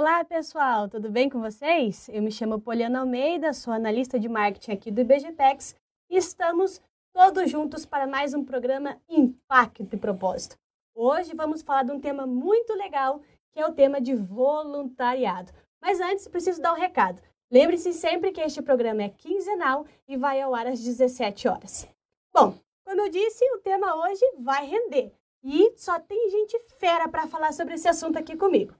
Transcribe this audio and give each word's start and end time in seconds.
Olá, 0.00 0.24
pessoal, 0.24 0.88
tudo 0.88 1.10
bem 1.10 1.28
com 1.28 1.40
vocês? 1.40 2.08
Eu 2.08 2.22
me 2.22 2.30
chamo 2.30 2.60
Poliana 2.60 3.00
Almeida, 3.00 3.52
sou 3.52 3.72
analista 3.72 4.16
de 4.16 4.28
marketing 4.28 4.70
aqui 4.70 4.90
do 4.92 5.00
IBGPEX 5.00 5.74
e 6.08 6.16
estamos 6.16 6.80
todos 7.12 7.50
juntos 7.50 7.84
para 7.84 8.06
mais 8.06 8.32
um 8.32 8.44
programa 8.44 8.96
Impacto 9.08 9.88
e 9.92 9.96
Propósito. 9.96 10.56
Hoje 10.94 11.34
vamos 11.34 11.62
falar 11.62 11.82
de 11.82 11.90
um 11.90 11.98
tema 11.98 12.28
muito 12.28 12.74
legal, 12.74 13.20
que 13.50 13.58
é 13.58 13.66
o 13.66 13.72
tema 13.72 14.00
de 14.00 14.14
voluntariado. 14.14 15.50
Mas 15.82 16.00
antes, 16.00 16.28
preciso 16.28 16.62
dar 16.62 16.74
um 16.74 16.78
recado. 16.78 17.20
Lembre-se 17.50 17.92
sempre 17.92 18.30
que 18.30 18.40
este 18.40 18.62
programa 18.62 19.02
é 19.02 19.08
quinzenal 19.08 19.84
e 20.06 20.16
vai 20.16 20.40
ao 20.40 20.54
ar 20.54 20.68
às 20.68 20.78
17 20.78 21.48
horas. 21.48 21.88
Bom, 22.32 22.54
como 22.86 23.00
eu 23.00 23.10
disse, 23.10 23.44
o 23.50 23.58
tema 23.58 23.96
hoje 23.96 24.24
vai 24.38 24.64
render. 24.64 25.12
E 25.42 25.72
só 25.76 25.98
tem 25.98 26.30
gente 26.30 26.56
fera 26.78 27.08
para 27.08 27.26
falar 27.26 27.52
sobre 27.52 27.74
esse 27.74 27.88
assunto 27.88 28.16
aqui 28.16 28.36
comigo. 28.36 28.76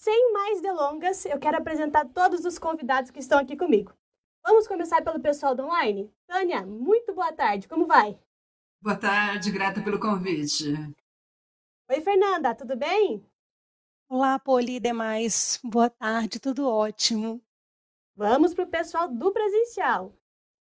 Sem 0.00 0.32
mais 0.32 0.62
delongas, 0.62 1.26
eu 1.26 1.38
quero 1.38 1.58
apresentar 1.58 2.06
todos 2.06 2.46
os 2.46 2.58
convidados 2.58 3.10
que 3.10 3.18
estão 3.18 3.38
aqui 3.38 3.54
comigo. 3.54 3.92
Vamos 4.42 4.66
começar 4.66 5.04
pelo 5.04 5.20
pessoal 5.20 5.54
do 5.54 5.64
online? 5.64 6.10
Tânia, 6.26 6.64
muito 6.64 7.12
boa 7.12 7.30
tarde, 7.34 7.68
como 7.68 7.86
vai? 7.86 8.18
Boa 8.80 8.96
tarde, 8.96 9.50
grata 9.50 9.82
pelo 9.82 10.00
convite. 10.00 10.72
Oi, 11.90 12.00
Fernanda, 12.00 12.54
tudo 12.54 12.78
bem? 12.78 13.22
Olá, 14.08 14.38
Poli 14.38 14.76
e 14.76 14.80
demais. 14.80 15.60
Boa 15.62 15.90
tarde, 15.90 16.40
tudo 16.40 16.66
ótimo. 16.66 17.38
Vamos 18.16 18.54
para 18.54 18.64
o 18.64 18.70
pessoal 18.70 19.06
do 19.06 19.30
presencial. 19.30 20.14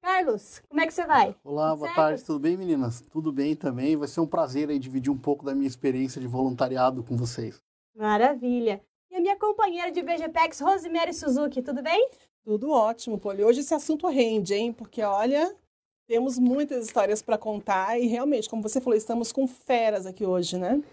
Carlos, 0.01 0.59
como 0.67 0.81
é 0.81 0.85
que 0.85 0.93
você 0.93 1.05
vai? 1.05 1.39
Olá, 1.41 1.69
tudo 1.69 1.77
boa 1.77 1.87
certo? 1.87 1.95
tarde, 1.95 2.25
tudo 2.25 2.39
bem, 2.41 2.57
meninas? 2.57 2.99
Tudo 2.99 3.31
bem 3.31 3.55
também. 3.55 3.95
Vai 3.95 4.09
ser 4.09 4.19
um 4.19 4.27
prazer 4.27 4.67
aí 4.69 4.77
dividir 4.77 5.09
um 5.09 5.17
pouco 5.17 5.45
da 5.45 5.55
minha 5.55 5.69
experiência 5.69 6.19
de 6.19 6.27
voluntariado 6.27 7.01
com 7.01 7.15
vocês. 7.15 7.63
Maravilha. 7.95 8.83
E 9.21 9.23
minha 9.23 9.37
companheira 9.37 9.91
de 9.91 10.01
VGPEX, 10.01 10.61
Rosemary 10.61 11.13
Suzuki, 11.13 11.61
tudo 11.61 11.83
bem? 11.83 12.09
Tudo 12.43 12.71
ótimo, 12.71 13.19
Poli. 13.19 13.43
Hoje 13.43 13.59
esse 13.59 13.71
assunto 13.71 14.07
rende, 14.07 14.55
hein? 14.55 14.73
Porque, 14.73 15.03
olha, 15.03 15.55
temos 16.07 16.39
muitas 16.39 16.87
histórias 16.87 17.21
para 17.21 17.37
contar 17.37 17.99
e 17.99 18.07
realmente, 18.07 18.49
como 18.49 18.63
você 18.63 18.81
falou, 18.81 18.97
estamos 18.97 19.31
com 19.31 19.47
feras 19.47 20.07
aqui 20.07 20.25
hoje, 20.25 20.57
né? 20.57 20.83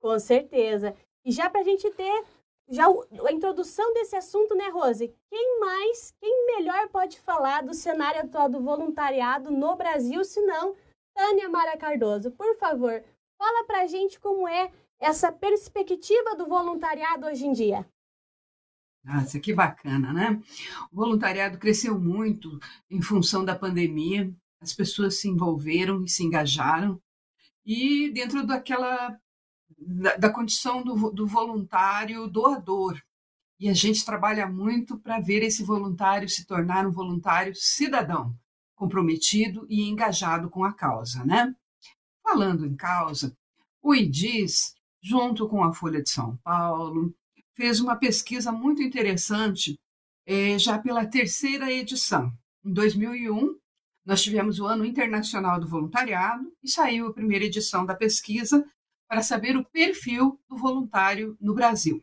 Com 0.00 0.18
certeza. 0.18 0.96
E 1.24 1.30
já 1.30 1.48
para 1.48 1.60
a 1.60 1.62
gente 1.62 1.88
ter 1.92 2.24
já 2.68 2.86
a 2.88 3.30
introdução 3.30 3.94
desse 3.94 4.16
assunto, 4.16 4.52
né, 4.56 4.68
Rose? 4.68 5.14
Quem 5.30 5.60
mais, 5.60 6.12
quem 6.20 6.56
melhor 6.56 6.88
pode 6.88 7.20
falar 7.20 7.62
do 7.62 7.72
cenário 7.72 8.22
atual 8.22 8.48
do 8.48 8.60
voluntariado 8.60 9.52
no 9.52 9.76
Brasil, 9.76 10.24
se 10.24 10.40
não 10.40 10.74
Tânia 11.14 11.48
Mara 11.48 11.76
Cardoso? 11.76 12.32
Por 12.32 12.52
favor, 12.56 13.00
fala 13.38 13.64
para 13.64 13.82
a 13.82 13.86
gente 13.86 14.18
como 14.18 14.48
é 14.48 14.72
essa 15.00 15.32
perspectiva 15.32 16.36
do 16.36 16.46
voluntariado 16.46 17.26
hoje 17.26 17.46
em 17.46 17.52
dia. 17.52 17.86
Nossa, 19.04 19.38
que 19.38 19.54
bacana, 19.54 20.12
né? 20.12 20.42
O 20.90 20.96
voluntariado 20.96 21.58
cresceu 21.58 21.98
muito 21.98 22.58
em 22.90 23.00
função 23.00 23.44
da 23.44 23.54
pandemia, 23.54 24.34
as 24.60 24.72
pessoas 24.72 25.20
se 25.20 25.28
envolveram 25.28 26.02
e 26.04 26.08
se 26.08 26.24
engajaram, 26.24 27.00
e 27.64 28.10
dentro 28.10 28.44
daquela 28.44 29.16
da, 29.78 30.16
da 30.16 30.30
condição 30.30 30.82
do, 30.82 31.10
do 31.10 31.26
voluntário 31.26 32.26
doador. 32.28 33.00
E 33.58 33.68
a 33.68 33.74
gente 33.74 34.04
trabalha 34.04 34.46
muito 34.46 34.98
para 34.98 35.20
ver 35.20 35.42
esse 35.42 35.62
voluntário 35.62 36.28
se 36.28 36.44
tornar 36.44 36.86
um 36.86 36.90
voluntário 36.90 37.54
cidadão, 37.54 38.36
comprometido 38.74 39.66
e 39.68 39.88
engajado 39.88 40.50
com 40.50 40.64
a 40.64 40.72
causa, 40.72 41.24
né? 41.24 41.54
Falando 42.22 42.66
em 42.66 42.76
causa, 42.76 43.36
o 43.82 43.94
IDIS, 43.94 44.75
junto 45.02 45.48
com 45.48 45.62
a 45.62 45.72
Folha 45.72 46.02
de 46.02 46.10
São 46.10 46.36
Paulo, 46.38 47.14
fez 47.54 47.80
uma 47.80 47.96
pesquisa 47.96 48.52
muito 48.52 48.82
interessante 48.82 49.78
eh, 50.26 50.58
já 50.58 50.78
pela 50.78 51.06
terceira 51.06 51.72
edição. 51.72 52.32
Em 52.64 52.72
2001, 52.72 53.56
nós 54.04 54.22
tivemos 54.22 54.60
o 54.60 54.66
Ano 54.66 54.84
Internacional 54.84 55.58
do 55.58 55.68
Voluntariado 55.68 56.52
e 56.62 56.70
saiu 56.70 57.08
a 57.08 57.12
primeira 57.12 57.44
edição 57.44 57.84
da 57.84 57.94
pesquisa 57.94 58.64
para 59.08 59.22
saber 59.22 59.56
o 59.56 59.64
perfil 59.64 60.40
do 60.48 60.56
voluntário 60.56 61.36
no 61.40 61.54
Brasil. 61.54 62.02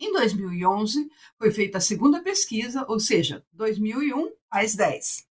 Em 0.00 0.12
2011, 0.12 1.08
foi 1.38 1.52
feita 1.52 1.78
a 1.78 1.80
segunda 1.80 2.20
pesquisa, 2.20 2.84
ou 2.88 2.98
seja, 2.98 3.44
2001 3.52 4.32
às 4.50 4.74
10. 4.74 5.26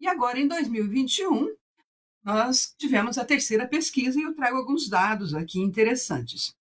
E 0.00 0.08
agora, 0.08 0.40
em 0.40 0.48
2021, 0.48 1.54
nós 2.28 2.74
tivemos 2.76 3.16
a 3.16 3.24
terceira 3.24 3.66
pesquisa 3.66 4.20
e 4.20 4.22
eu 4.22 4.34
trago 4.34 4.58
alguns 4.58 4.86
dados 4.86 5.32
aqui 5.32 5.60
interessantes. 5.60 6.54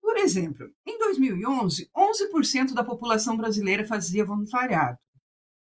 Por 0.00 0.16
exemplo, 0.16 0.66
em 0.86 0.98
2011, 0.98 1.90
11% 1.94 2.72
da 2.72 2.82
população 2.82 3.36
brasileira 3.36 3.86
fazia 3.86 4.24
voluntariado. 4.24 4.98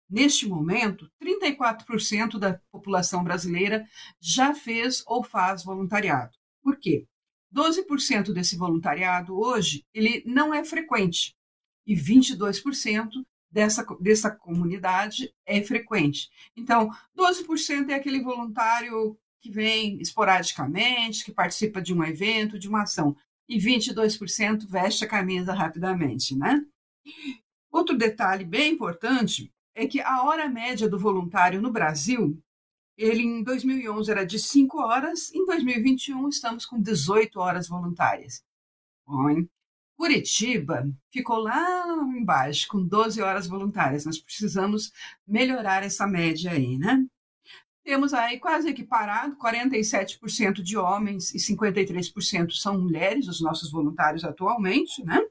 Neste 0.07 0.47
momento, 0.47 1.09
34% 1.19 2.37
da 2.37 2.61
população 2.71 3.23
brasileira 3.23 3.83
já 4.21 4.53
fez 4.53 5.01
ou 5.07 5.23
faz 5.23 5.63
voluntariado. 5.63 6.37
Por 6.61 6.77
quê? 6.77 7.07
12% 7.51 8.31
desse 8.31 8.55
voluntariado 8.55 9.35
hoje 9.35 9.83
ele 9.91 10.21
não 10.23 10.53
é 10.53 10.63
frequente 10.63 11.35
e 11.87 11.95
22% 11.95 13.09
dessa, 13.55 13.85
dessa 14.01 14.29
comunidade 14.29 15.33
é 15.45 15.63
frequente. 15.63 16.29
Então, 16.57 16.91
12% 17.17 17.89
é 17.89 17.93
aquele 17.93 18.21
voluntário 18.21 19.17
que 19.41 19.49
vem 19.49 19.97
esporadicamente, 20.01 21.23
que 21.23 21.31
participa 21.31 21.81
de 21.81 21.93
um 21.93 22.03
evento, 22.03 22.59
de 22.59 22.67
uma 22.67 22.81
ação, 22.81 23.15
e 23.47 23.57
22% 23.57 24.67
veste 24.67 25.05
a 25.05 25.07
camisa 25.07 25.53
rapidamente, 25.53 26.35
né? 26.35 26.65
Outro 27.71 27.97
detalhe 27.97 28.43
bem 28.43 28.73
importante 28.73 29.49
é 29.73 29.87
que 29.87 30.01
a 30.01 30.23
hora 30.23 30.49
média 30.49 30.89
do 30.89 30.99
voluntário 30.99 31.61
no 31.61 31.71
Brasil 31.71 32.37
ele 32.97 33.23
em 33.23 33.43
2011 33.43 34.11
era 34.11 34.25
de 34.25 34.39
5 34.39 34.81
horas, 34.81 35.33
em 35.33 35.45
2021 35.45 36.27
estamos 36.27 36.65
com 36.65 36.81
18 36.81 37.39
horas 37.39 37.67
voluntárias. 37.67 38.43
Bom, 39.05 39.29
Curitiba 39.97 40.89
ficou 41.11 41.37
lá 41.37 41.85
embaixo, 42.17 42.67
com 42.67 42.85
12 42.85 43.21
horas 43.21 43.47
voluntárias. 43.47 44.05
Nós 44.05 44.19
precisamos 44.19 44.91
melhorar 45.27 45.83
essa 45.83 46.05
média 46.05 46.51
aí, 46.51 46.77
né? 46.77 47.05
Temos 47.83 48.13
aí 48.13 48.39
quase 48.39 48.69
equiparado, 48.69 49.37
47% 49.37 50.63
de 50.63 50.75
homens 50.75 51.33
e 51.33 51.37
53% 51.37 52.51
são 52.51 52.79
mulheres, 52.79 53.27
os 53.27 53.41
nossos 53.41 53.71
voluntários 53.71 54.23
atualmente, 54.23 55.03
né? 55.03 55.21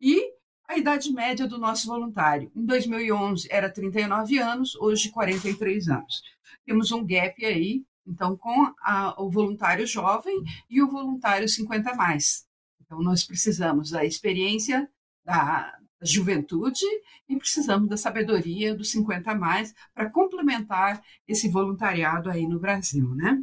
E 0.00 0.32
a 0.68 0.76
idade 0.76 1.12
média 1.12 1.46
do 1.46 1.58
nosso 1.58 1.86
voluntário, 1.86 2.50
em 2.56 2.64
2011 2.66 3.46
era 3.50 3.70
39 3.70 4.38
anos, 4.38 4.74
hoje 4.76 5.10
43 5.10 5.88
anos 5.88 6.22
temos 6.66 6.90
um 6.90 7.06
gap 7.06 7.44
aí, 7.44 7.84
então, 8.06 8.36
com 8.36 8.72
a, 8.80 9.14
o 9.22 9.30
voluntário 9.30 9.86
jovem 9.86 10.42
e 10.68 10.82
o 10.82 10.88
voluntário 10.88 11.48
50 11.48 11.94
mais. 11.94 12.44
Então, 12.86 13.02
nós 13.02 13.24
precisamos 13.24 13.90
da 13.90 14.04
experiência 14.04 14.88
da, 15.24 15.76
juventude 16.02 16.84
e 17.28 17.36
precisamos 17.36 17.88
da 17.88 17.96
sabedoria 17.96 18.74
dos 18.74 18.90
50 18.90 19.34
mais 19.34 19.74
para 19.94 20.10
complementar 20.10 21.02
esse 21.26 21.48
voluntariado 21.48 22.30
aí 22.30 22.46
no 22.46 22.60
Brasil, 22.60 23.14
né? 23.14 23.42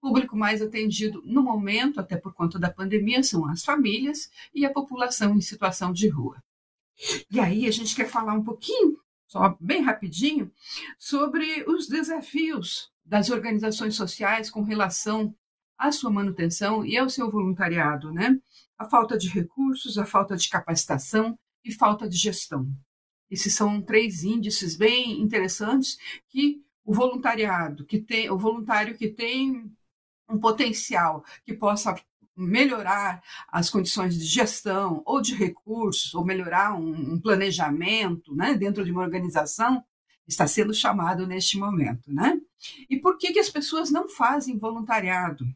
O 0.00 0.08
público 0.08 0.36
mais 0.36 0.60
atendido 0.60 1.22
no 1.24 1.42
momento, 1.42 1.98
até 1.98 2.16
por 2.16 2.34
conta 2.34 2.58
da 2.58 2.70
pandemia, 2.70 3.22
são 3.22 3.48
as 3.48 3.64
famílias 3.64 4.30
e 4.54 4.64
a 4.66 4.72
população 4.72 5.34
em 5.34 5.40
situação 5.40 5.92
de 5.92 6.08
rua. 6.08 6.40
E 7.30 7.40
aí 7.40 7.66
a 7.66 7.70
gente 7.70 7.96
quer 7.96 8.08
falar 8.08 8.34
um 8.34 8.44
pouquinho 8.44 9.00
só 9.26 9.56
bem 9.60 9.82
rapidinho, 9.82 10.52
sobre 10.98 11.64
os 11.66 11.88
desafios 11.88 12.90
das 13.04 13.30
organizações 13.30 13.94
sociais 13.94 14.50
com 14.50 14.62
relação 14.62 15.34
à 15.78 15.92
sua 15.92 16.10
manutenção 16.10 16.84
e 16.84 16.96
ao 16.96 17.08
seu 17.08 17.30
voluntariado, 17.30 18.12
né? 18.12 18.38
A 18.78 18.88
falta 18.88 19.16
de 19.16 19.28
recursos, 19.28 19.98
a 19.98 20.04
falta 20.04 20.36
de 20.36 20.48
capacitação 20.48 21.38
e 21.64 21.72
falta 21.72 22.08
de 22.08 22.16
gestão. 22.16 22.68
Esses 23.30 23.54
são 23.54 23.82
três 23.82 24.22
índices 24.22 24.76
bem 24.76 25.20
interessantes 25.20 25.98
que 26.28 26.62
o 26.84 26.94
voluntariado, 26.94 27.84
que 27.84 27.98
tem 27.98 28.30
o 28.30 28.38
voluntário 28.38 28.96
que 28.96 29.08
tem 29.08 29.70
um 30.28 30.38
potencial 30.38 31.24
que 31.44 31.52
possa 31.52 31.94
melhorar 32.36 33.22
as 33.48 33.70
condições 33.70 34.16
de 34.16 34.24
gestão 34.24 35.02
ou 35.06 35.20
de 35.20 35.34
recursos, 35.34 36.14
ou 36.14 36.24
melhorar 36.24 36.74
um, 36.74 37.14
um 37.14 37.20
planejamento 37.20 38.34
né, 38.34 38.54
dentro 38.54 38.84
de 38.84 38.92
uma 38.92 39.02
organização, 39.02 39.82
está 40.28 40.46
sendo 40.46 40.74
chamado 40.74 41.26
neste 41.26 41.58
momento. 41.58 42.12
Né? 42.12 42.38
E 42.90 42.98
por 42.98 43.16
que, 43.16 43.32
que 43.32 43.38
as 43.38 43.48
pessoas 43.48 43.90
não 43.90 44.08
fazem 44.08 44.58
voluntariado? 44.58 45.46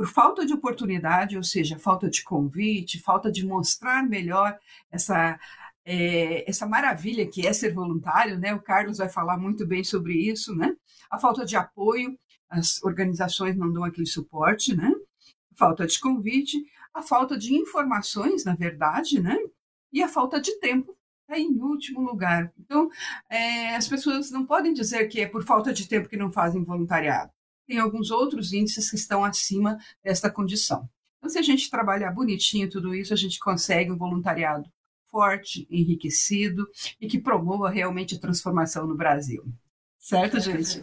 Por 0.00 0.08
falta 0.08 0.46
de 0.46 0.54
oportunidade, 0.54 1.36
ou 1.36 1.42
seja, 1.42 1.78
falta 1.78 2.08
de 2.08 2.24
convite, 2.24 3.02
falta 3.02 3.30
de 3.30 3.44
mostrar 3.44 4.02
melhor 4.02 4.58
essa, 4.90 5.38
é, 5.84 6.48
essa 6.48 6.66
maravilha 6.66 7.28
que 7.28 7.46
é 7.46 7.52
ser 7.52 7.74
voluntário, 7.74 8.38
né? 8.38 8.54
O 8.54 8.62
Carlos 8.62 8.96
vai 8.96 9.10
falar 9.10 9.36
muito 9.36 9.66
bem 9.66 9.84
sobre 9.84 10.14
isso, 10.14 10.56
né? 10.56 10.74
A 11.10 11.18
falta 11.18 11.44
de 11.44 11.54
apoio, 11.54 12.18
as 12.48 12.82
organizações 12.82 13.54
não 13.54 13.70
dão 13.70 13.84
aquele 13.84 14.06
suporte, 14.06 14.74
né? 14.74 14.90
falta 15.54 15.86
de 15.86 16.00
convite, 16.00 16.56
a 16.94 17.02
falta 17.02 17.36
de 17.36 17.52
informações, 17.52 18.42
na 18.42 18.54
verdade, 18.54 19.20
né? 19.20 19.36
e 19.92 20.02
a 20.02 20.08
falta 20.08 20.40
de 20.40 20.58
tempo 20.60 20.96
está 21.24 21.38
em 21.38 21.60
último 21.60 22.00
lugar. 22.00 22.50
Então, 22.58 22.88
é, 23.28 23.76
as 23.76 23.86
pessoas 23.86 24.30
não 24.30 24.46
podem 24.46 24.72
dizer 24.72 25.08
que 25.08 25.20
é 25.20 25.28
por 25.28 25.44
falta 25.44 25.74
de 25.74 25.86
tempo 25.86 26.08
que 26.08 26.16
não 26.16 26.32
fazem 26.32 26.64
voluntariado. 26.64 27.30
Tem 27.70 27.78
alguns 27.78 28.10
outros 28.10 28.52
índices 28.52 28.90
que 28.90 28.96
estão 28.96 29.24
acima 29.24 29.78
desta 30.02 30.28
condição. 30.28 30.90
Então, 31.18 31.30
se 31.30 31.38
a 31.38 31.42
gente 31.42 31.70
trabalhar 31.70 32.10
bonitinho 32.10 32.68
tudo 32.68 32.92
isso, 32.92 33.14
a 33.14 33.16
gente 33.16 33.38
consegue 33.38 33.92
um 33.92 33.96
voluntariado 33.96 34.68
forte, 35.06 35.68
enriquecido 35.70 36.68
e 37.00 37.06
que 37.06 37.20
promova 37.20 37.70
realmente 37.70 38.16
a 38.16 38.18
transformação 38.18 38.88
no 38.88 38.96
Brasil. 38.96 39.44
Certo, 40.00 40.40
gente? 40.40 40.80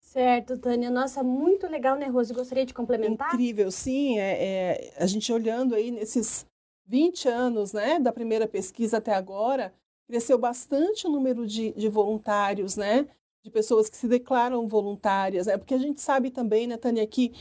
Certo, 0.00 0.56
Tânia. 0.56 0.90
Nossa, 0.90 1.22
muito 1.22 1.66
legal, 1.66 1.98
né, 1.98 2.06
Rose? 2.06 2.32
Gostaria 2.32 2.64
de 2.64 2.72
complementar? 2.72 3.34
Incrível, 3.34 3.70
sim. 3.70 4.18
É, 4.18 4.44
é, 4.44 4.94
a 4.96 5.04
gente 5.04 5.30
olhando 5.30 5.74
aí 5.74 5.90
nesses 5.90 6.46
20 6.86 7.28
anos 7.28 7.74
né, 7.74 8.00
da 8.00 8.14
primeira 8.14 8.48
pesquisa 8.48 8.96
até 8.96 9.12
agora, 9.12 9.74
cresceu 10.06 10.38
bastante 10.38 11.06
o 11.06 11.10
número 11.10 11.46
de, 11.46 11.74
de 11.74 11.86
voluntários, 11.86 12.76
né? 12.76 13.06
De 13.46 13.50
pessoas 13.52 13.88
que 13.88 13.96
se 13.96 14.08
declaram 14.08 14.66
voluntárias, 14.66 15.46
né? 15.46 15.56
Porque 15.56 15.72
a 15.72 15.78
gente 15.78 16.00
sabe 16.00 16.32
também, 16.32 16.66
né, 16.66 16.76
Tânia, 16.76 17.06
que 17.06 17.32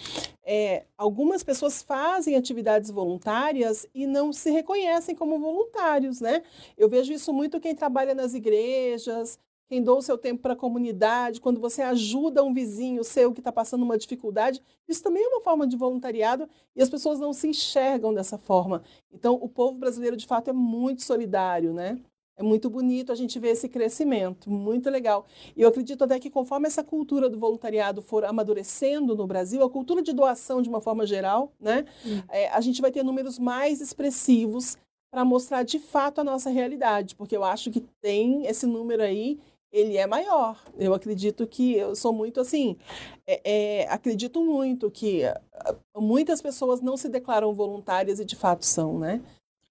é, 0.44 0.86
algumas 0.96 1.42
pessoas 1.42 1.82
fazem 1.82 2.36
atividades 2.36 2.92
voluntárias 2.92 3.88
e 3.92 4.06
não 4.06 4.32
se 4.32 4.52
reconhecem 4.52 5.16
como 5.16 5.40
voluntários, 5.40 6.22
né? 6.22 6.44
Eu 6.78 6.88
vejo 6.88 7.12
isso 7.12 7.34
muito 7.34 7.60
quem 7.60 7.74
trabalha 7.74 8.14
nas 8.14 8.36
igrejas, 8.36 9.40
quem 9.68 9.82
doa 9.82 9.98
o 9.98 10.02
seu 10.04 10.16
tempo 10.16 10.44
para 10.44 10.54
a 10.54 10.56
comunidade, 10.56 11.42
quando 11.42 11.60
você 11.60 11.82
ajuda 11.82 12.44
um 12.44 12.54
vizinho 12.54 13.04
seu 13.04 13.34
que 13.34 13.40
está 13.40 13.52
passando 13.52 13.82
uma 13.82 13.98
dificuldade, 13.98 14.62
isso 14.88 15.02
também 15.02 15.24
é 15.24 15.28
uma 15.28 15.42
forma 15.42 15.66
de 15.66 15.76
voluntariado 15.76 16.48
e 16.76 16.84
as 16.84 16.90
pessoas 16.90 17.20
não 17.20 17.34
se 17.34 17.48
enxergam 17.48 18.14
dessa 18.14 18.38
forma. 18.38 18.84
Então, 19.12 19.34
o 19.34 19.50
povo 19.50 19.80
brasileiro, 19.80 20.16
de 20.16 20.28
fato, 20.28 20.52
é 20.52 20.54
muito 20.54 21.02
solidário, 21.02 21.74
né? 21.74 22.00
É 22.38 22.44
muito 22.44 22.70
bonito 22.70 23.12
a 23.12 23.16
gente 23.16 23.40
ver 23.40 23.50
esse 23.50 23.70
crescimento, 23.70 24.50
muito 24.50 24.90
legal. 24.90 25.26
E 25.56 25.62
eu 25.62 25.70
acredito 25.70 26.04
até 26.04 26.20
que 26.20 26.30
conforme 26.30 26.68
essa 26.68 26.84
cultura 26.84 27.30
do 27.30 27.40
voluntariado 27.40 28.02
for 28.02 28.26
amadurecendo 28.26 29.16
no 29.16 29.26
Brasil, 29.26 29.64
a 29.64 29.70
cultura 29.70 30.02
de 30.02 30.12
doação 30.12 30.62
de 30.62 30.68
uma 30.68 30.82
forma 30.82 31.06
geral, 31.06 31.54
né, 31.60 31.86
hum. 32.06 32.22
é, 32.30 32.50
a 32.50 32.60
gente 32.60 32.82
vai 32.82 32.92
ter 32.92 33.04
números 33.04 33.40
mais 33.40 33.80
expressivos 33.80 34.78
para 35.10 35.24
mostrar 35.24 35.64
de 35.64 35.80
fato 35.80 36.20
a 36.20 36.26
nossa 36.26 36.50
realidade, 36.50 37.16
porque 37.16 37.38
eu 37.38 37.44
acho 37.46 37.72
que 37.72 37.80
tem 38.02 38.46
esse 38.48 38.66
número 38.66 39.02
aí 39.02 39.40
ele 39.72 39.98
é 39.98 40.08
maior. 40.08 40.58
Eu 40.78 40.94
acredito 40.94 41.46
que 41.46 41.76
eu 41.76 41.96
sou 41.96 42.14
muito 42.14 42.40
assim, 42.40 42.78
é, 43.28 43.42
é, 43.84 43.90
acredito 43.90 44.44
muito 44.44 44.90
que 44.90 45.26
ah, 45.26 45.76
muitas 45.98 46.42
pessoas 46.42 46.82
não 46.82 46.96
se 46.96 47.10
declaram 47.10 47.54
voluntárias 47.54 48.20
e 48.20 48.26
de 48.26 48.36
fato 48.36 48.66
são, 48.66 48.98
né? 48.98 49.22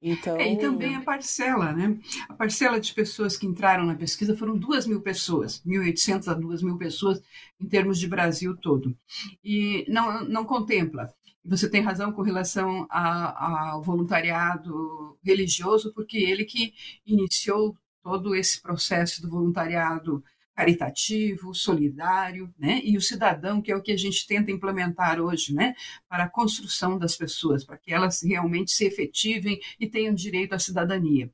Então... 0.07 0.37
É, 0.37 0.53
e 0.53 0.59
também 0.59 0.95
a 0.95 1.01
parcela, 1.01 1.73
né? 1.73 1.99
A 2.29 2.35
parcela 2.35 2.79
de 2.79 2.93
pessoas 2.93 3.39
que 3.39 3.47
entraram 3.47 3.87
na 3.87 3.95
pesquisa 3.95 4.37
foram 4.37 4.59
duas 4.59 4.87
mil 4.87 5.01
pessoas, 5.01 5.63
1.800 5.67 6.29
a 6.29 6.35
duas 6.35 6.63
mil 6.63 6.77
pessoas 6.77 7.23
em 7.59 7.67
termos 7.67 7.99
de 7.99 8.07
Brasil 8.07 8.55
todo. 8.55 8.95
E 9.43 9.87
não, 9.89 10.23
não 10.27 10.45
contempla. 10.45 11.11
Você 11.43 11.71
tem 11.71 11.81
razão 11.81 12.13
com 12.13 12.21
relação 12.21 12.87
ao 12.91 13.83
voluntariado 13.83 15.19
religioso, 15.25 15.93
porque 15.95 16.19
ele 16.19 16.45
que 16.45 16.75
iniciou 17.07 17.75
todo 18.03 18.35
esse 18.35 18.61
processo 18.61 19.23
do 19.23 19.31
voluntariado 19.31 20.23
caritativo, 20.55 21.55
solidário, 21.55 22.53
né? 22.59 22.81
E 22.85 22.97
o 22.97 23.03
cidadão, 23.03 23.61
que 23.61 23.73
é 23.73 23.77
o 23.77 23.83
que 23.83 23.93
a 23.93 23.97
gente 23.97 24.27
tenta 24.27 24.51
implementar 24.51 25.21
hoje, 25.21 25.53
né? 25.53 25.75
Para 26.09 26.25
a 26.25 26.29
construção 26.29 26.99
das 26.99 27.17
pessoas, 27.17 27.65
para 27.65 27.77
que 27.77 27.93
elas 27.93 28.23
realmente 28.23 28.71
se 28.71 28.85
efetivem 28.85 29.61
e 29.79 29.89
tenham 29.89 30.15
direito 30.15 30.55
à 30.55 30.59
cidadania. 30.59 31.31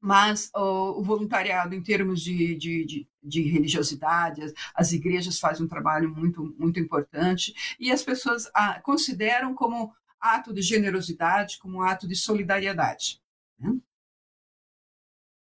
Mas 0.00 0.50
o, 0.54 1.00
o 1.00 1.04
voluntariado, 1.04 1.74
em 1.74 1.82
termos 1.82 2.22
de, 2.22 2.56
de, 2.56 2.84
de, 2.84 3.08
de 3.22 3.42
religiosidade, 3.42 4.42
as, 4.42 4.52
as, 4.74 4.92
igrejas 4.92 5.38
fazem 5.38 5.64
um 5.64 5.68
trabalho 5.68 6.10
muito, 6.10 6.54
muito 6.58 6.80
importante 6.80 7.54
e 7.78 7.92
as 7.92 8.02
pessoas 8.02 8.50
a, 8.52 8.80
consideram 8.80 9.54
como 9.54 9.94
ato 10.20 10.52
de 10.52 10.62
generosidade, 10.62 11.58
como 11.58 11.82
ato 11.82 12.08
de 12.08 12.16
solidariedade. 12.16 13.20
Né? 13.58 13.78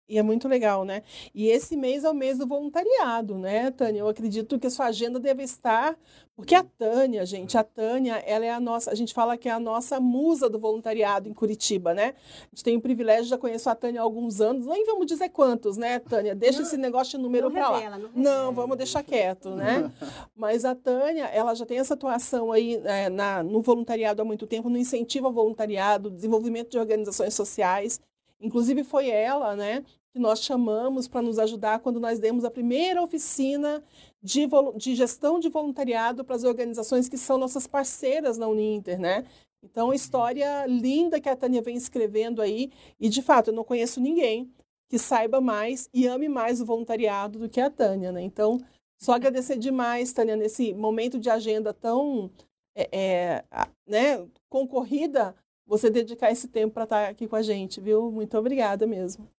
E 0.07 0.17
é 0.17 0.21
muito 0.21 0.47
legal, 0.49 0.83
né? 0.83 1.01
E 1.33 1.47
esse 1.47 1.77
mês 1.77 2.03
é 2.03 2.09
o 2.09 2.13
mês 2.13 2.37
do 2.37 2.45
voluntariado, 2.45 3.37
né, 3.37 3.71
Tânia? 3.71 3.99
Eu 3.99 4.07
acredito 4.09 4.59
que 4.59 4.67
a 4.67 4.69
sua 4.69 4.87
agenda 4.87 5.17
deve 5.17 5.43
estar, 5.43 5.97
porque 6.35 6.53
a 6.53 6.63
Tânia, 6.63 7.25
gente, 7.25 7.57
a 7.57 7.63
Tânia, 7.63 8.15
ela 8.25 8.43
é 8.43 8.49
a 8.49 8.59
nossa, 8.59 8.91
a 8.91 8.95
gente 8.95 9.13
fala 9.13 9.37
que 9.37 9.47
é 9.47 9.51
a 9.51 9.59
nossa 9.59 10.01
musa 10.01 10.49
do 10.49 10.59
voluntariado 10.59 11.29
em 11.29 11.33
Curitiba, 11.33 11.93
né? 11.93 12.15
A 12.41 12.55
gente 12.55 12.63
tem 12.63 12.75
o 12.75 12.81
privilégio, 12.81 13.25
já 13.25 13.37
conheço 13.37 13.69
a 13.69 13.75
Tânia 13.75 14.01
há 14.01 14.03
alguns 14.03 14.41
anos, 14.41 14.65
nem 14.65 14.85
vamos 14.85 15.05
dizer 15.05 15.29
quantos, 15.29 15.77
né, 15.77 15.99
Tânia? 15.99 16.35
Deixa 16.35 16.59
não, 16.59 16.67
esse 16.67 16.75
negócio 16.75 17.17
de 17.17 17.23
número 17.23 17.49
para 17.49 17.69
lá. 17.69 17.97
Não, 17.97 18.09
não, 18.13 18.51
vamos 18.51 18.75
deixar 18.75 19.03
quieto, 19.03 19.51
né? 19.51 19.89
Mas 20.35 20.65
a 20.65 20.75
Tânia, 20.75 21.25
ela 21.25 21.53
já 21.53 21.65
tem 21.65 21.79
essa 21.79 21.93
atuação 21.93 22.51
aí 22.51 22.81
é, 22.83 23.09
na, 23.09 23.41
no 23.41 23.61
voluntariado 23.61 24.21
há 24.21 24.25
muito 24.25 24.45
tempo, 24.45 24.69
no 24.69 24.77
incentivo 24.77 25.27
ao 25.27 25.33
voluntariado, 25.33 26.09
desenvolvimento 26.09 26.71
de 26.71 26.77
organizações 26.77 27.33
sociais. 27.33 28.01
Inclusive 28.43 28.83
foi 28.83 29.09
ela, 29.09 29.55
né, 29.55 29.83
que 30.11 30.19
nós 30.19 30.43
chamamos 30.43 31.07
para 31.07 31.21
nos 31.21 31.39
ajudar 31.39 31.79
quando 31.79 31.99
nós 31.99 32.19
demos 32.19 32.43
a 32.45 32.51
primeira 32.51 33.01
oficina 33.01 33.83
de, 34.21 34.47
de 34.75 34.95
gestão 34.95 35.39
de 35.39 35.49
voluntariado 35.49 36.23
para 36.23 36.35
as 36.35 36.43
organizações 36.43 37.09
que 37.09 37.17
são 37.17 37.37
nossas 37.37 37.65
parceiras 37.65 38.37
na 38.37 38.47
Uninter, 38.47 38.99
né? 38.99 39.25
Então, 39.63 39.93
história 39.93 40.65
linda 40.67 41.21
que 41.21 41.29
a 41.29 41.35
Tânia 41.35 41.61
vem 41.61 41.75
escrevendo 41.75 42.41
aí, 42.41 42.69
e 42.99 43.07
de 43.07 43.21
fato, 43.21 43.49
eu 43.49 43.53
não 43.53 43.63
conheço 43.63 44.01
ninguém 44.01 44.51
que 44.89 44.99
saiba 44.99 45.39
mais 45.39 45.89
e 45.93 46.05
ame 46.05 46.27
mais 46.27 46.61
o 46.61 46.65
voluntariado 46.65 47.39
do 47.39 47.49
que 47.49 47.61
a 47.61 47.69
Tânia, 47.69 48.11
né? 48.11 48.21
Então, 48.21 48.59
só 49.01 49.13
agradecer 49.13 49.57
demais, 49.57 50.13
Tânia, 50.13 50.35
nesse 50.35 50.73
momento 50.73 51.17
de 51.17 51.29
agenda 51.29 51.73
tão 51.73 52.29
é, 52.75 52.89
é, 52.91 53.45
né, 53.87 54.27
concorrida, 54.49 55.35
você 55.65 55.89
dedicar 55.89 56.31
esse 56.31 56.47
tempo 56.47 56.73
para 56.73 56.83
estar 56.83 57.09
aqui 57.09 57.27
com 57.27 57.35
a 57.35 57.41
gente, 57.41 57.79
viu? 57.79 58.11
Muito 58.11 58.37
obrigada 58.37 58.85
mesmo. 58.85 59.29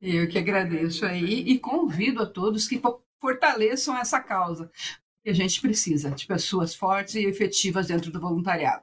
Eu 0.00 0.28
que 0.28 0.38
agradeço 0.38 1.06
aí 1.06 1.40
e 1.40 1.58
convido 1.58 2.22
a 2.22 2.26
todos 2.26 2.66
que 2.66 2.80
fortaleçam 3.20 3.96
essa 3.96 4.20
causa, 4.20 4.70
que 5.22 5.30
a 5.30 5.32
gente 5.32 5.60
precisa 5.60 6.10
de 6.10 6.26
pessoas 6.26 6.74
fortes 6.74 7.14
e 7.14 7.26
efetivas 7.26 7.86
dentro 7.86 8.10
do 8.10 8.20
voluntariado. 8.20 8.82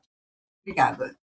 Obrigada. 0.62 1.19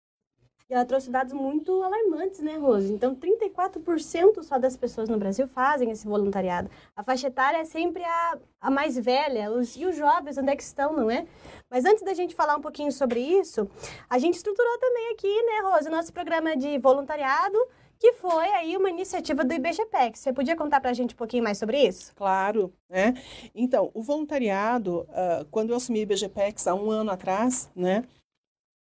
E 0.71 0.73
ela 0.73 0.85
trouxe 0.85 1.11
dados 1.11 1.33
muito 1.33 1.83
alarmantes, 1.83 2.39
né, 2.39 2.55
Rose? 2.55 2.93
Então, 2.93 3.13
34% 3.13 4.41
só 4.41 4.57
das 4.57 4.77
pessoas 4.77 5.09
no 5.09 5.17
Brasil 5.17 5.45
fazem 5.45 5.91
esse 5.91 6.07
voluntariado. 6.07 6.71
A 6.95 7.03
faixa 7.03 7.27
etária 7.27 7.57
é 7.57 7.65
sempre 7.65 8.01
a, 8.05 8.37
a 8.61 8.71
mais 8.71 8.97
velha. 8.97 9.51
Os, 9.51 9.75
e 9.75 9.85
os 9.85 9.97
jovens, 9.97 10.37
onde 10.37 10.49
é 10.49 10.55
que 10.55 10.63
estão, 10.63 10.95
não 10.95 11.11
é? 11.11 11.27
Mas 11.69 11.83
antes 11.83 12.05
da 12.05 12.13
gente 12.13 12.33
falar 12.33 12.55
um 12.55 12.61
pouquinho 12.61 12.89
sobre 12.89 13.19
isso, 13.19 13.69
a 14.09 14.17
gente 14.17 14.35
estruturou 14.35 14.77
também 14.79 15.11
aqui, 15.11 15.43
né, 15.43 15.59
Rose, 15.61 15.89
o 15.89 15.91
nosso 15.91 16.13
programa 16.13 16.55
de 16.55 16.77
voluntariado, 16.77 17.57
que 17.99 18.13
foi 18.13 18.47
aí 18.51 18.77
uma 18.77 18.89
iniciativa 18.89 19.43
do 19.43 19.53
IBGPEX. 19.53 20.21
Você 20.21 20.31
podia 20.31 20.55
contar 20.55 20.79
para 20.79 20.91
a 20.91 20.93
gente 20.93 21.13
um 21.13 21.17
pouquinho 21.17 21.43
mais 21.43 21.57
sobre 21.57 21.85
isso? 21.85 22.15
Claro, 22.15 22.73
né? 22.89 23.13
Então, 23.53 23.91
o 23.93 24.01
voluntariado, 24.01 25.01
uh, 25.01 25.45
quando 25.51 25.71
eu 25.71 25.75
assumi 25.75 25.99
o 25.99 26.03
IBGPEX 26.03 26.65
há 26.65 26.73
um 26.73 26.89
ano 26.89 27.11
atrás, 27.11 27.69
né? 27.75 28.05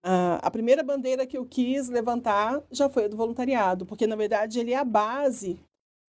Uh, 0.03 0.39
a 0.41 0.49
primeira 0.49 0.81
bandeira 0.81 1.25
que 1.25 1.37
eu 1.37 1.45
quis 1.45 1.89
levantar 1.89 2.63
já 2.71 2.89
foi 2.89 3.05
a 3.05 3.07
do 3.09 3.17
voluntariado, 3.17 3.85
porque 3.85 4.07
na 4.07 4.15
verdade 4.15 4.59
ele 4.59 4.71
é 4.71 4.77
a 4.77 4.85
base 4.85 5.59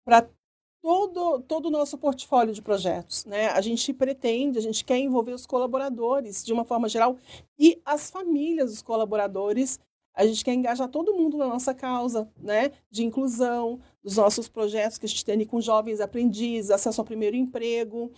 para 0.04 0.28
todo, 0.82 1.42
todo 1.42 1.68
o 1.68 1.72
nosso 1.72 1.98
portfólio 1.98 2.54
de 2.54 2.62
projetos. 2.62 3.26
Né? 3.26 3.48
A 3.48 3.62
gente 3.62 3.94
pretende, 3.94 4.58
a 4.58 4.62
gente 4.62 4.84
quer 4.84 4.98
envolver 4.98 5.34
os 5.34 5.46
colaboradores 5.46 6.44
de 6.44 6.52
uma 6.52 6.66
forma 6.66 6.90
geral 6.90 7.18
e 7.58 7.82
as 7.86 8.10
famílias 8.10 8.72
dos 8.72 8.82
colaboradores. 8.82 9.80
A 10.14 10.26
gente 10.26 10.44
quer 10.44 10.54
engajar 10.54 10.90
todo 10.90 11.14
mundo 11.14 11.38
na 11.38 11.48
nossa 11.48 11.74
causa 11.74 12.28
né? 12.38 12.72
de 12.90 13.06
inclusão, 13.06 13.80
dos 14.04 14.16
nossos 14.16 14.48
projetos 14.48 14.98
que 14.98 15.06
a 15.06 15.10
gente 15.10 15.24
tem 15.24 15.46
com 15.46 15.62
jovens 15.62 16.00
aprendizes, 16.00 16.72
acesso 16.72 17.02
ao 17.02 17.06
primeiro 17.06 17.36
emprego, 17.36 18.12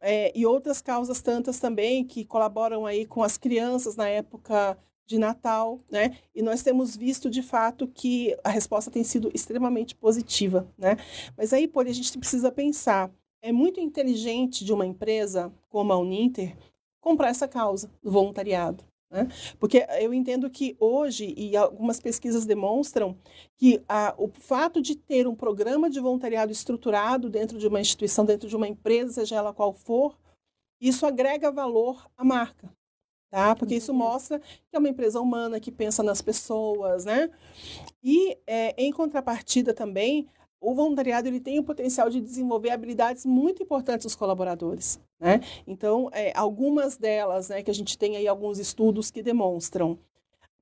é, 0.00 0.32
e 0.36 0.44
outras 0.44 0.82
causas 0.82 1.20
tantas 1.22 1.58
também 1.58 2.04
que 2.04 2.24
colaboram 2.24 2.84
aí 2.84 3.06
com 3.06 3.22
as 3.22 3.38
crianças 3.38 3.96
na 3.96 4.08
época 4.08 4.76
de 5.08 5.18
Natal, 5.18 5.80
né? 5.90 6.18
E 6.34 6.42
nós 6.42 6.62
temos 6.62 6.94
visto 6.94 7.30
de 7.30 7.42
fato 7.42 7.88
que 7.88 8.36
a 8.44 8.50
resposta 8.50 8.90
tem 8.90 9.02
sido 9.02 9.30
extremamente 9.34 9.96
positiva, 9.96 10.70
né? 10.76 10.96
Mas 11.36 11.52
aí, 11.52 11.66
por 11.66 11.86
a 11.86 11.92
gente 11.92 12.16
precisa 12.18 12.52
pensar, 12.52 13.10
é 13.40 13.50
muito 13.50 13.80
inteligente 13.80 14.64
de 14.64 14.72
uma 14.72 14.84
empresa 14.84 15.50
como 15.70 15.92
a 15.92 15.98
Uninter 15.98 16.56
comprar 17.00 17.30
essa 17.30 17.48
causa 17.48 17.90
do 18.02 18.10
voluntariado, 18.10 18.84
né? 19.10 19.26
Porque 19.58 19.86
eu 19.98 20.12
entendo 20.12 20.50
que 20.50 20.76
hoje, 20.78 21.32
e 21.34 21.56
algumas 21.56 21.98
pesquisas 21.98 22.44
demonstram, 22.44 23.16
que 23.56 23.82
a, 23.88 24.14
o 24.18 24.28
fato 24.28 24.82
de 24.82 24.94
ter 24.94 25.26
um 25.26 25.34
programa 25.34 25.88
de 25.88 26.00
voluntariado 26.00 26.52
estruturado 26.52 27.30
dentro 27.30 27.58
de 27.58 27.66
uma 27.66 27.80
instituição, 27.80 28.26
dentro 28.26 28.46
de 28.46 28.54
uma 28.54 28.68
empresa, 28.68 29.14
seja 29.14 29.36
ela 29.36 29.54
qual 29.54 29.72
for, 29.72 30.18
isso 30.78 31.06
agrega 31.06 31.50
valor 31.50 32.06
à 32.14 32.22
marca. 32.22 32.70
Tá? 33.30 33.54
Porque 33.54 33.74
isso 33.74 33.92
mostra 33.92 34.38
que 34.38 34.74
é 34.74 34.78
uma 34.78 34.88
empresa 34.88 35.20
humana 35.20 35.60
que 35.60 35.70
pensa 35.70 36.02
nas 36.02 36.22
pessoas, 36.22 37.04
né? 37.04 37.30
E 38.02 38.36
é, 38.46 38.74
em 38.82 38.92
contrapartida 38.92 39.74
também, 39.74 40.28
o 40.60 40.74
voluntariado 40.74 41.28
ele 41.28 41.40
tem 41.40 41.58
o 41.58 41.64
potencial 41.64 42.10
de 42.10 42.20
desenvolver 42.20 42.70
habilidades 42.70 43.24
muito 43.24 43.62
importantes 43.62 44.04
dos 44.04 44.16
colaboradores, 44.16 45.00
né? 45.20 45.40
Então, 45.66 46.10
é, 46.12 46.32
algumas 46.36 46.96
delas, 46.96 47.48
né, 47.48 47.62
que 47.62 47.70
a 47.70 47.74
gente 47.74 47.96
tem 47.96 48.16
aí 48.16 48.26
alguns 48.26 48.58
estudos 48.58 49.10
que 49.10 49.22
demonstram 49.22 49.98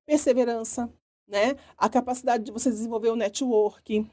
perseverança, 0.05 0.91
né? 1.27 1.55
A 1.77 1.89
capacidade 1.89 2.43
de 2.43 2.51
você 2.51 2.69
desenvolver 2.69 3.09
o 3.09 3.15
network, 3.15 4.05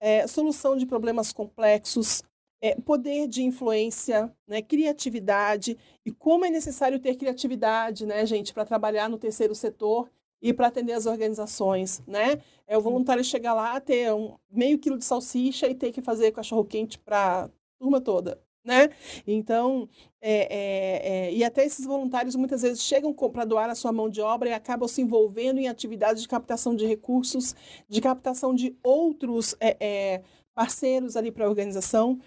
é, 0.00 0.26
solução 0.26 0.76
de 0.76 0.86
problemas 0.86 1.32
complexos, 1.32 2.22
é, 2.60 2.74
poder 2.74 3.28
de 3.28 3.42
influência, 3.42 4.32
né, 4.46 4.60
criatividade 4.62 5.76
e 6.04 6.10
como 6.10 6.44
é 6.44 6.50
necessário 6.50 6.98
ter 6.98 7.16
criatividade, 7.16 8.04
né, 8.04 8.24
gente, 8.26 8.52
para 8.52 8.64
trabalhar 8.64 9.08
no 9.08 9.18
terceiro 9.18 9.54
setor 9.54 10.10
e 10.40 10.52
para 10.52 10.68
atender 10.68 10.92
as 10.92 11.06
organizações, 11.06 12.02
né? 12.06 12.40
É 12.66 12.76
o 12.78 12.80
voluntário 12.80 13.24
chegar 13.24 13.54
lá, 13.54 13.80
ter 13.80 14.12
um 14.12 14.36
meio 14.50 14.78
quilo 14.78 14.98
de 14.98 15.04
salsicha 15.04 15.66
e 15.66 15.74
ter 15.74 15.92
que 15.92 16.00
fazer 16.00 16.32
cachorro 16.32 16.64
quente 16.64 16.98
para 16.98 17.44
a 17.44 17.50
turma 17.78 18.00
toda, 18.00 18.40
né? 18.64 18.90
Então, 19.26 19.88
é, 20.20 20.32
é, 20.32 21.28
é, 21.28 21.34
e 21.34 21.42
até 21.42 21.64
esses 21.64 21.84
voluntários 21.84 22.36
muitas 22.36 22.62
vezes 22.62 22.82
chegam 22.82 23.12
para 23.12 23.44
doar 23.44 23.70
a 23.70 23.74
sua 23.74 23.92
mão 23.92 24.08
de 24.08 24.20
obra 24.20 24.50
e 24.50 24.52
acabam 24.52 24.88
se 24.88 25.00
envolvendo 25.00 25.58
em 25.58 25.68
atividades 25.68 26.22
de 26.22 26.28
captação 26.28 26.74
de 26.74 26.86
recursos, 26.86 27.54
de 27.88 28.00
captação 28.00 28.54
de 28.54 28.76
outros 28.82 29.56
é, 29.58 29.76
é, 29.80 30.22
parceiros 30.58 31.14
ali 31.14 31.30
para 31.30 31.46
a 31.46 31.48
organização. 31.48 32.20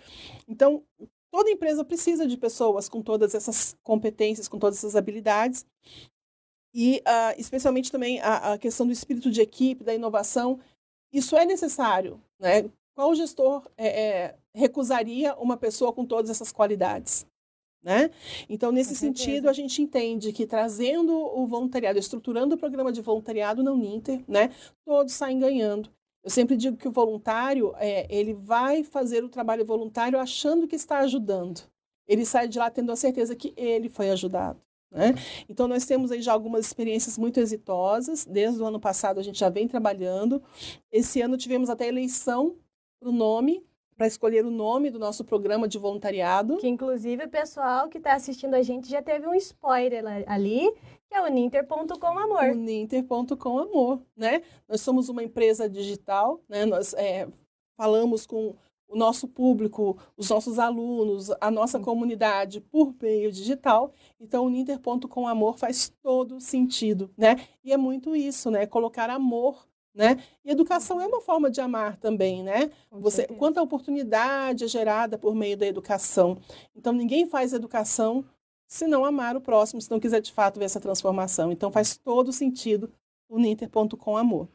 Então, 0.47 0.81
toda 1.29 1.51
empresa 1.51 1.83
precisa 1.83 2.25
de 2.25 2.38
pessoas 2.38 2.88
com 2.88 3.01
todas 3.01 3.35
essas 3.35 3.77
competências, 3.83 4.47
com 4.47 4.57
todas 4.57 4.77
essas 4.77 4.95
habilidades. 4.95 5.65
E, 6.73 7.03
uh, 7.05 7.38
especialmente 7.38 7.91
também 7.91 8.21
a, 8.21 8.53
a, 8.53 8.57
questão 8.57 8.88
do 8.88 8.93
espírito 8.93 9.29
de 9.29 9.41
equipe, 9.41 9.83
da 9.83 9.93
inovação, 9.93 10.61
isso 11.11 11.35
é 11.35 11.43
necessário. 11.43 12.21
Né? 12.39 12.71
Qual 12.95 13.13
gestor 13.13 13.69
é, 13.77 13.88
é, 14.01 14.35
recusaria 14.55 15.35
uma 15.35 15.57
pessoa 15.57 15.91
com 15.91 16.05
todas 16.05 16.29
essas 16.31 16.53
qualidades? 16.53 17.27
Né? 17.83 18.11
Então, 18.47 18.71
nesse 18.71 18.95
sentido, 18.95 19.50
a 19.50 19.53
gente 19.53 19.81
entende 19.81 20.31
que 20.31 20.47
trazendo 20.47 21.13
o 21.13 21.45
voluntariado, 21.45 22.00
estruturando 22.00 22.55
o 22.55 22.57
programa 22.57 22.93
de 22.93 23.01
voluntariado 23.01 23.61
na 23.61 23.73
Uninter, 23.73 24.23
né, 24.25 24.51
todos 24.85 25.11
saem 25.11 25.38
ganhando. 25.38 25.89
Eu 26.23 26.29
sempre 26.29 26.55
digo 26.55 26.77
que 26.77 26.87
o 26.87 26.91
voluntário, 26.91 27.73
é, 27.77 28.05
ele 28.09 28.33
vai 28.33 28.83
fazer 28.83 29.23
o 29.23 29.29
trabalho 29.29 29.65
voluntário 29.65 30.19
achando 30.19 30.67
que 30.67 30.75
está 30.75 30.99
ajudando. 30.99 31.61
Ele 32.07 32.25
sai 32.25 32.47
de 32.47 32.59
lá 32.59 32.69
tendo 32.69 32.91
a 32.91 32.95
certeza 32.95 33.35
que 33.35 33.53
ele 33.57 33.89
foi 33.89 34.09
ajudado. 34.11 34.61
Né? 34.91 35.15
Então, 35.47 35.67
nós 35.67 35.85
temos 35.85 36.11
aí 36.11 36.21
já 36.21 36.33
algumas 36.33 36.65
experiências 36.65 37.17
muito 37.17 37.39
exitosas. 37.39 38.25
Desde 38.25 38.61
o 38.61 38.65
ano 38.65 38.79
passado, 38.79 39.19
a 39.19 39.23
gente 39.23 39.39
já 39.39 39.49
vem 39.49 39.67
trabalhando. 39.67 40.43
Esse 40.91 41.21
ano 41.21 41.37
tivemos 41.37 41.69
até 41.69 41.87
eleição 41.87 42.57
para 42.99 43.09
o 43.09 43.13
nome, 43.13 43.65
para 44.01 44.08
escolher 44.08 44.43
o 44.43 44.50
nome 44.50 44.89
do 44.89 44.98
nosso 44.98 45.24
programa 45.24 45.67
de 45.67 45.77
voluntariado. 45.77 46.58
Que, 46.58 46.67
inclusive, 46.67 47.25
o 47.25 47.29
pessoal 47.29 47.88
que 47.88 48.00
está 48.00 48.15
assistindo 48.15 48.55
a 48.55 48.63
gente 48.63 48.89
já 48.89 49.00
teve 49.00 49.27
um 49.27 49.36
spoiler 49.36 50.03
ali, 50.25 50.74
que 51.08 51.13
é 51.13 51.22
o 51.22 51.27
ninter.com 51.27 52.17
amor. 52.17 52.46
O 52.46 52.55
ninter.com 52.55 53.60
amor, 53.60 54.01
né? 54.17 54.41
Nós 54.67 54.81
somos 54.81 55.08
uma 55.08 55.22
empresa 55.22 55.70
digital, 55.70 56.41
né? 56.50 56.65
Nós 56.65 56.96
é, 56.96 57.27
falamos 57.77 58.25
com 58.25 58.55
o 58.88 58.96
nosso 58.98 59.27
público, 59.27 59.96
os 60.17 60.31
nossos 60.31 60.58
alunos, 60.58 61.29
a 61.39 61.51
nossa 61.51 61.79
comunidade 61.79 62.60
por 62.60 62.96
meio 63.00 63.31
digital. 63.31 63.93
Então, 64.20 64.48
o 64.48 64.50
ninter.com 64.50 65.27
amor 65.27 65.60
faz 65.60 65.93
todo 66.01 66.41
sentido, 66.41 67.12
né? 67.15 67.36
E 67.63 67.72
é 67.72 67.77
muito 67.77 68.15
isso, 68.15 68.50
né? 68.50 68.65
Colocar 68.65 69.12
amor 69.12 69.67
né? 69.93 70.24
E 70.43 70.51
educação 70.51 71.00
é 71.01 71.05
uma 71.07 71.21
forma 71.21 71.50
de 71.50 71.62
amar 71.62 71.98
também, 71.98 72.43
né? 72.43 72.69
Você, 72.91 73.27
quanta 73.27 73.62
oportunidade 73.62 74.63
é 74.63 74.67
gerada 74.67 75.17
por 75.17 75.36
meio 75.36 75.57
da 75.57 75.65
educação. 75.65 76.38
Então, 76.75 76.93
ninguém 76.93 77.25
faz 77.27 77.53
educação 77.53 78.25
se 78.71 78.88
não 78.88 79.03
amar 79.03 79.36
o 79.36 79.41
próximo, 79.41 79.81
se 79.81 79.91
não 79.91 80.00
quiser 80.00 80.21
de 80.21 80.31
fato 80.31 80.57
ver 80.57 80.63
essa 80.63 80.79
transformação. 80.79 81.51
Então 81.51 81.69
faz 81.69 81.98
todo 81.98 82.31
sentido 82.31 82.89
o 83.27 83.38
Ninter.com 83.38 84.15
amor. 84.15 84.48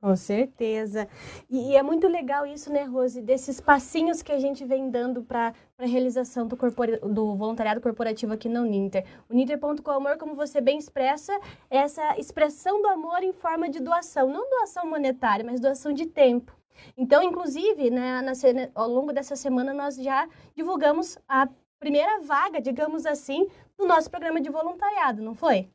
Com 0.00 0.14
certeza. 0.14 1.08
E, 1.50 1.74
é 1.74 1.82
muito 1.82 2.06
legal 2.06 2.46
isso, 2.46 2.72
né, 2.72 2.84
Rose, 2.84 3.20
desses 3.20 3.60
passinhos 3.60 4.22
que 4.22 4.30
a 4.30 4.38
gente 4.38 4.64
vem 4.64 4.88
dando 4.90 5.24
para 5.24 5.52
a 5.76 5.86
realização 5.86 6.46
do, 6.46 6.56
corpora, 6.56 7.00
do 7.00 7.34
voluntariado 7.34 7.80
corporativo 7.80 8.32
aqui 8.32 8.48
no 8.48 8.64
Ninter. 8.64 9.04
O 9.28 9.34
Ninter.com 9.34 9.90
Amor, 9.90 10.16
como 10.16 10.36
você 10.36 10.60
bem 10.60 10.78
expressa, 10.78 11.32
é 11.68 11.78
essa 11.78 12.16
expressão 12.16 12.80
do 12.80 12.86
amor 12.86 13.24
em 13.24 13.32
forma 13.32 13.68
de 13.68 13.80
doação. 13.80 14.28
Não 14.28 14.48
doação 14.48 14.88
monetária, 14.88 15.44
mas 15.44 15.60
doação 15.60 15.92
de 15.92 16.06
tempo. 16.06 16.56
Então, 16.96 17.20
inclusive, 17.20 17.90
né, 17.90 18.22
na, 18.22 18.32
ao 18.76 18.88
longo 18.88 19.12
dessa 19.12 19.34
semana, 19.34 19.74
nós 19.74 19.96
já 19.96 20.28
divulgamos 20.54 21.18
a 21.28 21.48
primeira 21.80 22.20
vaga, 22.20 22.60
digamos 22.60 23.04
assim, 23.04 23.48
do 23.76 23.84
nosso 23.84 24.08
programa 24.08 24.40
de 24.40 24.48
voluntariado, 24.48 25.20
não 25.22 25.34
foi? 25.34 25.68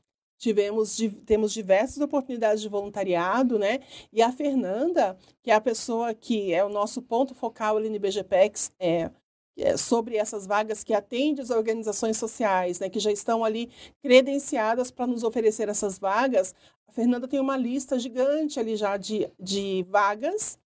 Tivemos, 0.43 0.97
temos 1.25 1.53
diversas 1.53 1.99
oportunidades 1.99 2.61
de 2.61 2.67
voluntariado, 2.67 3.57
né? 3.57 3.79
E 4.11 4.21
a 4.21 4.29
Fernanda, 4.29 5.17
que 5.41 5.49
é 5.49 5.53
a 5.53 5.61
pessoa 5.61 6.13
que 6.13 6.53
é 6.53 6.61
o 6.65 6.67
nosso 6.67 7.01
ponto 7.01 7.33
focal 7.33 7.77
ali 7.77 7.87
no 7.87 7.95
IBGPEX, 7.95 8.69
é, 8.77 9.09
é 9.57 9.77
sobre 9.77 10.17
essas 10.17 10.45
vagas 10.45 10.83
que 10.83 10.93
atende 10.93 11.39
as 11.39 11.49
organizações 11.49 12.17
sociais, 12.17 12.77
né, 12.81 12.89
que 12.89 12.99
já 12.99 13.09
estão 13.09 13.45
ali 13.45 13.71
credenciadas 14.01 14.91
para 14.91 15.07
nos 15.07 15.23
oferecer 15.23 15.69
essas 15.69 15.97
vagas. 15.97 16.53
A 16.89 16.91
Fernanda 16.91 17.25
tem 17.25 17.39
uma 17.39 17.55
lista 17.55 17.97
gigante 17.97 18.59
ali 18.59 18.75
já 18.75 18.97
de, 18.97 19.31
de 19.39 19.85
vagas 19.87 20.59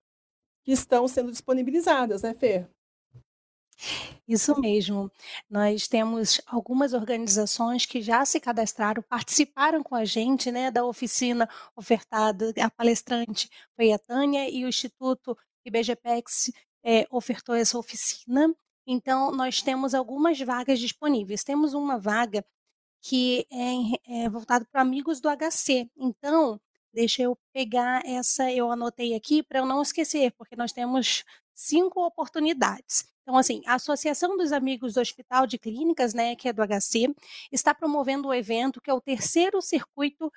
que 0.64 0.72
estão 0.72 1.08
sendo 1.08 1.32
disponibilizadas, 1.32 2.24
né, 2.24 2.34
Fer? 2.34 2.68
Isso 4.28 4.60
mesmo. 4.60 5.12
Nós 5.50 5.88
temos 5.88 6.42
algumas 6.46 6.94
organizações 6.94 7.86
que 7.86 8.02
já 8.02 8.26
se 8.26 8.40
cadastraram, 8.40 9.02
participaram 9.04 9.84
com 9.84 9.96
a 9.96 10.06
gente 10.06 10.52
né, 10.52 10.72
da 10.72 10.86
oficina 10.86 11.48
ofertada. 11.76 12.54
A 12.60 12.70
palestrante 12.70 13.50
foi 13.76 13.92
a 13.92 14.00
Tânia 14.00 14.50
e 14.50 14.66
o 14.66 14.68
Instituto 14.68 15.38
IBGPEX 15.66 16.52
é, 16.84 17.06
ofertou 17.12 17.56
essa 17.56 17.78
oficina. 17.78 18.54
Então, 18.86 19.32
nós 19.32 19.62
temos 19.62 19.94
algumas 19.94 20.40
vagas 20.40 20.80
disponíveis. 20.80 21.44
Temos 21.44 21.74
uma 21.74 22.00
vaga 22.00 22.46
que 23.02 23.46
é, 23.52 24.24
é 24.26 24.30
voltada 24.30 24.66
para 24.72 24.82
amigos 24.82 25.22
do 25.22 25.30
HC. 25.30 25.90
Então, 25.98 26.60
deixa 26.94 27.22
eu 27.22 27.38
pegar 27.54 28.02
essa, 28.06 28.52
eu 28.52 28.72
anotei 28.72 29.16
aqui 29.16 29.44
para 29.44 29.60
eu 29.60 29.66
não 29.66 29.82
esquecer, 29.82 30.32
porque 30.38 30.56
nós 30.56 30.72
temos 30.74 31.24
cinco 31.58 32.06
oportunidades. 32.06 33.12
Então, 33.24 33.36
assim, 33.36 33.64
a 33.66 33.74
Associação 33.74 34.38
dos 34.38 34.52
Amigos 34.52 34.94
do 34.94 35.02
Hospital 35.02 35.48
de 35.48 35.58
Clínicas, 35.58 36.14
né, 36.14 36.36
que 36.36 36.48
é 36.48 36.54
do 36.54 36.62
HC, 36.62 37.14
está 37.52 37.74
promovendo 37.74 38.28
o 38.28 38.32
um 38.32 38.34
evento 38.34 38.80
que 38.80 38.90
é 38.90 38.94
o 38.94 39.02
terceiro 39.02 39.62
circuito 39.62 40.32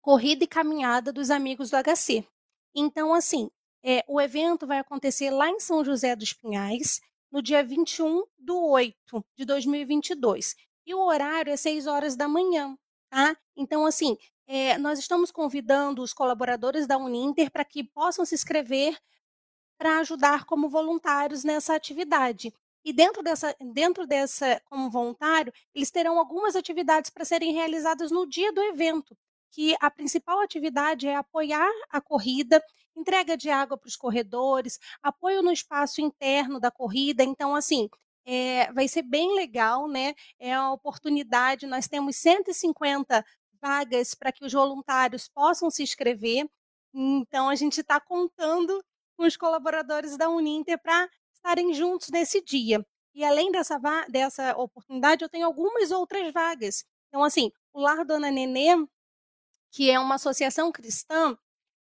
Corrida 0.00 0.42
e 0.44 0.48
Caminhada 0.48 1.12
dos 1.12 1.30
Amigos 1.30 1.70
do 1.70 1.76
HC. 1.76 2.26
Então, 2.74 3.12
assim, 3.12 3.50
é, 3.84 4.02
o 4.08 4.20
evento 4.20 4.66
vai 4.66 4.78
acontecer 4.78 5.30
lá 5.30 5.50
em 5.50 5.60
São 5.60 5.84
José 5.84 6.16
dos 6.16 6.32
Pinhais, 6.32 7.00
no 7.30 7.42
dia 7.42 7.62
21 7.62 8.24
do 8.38 8.58
8 8.70 9.24
de 9.36 9.44
2022. 9.44 10.56
E 10.86 10.94
o 10.94 11.00
horário 11.00 11.52
é 11.52 11.56
6 11.56 11.86
horas 11.86 12.16
da 12.16 12.26
manhã, 12.26 12.76
tá? 13.10 13.36
Então, 13.54 13.84
assim, 13.84 14.16
é, 14.46 14.78
nós 14.78 14.98
estamos 14.98 15.30
convidando 15.30 16.02
os 16.02 16.14
colaboradores 16.14 16.86
da 16.86 16.96
Uninter 16.96 17.50
para 17.50 17.64
que 17.64 17.84
possam 17.84 18.24
se 18.24 18.34
inscrever 18.34 18.98
para 19.78 19.98
ajudar 20.00 20.44
como 20.44 20.68
voluntários 20.68 21.44
nessa 21.44 21.74
atividade. 21.74 22.52
E 22.84 22.92
dentro 22.92 23.22
dessa, 23.22 23.54
dentro 23.72 24.06
dessa, 24.06 24.60
como 24.64 24.90
voluntário, 24.90 25.52
eles 25.74 25.90
terão 25.90 26.18
algumas 26.18 26.56
atividades 26.56 27.10
para 27.10 27.24
serem 27.24 27.52
realizadas 27.52 28.10
no 28.10 28.26
dia 28.26 28.52
do 28.52 28.62
evento, 28.62 29.16
que 29.50 29.76
a 29.80 29.90
principal 29.90 30.40
atividade 30.40 31.06
é 31.06 31.16
apoiar 31.16 31.70
a 31.90 32.00
corrida, 32.00 32.62
entrega 32.96 33.36
de 33.36 33.50
água 33.50 33.76
para 33.78 33.88
os 33.88 33.96
corredores, 33.96 34.78
apoio 35.02 35.42
no 35.42 35.52
espaço 35.52 36.00
interno 36.00 36.60
da 36.60 36.70
corrida. 36.70 37.22
Então, 37.22 37.54
assim, 37.54 37.88
é, 38.24 38.72
vai 38.72 38.88
ser 38.88 39.02
bem 39.02 39.34
legal, 39.34 39.88
né? 39.88 40.14
É 40.38 40.52
a 40.54 40.70
oportunidade. 40.72 41.66
Nós 41.66 41.88
temos 41.88 42.16
150 42.16 43.24
vagas 43.60 44.14
para 44.14 44.32
que 44.32 44.44
os 44.44 44.52
voluntários 44.52 45.28
possam 45.28 45.70
se 45.70 45.82
inscrever. 45.82 46.48
Então, 46.94 47.48
a 47.48 47.54
gente 47.54 47.80
está 47.80 48.00
contando 48.00 48.82
com 49.18 49.24
os 49.24 49.36
colaboradores 49.36 50.16
da 50.16 50.30
Uninter 50.30 50.80
para 50.80 51.10
estarem 51.34 51.74
juntos 51.74 52.08
nesse 52.08 52.40
dia. 52.40 52.86
E 53.12 53.24
além 53.24 53.50
dessa, 53.50 53.76
dessa 54.08 54.56
oportunidade, 54.56 55.24
eu 55.24 55.28
tenho 55.28 55.44
algumas 55.44 55.90
outras 55.90 56.32
vagas. 56.32 56.84
Então, 57.08 57.24
assim, 57.24 57.50
o 57.72 57.80
Lar 57.80 58.04
Dona 58.04 58.30
Nenê, 58.30 58.76
que 59.72 59.90
é 59.90 59.98
uma 59.98 60.14
associação 60.14 60.70
cristã, 60.70 61.36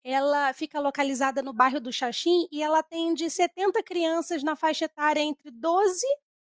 ela 0.03 0.51
fica 0.53 0.79
localizada 0.79 1.43
no 1.43 1.53
bairro 1.53 1.79
do 1.79 1.93
Xaxim 1.93 2.47
e 2.51 2.63
ela 2.63 2.79
atende 2.79 3.29
70 3.29 3.83
crianças 3.83 4.41
na 4.41 4.55
faixa 4.55 4.85
etária 4.85 5.19
entre 5.19 5.51
12, 5.51 6.07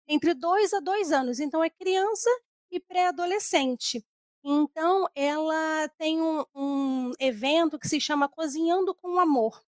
entre 0.07 0.33
2 0.33 0.74
a 0.74 0.79
2 0.79 1.12
anos. 1.12 1.41
Então, 1.41 1.62
é 1.62 1.69
criança 1.69 2.29
e 2.71 2.79
pré-adolescente. 2.79 4.05
Então, 4.41 5.09
ela 5.13 5.89
tem 5.98 6.21
um, 6.21 6.45
um 6.55 7.12
evento 7.19 7.77
que 7.77 7.89
se 7.89 8.00
chama 8.00 8.29
Cozinhando 8.29 8.95
com 8.95 9.19
Amor. 9.19 9.62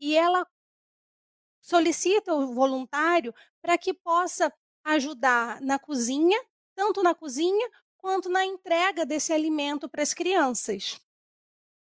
E 0.00 0.16
ela 0.16 0.46
solicita 1.60 2.34
o 2.34 2.54
voluntário 2.54 3.34
para 3.60 3.76
que 3.76 3.92
possa 3.92 4.52
ajudar 4.84 5.60
na 5.60 5.78
cozinha, 5.78 6.40
tanto 6.74 7.02
na 7.02 7.14
cozinha 7.14 7.70
quanto 7.98 8.28
na 8.28 8.44
entrega 8.44 9.04
desse 9.04 9.32
alimento 9.32 9.88
para 9.88 10.02
as 10.02 10.14
crianças. 10.14 11.00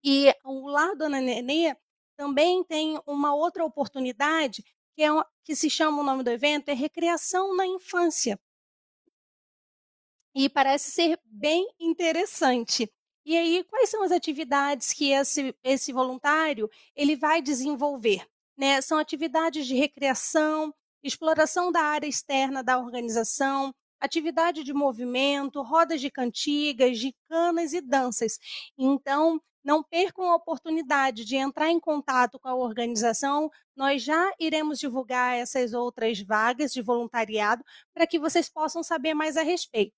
E 0.02 0.32
o 0.44 0.68
Lar 0.68 0.94
Dona 0.96 1.20
Nenê 1.20 1.76
também 2.16 2.62
tem 2.64 3.00
uma 3.06 3.34
outra 3.34 3.64
oportunidade 3.64 4.62
que, 4.94 5.02
é, 5.02 5.08
que 5.42 5.56
se 5.56 5.68
chama 5.68 6.00
o 6.00 6.04
nome 6.04 6.22
do 6.22 6.30
evento, 6.30 6.68
é 6.68 6.72
Recreação 6.72 7.56
na 7.56 7.66
Infância. 7.66 8.38
E 10.34 10.48
parece 10.48 10.90
ser 10.90 11.18
bem 11.24 11.68
interessante. 11.78 12.92
E 13.24 13.36
aí, 13.36 13.64
quais 13.64 13.88
são 13.88 14.02
as 14.02 14.12
atividades 14.12 14.92
que 14.92 15.10
esse, 15.12 15.54
esse 15.64 15.92
voluntário 15.92 16.70
ele 16.94 17.16
vai 17.16 17.40
desenvolver? 17.40 18.26
Né? 18.56 18.80
São 18.80 18.98
atividades 18.98 19.66
de 19.66 19.74
recreação, 19.74 20.74
exploração 21.02 21.72
da 21.72 21.80
área 21.80 22.06
externa 22.06 22.62
da 22.62 22.78
organização, 22.78 23.74
atividade 23.98 24.62
de 24.62 24.72
movimento, 24.72 25.62
rodas 25.62 26.00
de 26.00 26.10
cantigas, 26.10 26.98
gicanas 26.98 27.72
e 27.72 27.80
danças. 27.80 28.38
Então, 28.76 29.40
não 29.64 29.82
percam 29.82 30.30
a 30.30 30.36
oportunidade 30.36 31.24
de 31.24 31.36
entrar 31.36 31.70
em 31.70 31.80
contato 31.80 32.38
com 32.38 32.48
a 32.48 32.54
organização. 32.54 33.50
Nós 33.74 34.02
já 34.02 34.30
iremos 34.38 34.78
divulgar 34.78 35.34
essas 35.34 35.72
outras 35.72 36.20
vagas 36.20 36.70
de 36.72 36.82
voluntariado 36.82 37.64
para 37.94 38.06
que 38.06 38.18
vocês 38.18 38.48
possam 38.48 38.82
saber 38.82 39.14
mais 39.14 39.38
a 39.38 39.42
respeito. 39.42 39.94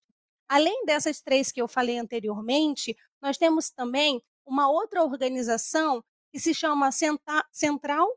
Além 0.48 0.84
dessas 0.86 1.20
três 1.20 1.50
que 1.50 1.60
eu 1.60 1.66
falei 1.66 1.98
anteriormente, 1.98 2.96
nós 3.26 3.36
temos 3.36 3.70
também 3.70 4.22
uma 4.46 4.70
outra 4.70 5.02
organização 5.02 6.00
que 6.30 6.38
se 6.38 6.54
chama 6.54 6.90
Central 7.50 8.08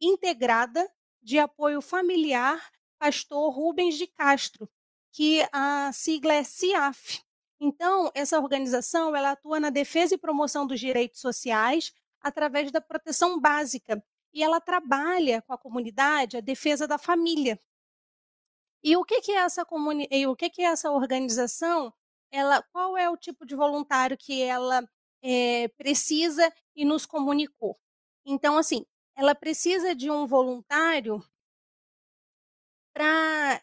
Integrada 0.00 0.90
de 1.22 1.38
Apoio 1.38 1.82
Familiar 1.82 2.72
Pastor 2.98 3.52
Rubens 3.52 3.98
de 3.98 4.06
Castro, 4.06 4.66
que 5.12 5.46
a 5.52 5.92
sigla 5.92 6.32
é 6.32 6.42
CIAF. 6.42 7.22
Então, 7.60 8.10
essa 8.14 8.40
organização 8.40 9.14
ela 9.14 9.32
atua 9.32 9.60
na 9.60 9.68
defesa 9.68 10.14
e 10.14 10.18
promoção 10.18 10.66
dos 10.66 10.80
direitos 10.80 11.20
sociais 11.20 11.92
através 12.18 12.72
da 12.72 12.80
proteção 12.80 13.38
básica 13.38 14.02
e 14.32 14.42
ela 14.42 14.62
trabalha 14.62 15.42
com 15.42 15.52
a 15.52 15.58
comunidade 15.58 16.38
a 16.38 16.40
defesa 16.40 16.88
da 16.88 16.96
família. 16.96 17.60
E 18.82 18.96
o 18.96 19.04
que, 19.04 19.20
que 19.20 19.32
é 19.32 19.40
essa 19.40 19.62
comuni 19.62 20.08
e 20.10 20.26
o 20.26 20.34
que, 20.34 20.48
que 20.48 20.62
é 20.62 20.66
essa 20.66 20.90
organização? 20.90 21.92
Ela, 22.32 22.62
qual 22.72 22.96
é 22.96 23.08
o 23.10 23.16
tipo 23.16 23.46
de 23.46 23.54
voluntário 23.54 24.16
que 24.18 24.42
ela 24.42 24.82
é, 25.22 25.68
precisa 25.76 26.52
e 26.74 26.84
nos 26.84 27.06
comunicou? 27.06 27.78
Então, 28.26 28.56
assim, 28.58 28.84
ela 29.16 29.34
precisa 29.34 29.94
de 29.94 30.10
um 30.10 30.26
voluntário 30.26 31.22
para 32.94 33.60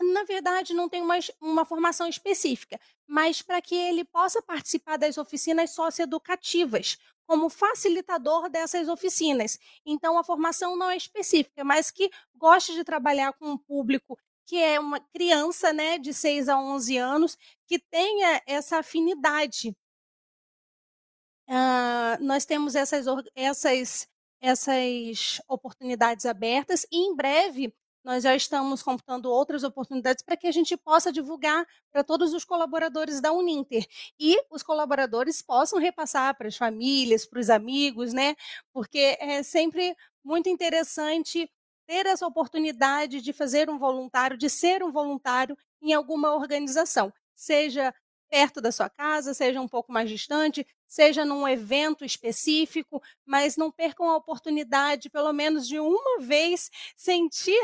na 0.00 0.24
verdade, 0.24 0.72
não 0.72 0.88
tem 0.88 1.02
uma, 1.02 1.16
uma 1.40 1.64
formação 1.64 2.08
específica, 2.08 2.80
mas 3.06 3.42
para 3.42 3.60
que 3.60 3.74
ele 3.74 4.02
possa 4.04 4.40
participar 4.40 4.96
das 4.96 5.18
oficinas 5.18 5.70
socioeducativas, 5.70 6.96
como 7.26 7.50
facilitador 7.50 8.48
dessas 8.48 8.88
oficinas. 8.88 9.58
Então, 9.84 10.18
a 10.18 10.24
formação 10.24 10.76
não 10.76 10.88
é 10.90 10.96
específica, 10.96 11.64
mas 11.64 11.90
que 11.90 12.10
goste 12.34 12.72
de 12.74 12.84
trabalhar 12.84 13.34
com 13.34 13.50
um 13.50 13.58
público 13.58 14.18
que 14.46 14.56
é 14.56 14.78
uma 14.78 15.00
criança 15.00 15.72
né, 15.72 15.98
de 15.98 16.12
6 16.12 16.48
a 16.48 16.58
11 16.58 16.96
anos, 16.98 17.36
que 17.66 17.78
tenha 17.78 18.42
essa 18.46 18.78
afinidade. 18.78 19.74
Uh, 21.48 22.16
nós 22.20 22.44
temos 22.46 22.74
essas, 22.74 23.06
essas, 23.34 24.08
essas 24.40 25.40
oportunidades 25.48 26.24
abertas 26.26 26.86
e, 26.90 26.96
em 26.96 27.14
breve, 27.14 27.72
nós 28.04 28.22
já 28.22 28.36
estamos 28.36 28.82
computando 28.82 29.30
outras 29.30 29.64
oportunidades 29.64 30.22
para 30.22 30.36
que 30.36 30.46
a 30.46 30.52
gente 30.52 30.76
possa 30.76 31.10
divulgar 31.10 31.66
para 31.90 32.04
todos 32.04 32.34
os 32.34 32.44
colaboradores 32.44 33.20
da 33.20 33.32
Uninter 33.32 33.86
e 34.20 34.38
os 34.50 34.62
colaboradores 34.62 35.40
possam 35.40 35.78
repassar 35.78 36.36
para 36.36 36.46
as 36.46 36.56
famílias, 36.56 37.24
para 37.24 37.40
os 37.40 37.48
amigos, 37.48 38.12
né? 38.12 38.36
Porque 38.74 39.16
é 39.18 39.42
sempre 39.42 39.96
muito 40.22 40.50
interessante 40.50 41.50
ter 41.86 42.06
essa 42.06 42.26
oportunidade 42.26 43.20
de 43.20 43.32
fazer 43.32 43.68
um 43.70 43.78
voluntário, 43.78 44.36
de 44.36 44.48
ser 44.50 44.82
um 44.82 44.90
voluntário 44.92 45.56
em 45.82 45.92
alguma 45.92 46.34
organização, 46.34 47.12
seja 47.34 47.94
perto 48.30 48.60
da 48.60 48.72
sua 48.72 48.90
casa, 48.90 49.32
seja 49.34 49.60
um 49.60 49.68
pouco 49.68 49.92
mais 49.92 50.08
distante, 50.10 50.66
seja 50.88 51.24
num 51.24 51.46
evento 51.46 52.04
específico, 52.04 53.00
mas 53.24 53.56
não 53.56 53.70
percam 53.70 54.10
a 54.10 54.16
oportunidade, 54.16 55.08
pelo 55.10 55.32
menos 55.32 55.68
de 55.68 55.78
uma 55.78 56.20
vez, 56.20 56.70
sentir 56.96 57.60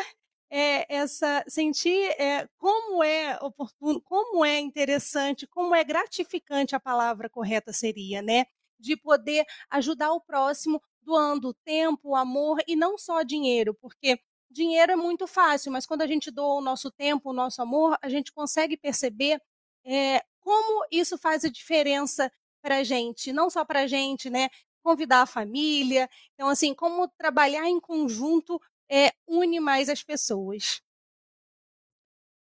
é, 0.51 0.87
essa 0.95 1.45
sentir 1.49 2.11
é, 2.21 2.49
como 2.59 3.03
é 3.05 3.39
oportuno, 3.41 4.01
como 4.03 4.45
é 4.45 4.59
interessante, 4.59 5.47
como 5.47 5.75
é 5.75 5.85
gratificante 5.85 6.75
a 6.75 6.81
palavra 6.81 7.29
correta 7.29 7.73
seria, 7.73 8.21
né? 8.23 8.47
De 8.79 8.97
poder 8.97 9.45
ajudar 9.71 10.13
o 10.13 10.21
próximo 10.21 10.83
doando 11.11 11.53
tempo, 11.65 12.15
amor 12.15 12.63
e 12.69 12.77
não 12.77 12.97
só 12.97 13.23
dinheiro, 13.23 13.75
porque 13.75 14.21
dinheiro 14.49 14.93
é 14.93 14.97
muito 14.97 15.27
fácil, 15.27 15.73
mas 15.73 15.85
quando 15.85 16.03
a 16.03 16.07
gente 16.07 16.31
doa 16.31 16.55
o 16.55 16.61
nosso 16.61 16.89
tempo, 16.89 17.31
o 17.31 17.33
nosso 17.33 17.61
amor, 17.61 17.99
a 18.01 18.09
gente 18.09 18.33
consegue 18.33 18.77
perceber 18.77 19.43
é, 19.85 20.23
como 20.39 20.87
isso 20.89 21.19
faz 21.19 21.45
a 21.45 21.49
diferença 21.51 22.31
para 22.63 22.79
a 22.79 22.85
gente, 22.85 23.33
não 23.33 23.51
só 23.51 23.65
para 23.65 23.81
a 23.81 23.87
gente, 23.89 24.31
né? 24.31 24.49
Convidar 24.85 25.23
a 25.23 25.27
família. 25.27 26.09
Então, 26.35 26.49
assim, 26.49 26.73
como 26.73 27.09
trabalhar 27.09 27.69
em 27.69 27.81
conjunto 27.81 28.61
é, 28.89 29.13
une 29.27 29.59
mais 29.59 29.89
as 29.89 30.05
pessoas. 30.05 30.81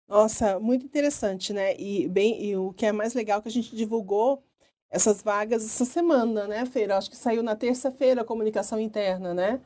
Nossa, 0.09 0.59
muito 0.59 0.85
interessante, 0.85 1.53
né? 1.53 1.77
E 1.79 2.09
bem, 2.09 2.45
e 2.45 2.57
o 2.57 2.73
que 2.73 2.87
é 2.87 2.93
mais 2.93 3.15
legal 3.15 3.39
é 3.39 3.43
que 3.43 3.49
a 3.49 3.53
gente 3.53 3.77
divulgou 3.77 4.45
essas 4.91 5.23
vagas 5.23 5.65
essa 5.65 5.85
semana, 5.85 6.47
né, 6.47 6.65
Feira? 6.67 6.97
Acho 6.97 7.11
que 7.11 7.17
saiu 7.17 7.43
na 7.43 7.57
terça-feira 7.57 8.23
a 8.23 8.25
comunicação 8.25 8.81
interna, 8.81 9.35
né? 9.35 9.61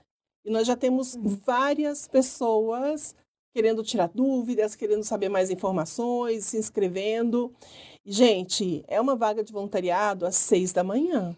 E 0.45 0.51
nós 0.51 0.67
já 0.67 0.77
temos 0.77 1.15
uhum. 1.15 1.39
várias 1.45 2.09
pessoas 2.09 3.15
querendo 3.53 3.83
tirar 3.83 4.09
dúvidas, 4.09 4.77
querendo 4.77 5.03
saber 5.03 5.29
mais 5.29 5.51
informações, 5.51 6.47
se 6.47 6.57
inscrevendo. 6.57 7.53
gente, 8.05 8.85
é 8.87 9.01
uma 9.01 9.17
vaga 9.17 9.43
de 9.43 9.53
voluntariado 9.53 10.25
às 10.25 10.37
seis 10.37 10.73
da 10.73 10.85
manhã. 10.85 11.37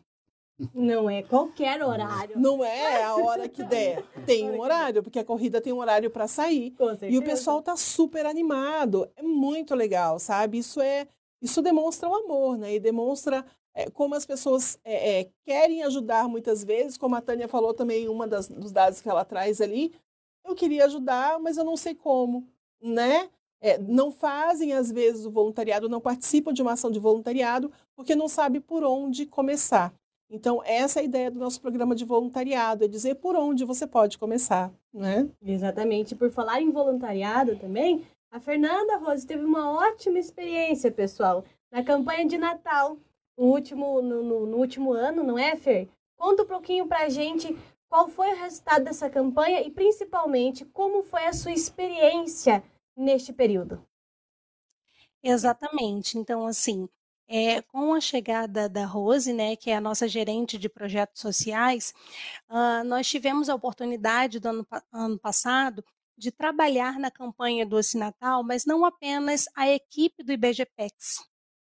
Não 0.75 1.11
é 1.11 1.23
qualquer 1.23 1.83
horário. 1.83 2.39
Não 2.39 2.65
é 2.65 3.03
a 3.03 3.17
hora 3.17 3.49
que 3.49 3.65
der. 3.65 4.05
Tem 4.27 4.49
um 4.51 4.61
horário, 4.61 5.03
porque 5.03 5.19
a 5.19 5.25
corrida 5.25 5.61
tem 5.61 5.73
um 5.73 5.79
horário 5.79 6.11
para 6.11 6.29
sair. 6.29 6.75
E 7.09 7.19
o 7.19 7.25
pessoal 7.25 7.61
tá 7.63 7.77
super 7.77 8.27
animado. 8.27 9.11
É 9.17 9.23
muito 9.23 9.75
legal, 9.75 10.19
sabe? 10.21 10.59
Isso 10.59 10.81
é, 10.81 11.09
isso 11.41 11.63
demonstra 11.63 12.09
o 12.09 12.15
amor, 12.15 12.59
né? 12.59 12.75
E 12.75 12.79
demonstra 12.79 13.45
é, 13.75 13.91
como 13.91 14.15
as 14.15 14.27
pessoas 14.27 14.79
é, 14.85 15.29
querem 15.45 15.83
ajudar 15.83 16.29
muitas 16.29 16.63
vezes, 16.63 16.99
como 16.99 17.15
a 17.15 17.21
Tânia 17.21 17.49
falou 17.49 17.73
também, 17.73 18.09
uma 18.09 18.27
das, 18.27 18.49
dos 18.49 18.73
dados 18.73 19.01
que 19.01 19.09
ela 19.09 19.25
traz 19.25 19.61
ali. 19.61 19.93
Eu 20.45 20.55
queria 20.55 20.85
ajudar, 20.85 21.39
mas 21.39 21.57
eu 21.57 21.65
não 21.65 21.77
sei 21.77 21.95
como, 21.95 22.47
né? 22.83 23.31
É, 23.61 23.79
não 23.79 24.11
fazem, 24.11 24.73
às 24.73 24.91
vezes, 24.91 25.25
o 25.25 25.31
voluntariado, 25.31 25.89
não 25.89 26.01
participam 26.01 26.53
de 26.53 26.61
uma 26.61 26.73
ação 26.73 26.91
de 26.91 26.99
voluntariado, 26.99 27.73
porque 27.95 28.17
não 28.17 28.29
sabe 28.29 28.59
por 28.59 28.83
onde 28.83 29.25
começar. 29.25 29.95
Então, 30.29 30.63
essa 30.65 30.99
é 30.99 31.03
a 31.03 31.05
ideia 31.05 31.31
do 31.31 31.39
nosso 31.39 31.61
programa 31.61 31.95
de 31.95 32.05
voluntariado, 32.05 32.85
é 32.85 32.89
dizer 32.89 33.17
por 33.17 33.37
onde 33.37 33.65
você 33.65 33.87
pode 33.87 34.19
começar, 34.19 34.73
né? 34.93 35.29
Exatamente. 35.45 36.17
Por 36.17 36.31
falar 36.31 36.61
em 36.61 36.73
voluntariado 36.73 37.55
também, 37.57 38.05
a 38.31 38.41
Fernanda 38.41 38.97
Rose 38.97 39.27
teve 39.27 39.45
uma 39.45 39.71
ótima 39.71 40.19
experiência, 40.19 40.91
pessoal, 40.91 41.45
na 41.71 41.85
campanha 41.85 42.27
de 42.27 42.39
Natal, 42.39 42.97
no 43.43 43.49
último, 43.49 44.01
no, 44.01 44.23
no, 44.23 44.47
no 44.47 44.57
último 44.57 44.93
ano, 44.93 45.25
não 45.25 45.37
é, 45.37 45.57
Fer? 45.57 45.89
Conta 46.17 46.45
um 46.45 46.47
pouquinho 46.47 46.87
pra 46.87 47.09
gente 47.09 47.59
qual 47.89 48.09
foi 48.09 48.31
o 48.33 48.37
resultado 48.37 48.85
dessa 48.85 49.11
campanha 49.11 49.61
e, 49.63 49.71
principalmente, 49.71 50.65
como 50.67 51.03
foi 51.03 51.27
a 51.27 51.33
sua 51.33 51.51
experiência 51.51 52.63
neste 52.97 53.33
período. 53.33 53.85
Exatamente. 55.21 56.17
Então, 56.17 56.47
assim, 56.47 56.89
é, 57.27 57.61
com 57.63 57.93
a 57.93 58.01
chegada 58.01 58.69
da 58.69 58.87
Rose, 58.87 59.33
né, 59.33 59.57
que 59.57 59.71
é 59.71 59.77
a 59.77 59.81
nossa 59.81 60.07
gerente 60.07 60.57
de 60.57 60.69
projetos 60.69 61.21
sociais, 61.21 61.93
uh, 62.49 62.85
nós 62.85 63.09
tivemos 63.09 63.49
a 63.49 63.57
oportunidade 63.57 64.39
do 64.39 64.49
ano, 64.49 64.67
ano 64.93 65.19
passado 65.19 65.85
de 66.17 66.31
trabalhar 66.31 66.97
na 67.01 67.11
campanha 67.11 67.67
do 67.67 67.71
Doce 67.71 67.99
Natal, 67.99 68.45
mas 68.45 68.65
não 68.65 68.85
apenas 68.85 69.47
a 69.57 69.69
equipe 69.69 70.23
do 70.23 70.31
IBGPEX, 70.31 71.25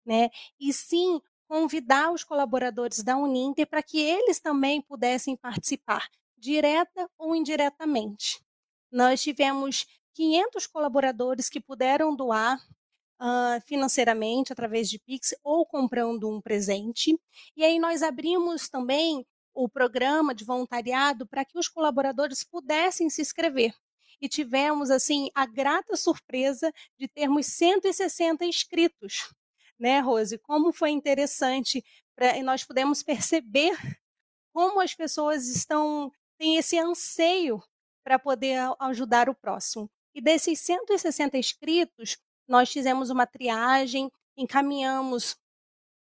né, 0.06 0.30
e 0.60 0.74
sim 0.74 1.22
convidar 1.52 2.14
os 2.14 2.24
colaboradores 2.24 3.04
da 3.04 3.18
Uninter 3.18 3.68
para 3.68 3.84
que 3.84 4.00
eles 4.00 4.40
também 4.40 4.82
pudessem 4.82 5.36
participar, 5.36 6.08
direta 6.38 7.10
ou 7.18 7.36
indiretamente. 7.36 8.42
Nós 8.90 9.22
tivemos 9.22 9.86
500 10.14 10.66
colaboradores 10.66 11.50
que 11.50 11.60
puderam 11.60 12.16
doar 12.16 12.58
uh, 13.20 13.60
financeiramente 13.66 14.54
através 14.54 14.90
de 14.90 14.98
Pix 14.98 15.36
ou 15.44 15.66
comprando 15.66 16.30
um 16.30 16.40
presente. 16.40 17.20
E 17.58 17.66
aí 17.66 17.80
nós 17.80 18.02
abrimos 18.02 18.70
também 18.70 19.28
o 19.54 19.68
programa 19.68 20.34
de 20.34 20.46
voluntariado 20.46 21.28
para 21.28 21.44
que 21.44 21.60
os 21.60 21.68
colaboradores 21.68 22.46
pudessem 22.46 23.10
se 23.10 23.22
inscrever. 23.22 23.76
E 24.22 24.30
tivemos 24.30 24.90
assim 24.90 25.30
a 25.36 25.46
grata 25.46 25.98
surpresa 25.98 26.72
de 26.98 27.10
termos 27.10 27.46
160 27.48 28.46
inscritos, 28.46 29.34
né, 29.82 30.00
Rose? 30.00 30.38
Como 30.38 30.72
foi 30.72 30.92
interessante 30.92 31.84
pra, 32.16 32.38
e 32.38 32.44
nós 32.44 32.64
pudemos 32.64 33.02
perceber 33.02 33.76
como 34.54 34.80
as 34.80 34.94
pessoas 34.94 35.48
estão 35.48 36.12
têm 36.38 36.58
esse 36.58 36.78
anseio 36.78 37.62
para 38.04 38.18
poder 38.20 38.58
ajudar 38.80 39.30
o 39.30 39.36
próximo. 39.36 39.90
E 40.14 40.22
desses 40.22 40.60
160 40.60 41.38
inscritos, 41.38 42.18
nós 42.48 42.72
fizemos 42.72 43.10
uma 43.10 43.26
triagem, 43.26 44.12
encaminhamos 44.36 45.38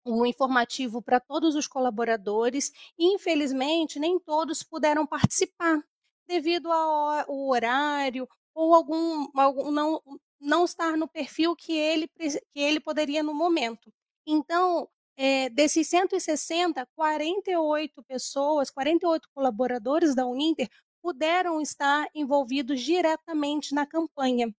o 0.05 0.25
informativo 0.25 1.03
para 1.03 1.21
todos 1.21 1.55
os 1.55 1.67
colaboradores 1.67 2.73
e, 2.99 3.15
infelizmente, 3.15 3.99
nem 3.99 4.19
todos 4.19 4.63
puderam 4.63 5.07
participar 5.07 5.83
devido 6.27 6.71
ao 6.71 7.49
horário 7.49 8.29
ou 8.55 8.75
algum, 8.75 9.29
algum 9.35 9.71
não, 9.71 10.03
não 10.41 10.65
estar 10.65 10.97
no 10.97 11.09
perfil 11.09 11.57
que 11.57 11.73
ele, 11.73 12.09
que 12.09 12.61
ele 12.61 12.81
poderia 12.81 13.23
no 13.23 13.35
momento. 13.35 13.93
Então, 14.27 14.89
é, 15.17 15.49
desses 15.49 15.89
160, 15.89 16.87
48 16.95 18.03
pessoas, 18.05 18.71
48 18.71 19.29
colaboradores 19.35 20.15
da 20.15 20.27
Uninter 20.27 20.69
puderam 21.03 21.61
estar 21.61 22.09
envolvidos 22.15 22.81
diretamente 22.81 23.75
na 23.75 23.87
campanha. 23.87 24.55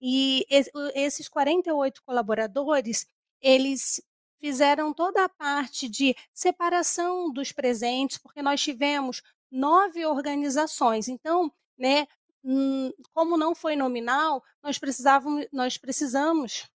E 0.00 0.44
esses 0.94 1.28
48 1.28 2.02
colaboradores, 2.04 3.06
eles 3.40 4.02
fizeram 4.38 4.92
toda 4.92 5.24
a 5.24 5.28
parte 5.28 5.88
de 5.88 6.14
separação 6.32 7.32
dos 7.32 7.52
presentes, 7.52 8.18
porque 8.18 8.42
nós 8.42 8.60
tivemos 8.60 9.22
nove 9.50 10.04
organizações. 10.04 11.08
Então, 11.08 11.50
né, 11.78 12.06
como 13.12 13.36
não 13.36 13.54
foi 13.54 13.74
nominal, 13.74 14.42
nós 14.62 14.78
precisávamos, 14.78 15.46
nós 15.52 15.76
precisamos 15.76 16.68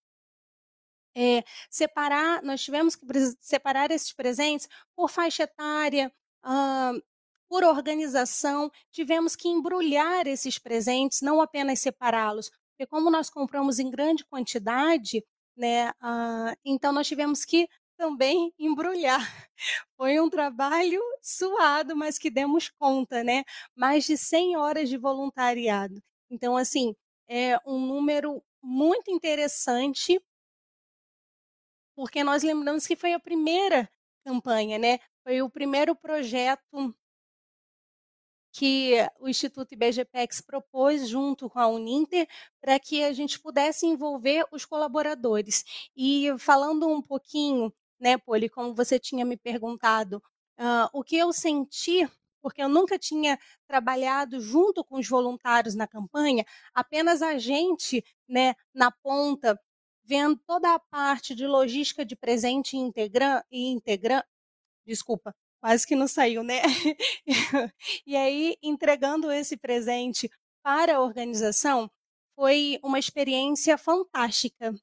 é, 1.14 1.42
separar, 1.70 2.42
nós 2.42 2.62
tivemos 2.62 2.96
que 2.96 3.06
separar 3.40 3.90
esses 3.90 4.12
presentes 4.12 4.68
por 4.94 5.08
faixa 5.08 5.44
etária, 5.44 6.12
uh, 6.44 7.02
por 7.48 7.64
organização, 7.64 8.70
tivemos 8.90 9.36
que 9.36 9.48
embrulhar 9.48 10.26
esses 10.26 10.58
presentes, 10.58 11.20
não 11.20 11.40
apenas 11.40 11.80
separá-los, 11.80 12.50
porque 12.70 12.86
como 12.86 13.10
nós 13.10 13.28
compramos 13.28 13.78
em 13.78 13.90
grande 13.90 14.24
quantidade, 14.24 15.24
né, 15.56 15.90
uh, 15.90 16.56
então 16.64 16.92
nós 16.92 17.06
tivemos 17.06 17.44
que 17.44 17.68
também 18.02 18.52
embrulhar. 18.58 19.20
Foi 19.96 20.18
um 20.18 20.28
trabalho 20.28 21.00
suado, 21.22 21.94
mas 21.94 22.18
que 22.18 22.28
demos 22.28 22.68
conta, 22.68 23.22
né? 23.22 23.44
Mais 23.76 24.04
de 24.04 24.16
100 24.16 24.56
horas 24.56 24.88
de 24.88 24.98
voluntariado. 24.98 26.02
Então, 26.28 26.56
assim, 26.56 26.96
é 27.28 27.56
um 27.64 27.78
número 27.78 28.42
muito 28.60 29.08
interessante, 29.08 30.20
porque 31.94 32.24
nós 32.24 32.42
lembramos 32.42 32.88
que 32.88 32.96
foi 32.96 33.12
a 33.12 33.20
primeira 33.20 33.88
campanha, 34.24 34.78
né? 34.78 34.98
Foi 35.22 35.40
o 35.40 35.48
primeiro 35.48 35.94
projeto 35.94 36.92
que 38.52 38.94
o 39.20 39.28
Instituto 39.28 39.72
IBGPEX 39.72 40.40
propôs 40.40 41.08
junto 41.08 41.48
com 41.48 41.60
a 41.60 41.68
Uninter 41.68 42.28
para 42.60 42.80
que 42.80 43.02
a 43.04 43.12
gente 43.12 43.38
pudesse 43.38 43.86
envolver 43.86 44.44
os 44.50 44.64
colaboradores. 44.64 45.64
E 45.96 46.34
falando 46.38 46.88
um 46.88 47.00
pouquinho, 47.00 47.72
né, 48.02 48.18
Poli, 48.18 48.48
como 48.48 48.74
você 48.74 48.98
tinha 48.98 49.24
me 49.24 49.36
perguntado, 49.36 50.16
uh, 50.58 50.90
o 50.92 51.04
que 51.04 51.16
eu 51.16 51.32
senti, 51.32 52.08
porque 52.42 52.60
eu 52.60 52.68
nunca 52.68 52.98
tinha 52.98 53.38
trabalhado 53.68 54.40
junto 54.40 54.84
com 54.84 54.96
os 54.98 55.08
voluntários 55.08 55.76
na 55.76 55.86
campanha, 55.86 56.44
apenas 56.74 57.22
a 57.22 57.38
gente, 57.38 58.04
né, 58.28 58.56
na 58.74 58.90
ponta, 58.90 59.56
vendo 60.04 60.36
toda 60.44 60.74
a 60.74 60.80
parte 60.80 61.32
de 61.32 61.46
logística 61.46 62.04
de 62.04 62.16
presente 62.16 62.76
e 62.76 62.80
integrante, 62.80 63.46
integra, 63.52 64.26
desculpa, 64.84 65.32
quase 65.60 65.86
que 65.86 65.94
não 65.94 66.08
saiu, 66.08 66.42
né? 66.42 66.60
e 68.04 68.16
aí, 68.16 68.56
entregando 68.60 69.30
esse 69.30 69.56
presente 69.56 70.28
para 70.60 70.96
a 70.96 71.00
organização, 71.00 71.88
foi 72.34 72.80
uma 72.82 72.98
experiência 72.98 73.78
fantástica 73.78 74.74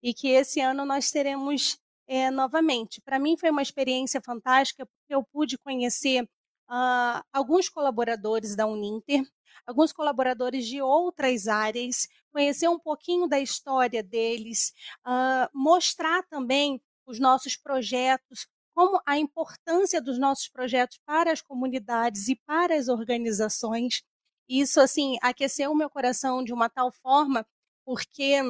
e 0.00 0.14
que 0.14 0.28
esse 0.28 0.60
ano 0.60 0.84
nós 0.84 1.10
teremos 1.10 1.76
é, 2.08 2.30
novamente. 2.30 3.00
Para 3.02 3.18
mim 3.18 3.36
foi 3.36 3.50
uma 3.50 3.62
experiência 3.62 4.20
fantástica 4.20 4.86
porque 4.86 5.14
eu 5.14 5.22
pude 5.22 5.58
conhecer 5.58 6.24
uh, 6.24 7.22
alguns 7.32 7.68
colaboradores 7.68 8.56
da 8.56 8.66
Uninter, 8.66 9.22
alguns 9.66 9.92
colaboradores 9.92 10.66
de 10.66 10.80
outras 10.80 11.46
áreas, 11.46 12.08
conhecer 12.32 12.68
um 12.68 12.78
pouquinho 12.78 13.28
da 13.28 13.38
história 13.38 14.02
deles, 14.02 14.72
uh, 15.06 15.48
mostrar 15.52 16.22
também 16.24 16.80
os 17.06 17.20
nossos 17.20 17.56
projetos, 17.56 18.46
como 18.74 19.00
a 19.04 19.18
importância 19.18 20.00
dos 20.00 20.18
nossos 20.18 20.48
projetos 20.48 20.98
para 21.04 21.32
as 21.32 21.42
comunidades 21.42 22.28
e 22.28 22.36
para 22.46 22.76
as 22.76 22.88
organizações. 22.88 24.02
Isso, 24.48 24.80
assim, 24.80 25.18
aqueceu 25.20 25.72
o 25.72 25.76
meu 25.76 25.90
coração 25.90 26.42
de 26.44 26.52
uma 26.52 26.70
tal 26.70 26.92
forma, 26.92 27.44
porque 27.84 28.40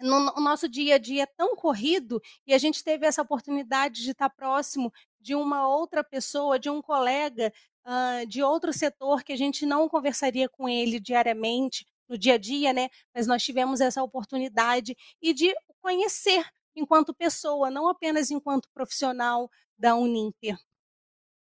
no, 0.00 0.32
nosso 0.40 0.68
dia 0.68 0.96
a 0.96 0.98
dia 0.98 1.22
é 1.22 1.26
tão 1.26 1.54
corrido 1.56 2.20
e 2.46 2.54
a 2.54 2.58
gente 2.58 2.82
teve 2.82 3.06
essa 3.06 3.22
oportunidade 3.22 4.02
de 4.02 4.10
estar 4.10 4.30
próximo 4.30 4.92
de 5.20 5.34
uma 5.34 5.68
outra 5.68 6.02
pessoa, 6.04 6.58
de 6.58 6.68
um 6.68 6.82
colega 6.82 7.52
uh, 7.86 8.26
de 8.26 8.42
outro 8.42 8.72
setor 8.72 9.22
que 9.22 9.32
a 9.32 9.36
gente 9.36 9.64
não 9.64 9.88
conversaria 9.88 10.48
com 10.48 10.68
ele 10.68 10.98
diariamente, 11.00 11.86
no 12.08 12.18
dia 12.18 12.34
a 12.34 12.38
dia, 12.38 12.72
né? 12.72 12.88
Mas 13.14 13.26
nós 13.26 13.42
tivemos 13.42 13.80
essa 13.80 14.02
oportunidade 14.02 14.96
e 15.22 15.32
de 15.32 15.54
conhecer 15.80 16.44
enquanto 16.76 17.14
pessoa, 17.14 17.70
não 17.70 17.88
apenas 17.88 18.30
enquanto 18.30 18.68
profissional 18.74 19.50
da 19.78 19.94
Uninter. 19.96 20.58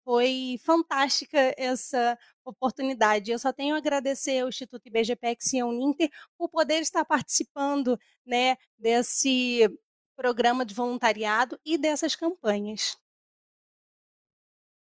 Foi 0.03 0.57
fantástica 0.63 1.53
essa 1.57 2.17
oportunidade. 2.43 3.31
Eu 3.31 3.39
só 3.39 3.53
tenho 3.53 3.75
a 3.75 3.77
agradecer 3.77 4.39
ao 4.39 4.49
Instituto 4.49 4.87
IBGPEX 4.87 5.53
e 5.53 5.59
a 5.59 5.65
Uninter 5.65 6.09
por 6.37 6.49
poder 6.49 6.81
estar 6.81 7.05
participando 7.05 7.99
né, 8.25 8.57
desse 8.77 9.69
programa 10.15 10.65
de 10.65 10.73
voluntariado 10.73 11.59
e 11.65 11.77
dessas 11.77 12.15
campanhas. 12.15 12.97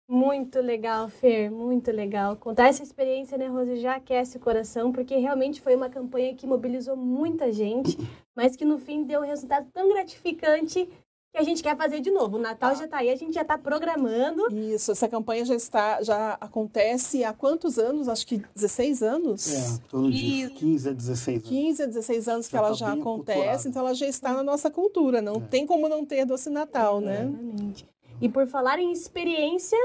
Muito 0.08 0.60
legal, 0.60 1.10
Fer, 1.10 1.50
muito 1.50 1.89
legal. 1.89 2.36
Contar 2.36 2.68
essa 2.68 2.84
experiência, 2.84 3.38
né, 3.38 3.48
Rose, 3.48 3.78
já 3.78 3.96
aquece 3.96 4.38
o 4.38 4.39
coração, 4.39 4.92
porque 4.92 5.16
realmente 5.16 5.62
foi 5.62 5.76
uma 5.76 5.89
campanha 5.89 6.36
que 6.36 6.46
mobilizou 6.46 6.96
muita 6.98 7.52
gente, 7.52 7.98
mas 8.36 8.56
que 8.56 8.66
no 8.66 8.78
fim 8.78 9.06
deu 9.06 9.22
um 9.22 9.26
resultado 9.26 9.72
tão 9.72 9.88
gratificante 9.89 10.89
que 11.34 11.39
a 11.39 11.43
gente 11.43 11.63
quer 11.63 11.76
fazer 11.76 12.00
de 12.00 12.12
novo. 12.12 12.38
O 12.38 12.39
Natal 12.39 12.72
ah. 12.72 12.76
já 12.76 12.86
está 12.86 12.98
aí, 12.98 13.10
a 13.10 13.15
gente 13.15 13.34
já 13.34 13.41
está 13.41 13.58
programando. 13.58 14.54
Isso, 14.56 14.91
essa 14.91 15.10
campanha 15.10 15.43
já 15.43 15.56
está, 15.56 16.02
já 16.04 16.38
acontece 16.39 17.24
há 17.24 17.34
quantos 17.34 17.80
anos? 17.80 18.08
Acho 18.08 18.28
que 18.28 18.38
16 18.56 19.02
anos? 19.02 19.52
É, 19.52 19.80
todo 19.89 20.12
dia, 20.12 20.52
15 20.52 20.89
a 20.89 20.93
16 20.93 21.38
anos. 21.38 21.50
15 21.50 21.84
a 21.84 21.86
16 21.88 22.28
anos 22.28 22.46
já 22.46 22.50
que 22.52 22.58
ela 22.58 22.67
tá 22.67 22.74
já 22.76 22.93
acontece, 22.93 23.67
então 23.67 23.82
ela 23.82 23.96
já 23.96 24.06
está 24.06 24.32
na 24.32 24.43
nossa 24.43 24.69
cultura. 24.69 25.24
Não 25.24 25.38
é. 25.38 25.39
tem 25.39 25.65
como 25.65 25.89
não 25.89 26.06
ter 26.06 26.24
doce 26.24 26.52
Natal, 26.52 27.00
é. 27.00 27.06
né? 27.06 27.22
Exatamente. 27.24 27.89
E 28.22 28.30
por 28.30 28.46
falar 28.46 28.78
em 28.78 28.91
experiência, 28.91 29.78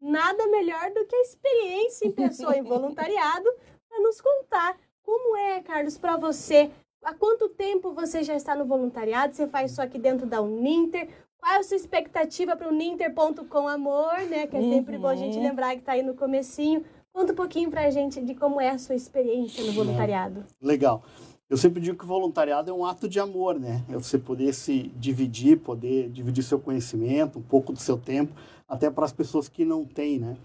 nada 0.00 0.46
melhor 0.46 0.92
do 0.92 1.04
que 1.04 1.16
a 1.16 1.22
experiência 1.22 2.06
em 2.06 2.12
pessoa 2.12 2.56
em 2.56 2.62
voluntariado 2.64 3.52
para 3.88 4.00
nos 4.00 4.20
contar 4.20 4.78
como 5.02 5.36
é, 5.36 5.60
Carlos, 5.62 5.98
para 5.98 6.16
você. 6.16 6.70
Há 7.04 7.12
quanto 7.12 7.48
tempo 7.48 7.92
você 7.92 8.22
já 8.22 8.36
está 8.36 8.54
no 8.54 8.64
voluntariado? 8.64 9.34
Você 9.34 9.48
faz 9.48 9.72
isso 9.72 9.82
aqui 9.82 9.98
dentro 9.98 10.24
da 10.24 10.40
Uninter? 10.40 11.08
Qual 11.36 11.52
é 11.52 11.58
a 11.58 11.62
sua 11.64 11.76
expectativa 11.76 12.56
para 12.56 12.68
o 12.68 12.72
Ninter.com 12.72 13.66
Amor, 13.66 14.20
né? 14.30 14.46
Que 14.46 14.56
é 14.56 14.60
sempre 14.60 14.94
uhum. 14.94 15.02
bom 15.02 15.08
a 15.08 15.16
gente 15.16 15.36
uhum. 15.36 15.42
lembrar 15.42 15.72
que 15.74 15.80
está 15.80 15.92
aí 15.92 16.02
no 16.02 16.14
comecinho. 16.14 16.84
Conta 17.12 17.32
um 17.32 17.36
pouquinho 17.36 17.68
para 17.68 17.84
a 17.86 17.90
gente 17.90 18.20
de 18.20 18.36
como 18.36 18.60
é 18.60 18.70
a 18.70 18.78
sua 18.78 18.94
experiência 18.94 19.64
no 19.64 19.72
voluntariado. 19.72 20.44
Legal. 20.60 21.02
Eu 21.50 21.56
sempre 21.56 21.82
digo 21.82 21.98
que 21.98 22.04
o 22.04 22.06
voluntariado 22.06 22.70
é 22.70 22.72
um 22.72 22.86
ato 22.86 23.08
de 23.08 23.18
amor, 23.18 23.58
né? 23.58 23.84
É 23.90 23.94
você 23.94 24.16
poder 24.16 24.54
se 24.54 24.84
dividir, 24.96 25.58
poder 25.58 26.08
dividir 26.08 26.44
seu 26.44 26.60
conhecimento, 26.60 27.40
um 27.40 27.42
pouco 27.42 27.72
do 27.72 27.80
seu 27.80 27.98
tempo, 27.98 28.32
até 28.68 28.88
para 28.88 29.04
as 29.04 29.12
pessoas 29.12 29.48
que 29.48 29.64
não 29.64 29.84
têm, 29.84 30.20
né? 30.20 30.36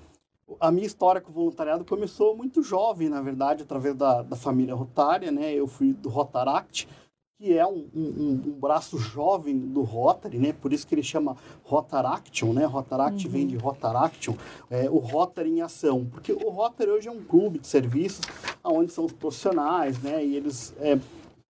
A 0.60 0.72
minha 0.72 0.88
história 0.88 1.20
com 1.20 1.30
o 1.30 1.34
voluntariado 1.34 1.84
começou 1.84 2.36
muito 2.36 2.64
jovem, 2.64 3.10
na 3.10 3.22
verdade, 3.22 3.64
através 3.64 3.96
da, 3.96 4.22
da 4.22 4.36
família 4.36 4.74
Rotária, 4.74 5.32
né? 5.32 5.54
Eu 5.54 5.68
fui 5.68 5.92
do 5.94 6.08
Rotaract, 6.08 6.88
que 7.38 7.56
é 7.56 7.68
um, 7.68 7.88
um, 7.94 8.42
um, 8.48 8.60
braço 8.60 8.98
jovem 8.98 9.58
do 9.58 9.82
Rotary, 9.82 10.40
né? 10.40 10.54
Por 10.54 10.72
isso 10.72 10.88
que 10.88 10.96
ele 10.96 11.04
chama 11.04 11.36
Rotaraction, 11.64 12.54
né? 12.54 12.66
Rotaract 12.66 13.26
uhum. 13.26 13.32
vem 13.32 13.46
de 13.46 13.58
Rotaraction, 13.58 14.36
é, 14.70 14.90
o 14.90 14.98
Rotary 14.98 15.50
em 15.50 15.62
ação, 15.62 16.06
porque 16.06 16.32
o 16.32 16.50
Rotary 16.50 16.92
hoje 16.92 17.08
é 17.10 17.12
um 17.12 17.24
clube 17.24 17.60
de 17.60 17.68
serviços 17.68 18.26
onde 18.64 18.92
são 18.92 19.06
os 19.06 19.12
profissionais, 19.12 20.02
né? 20.02 20.26
E 20.26 20.36
eles 20.36 20.74
é, 20.80 20.98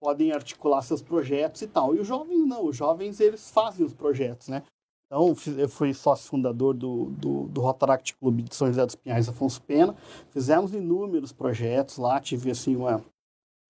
podem 0.02 0.32
articular 0.32 0.82
seus 0.82 1.02
projetos 1.02 1.62
e 1.62 1.68
tal. 1.68 1.96
E 1.96 2.00
os 2.00 2.08
jovens 2.08 2.46
não, 2.46 2.66
os 2.66 2.76
jovens 2.76 3.20
eles 3.20 3.50
fazem 3.50 3.86
os 3.86 3.94
projetos, 3.94 4.48
né? 4.48 4.64
Então, 5.08 5.34
eu 5.58 5.70
fui 5.70 5.94
sócio 5.94 6.30
fundador 6.30 6.74
do, 6.74 7.06
do, 7.06 7.44
do 7.48 7.62
Rotaract 7.62 8.14
Clube 8.18 8.44
de 8.44 8.54
São 8.54 8.68
José 8.68 8.86
dos 8.86 8.96
Pinhais 8.96 9.30
Afonso 9.30 9.62
Pena. 9.62 9.96
Fizemos 10.32 10.74
inúmeros 10.74 11.32
projetos 11.32 11.98
lá, 11.98 12.20
tive 12.20 12.52
assim 12.52 12.76
uma 12.76 13.02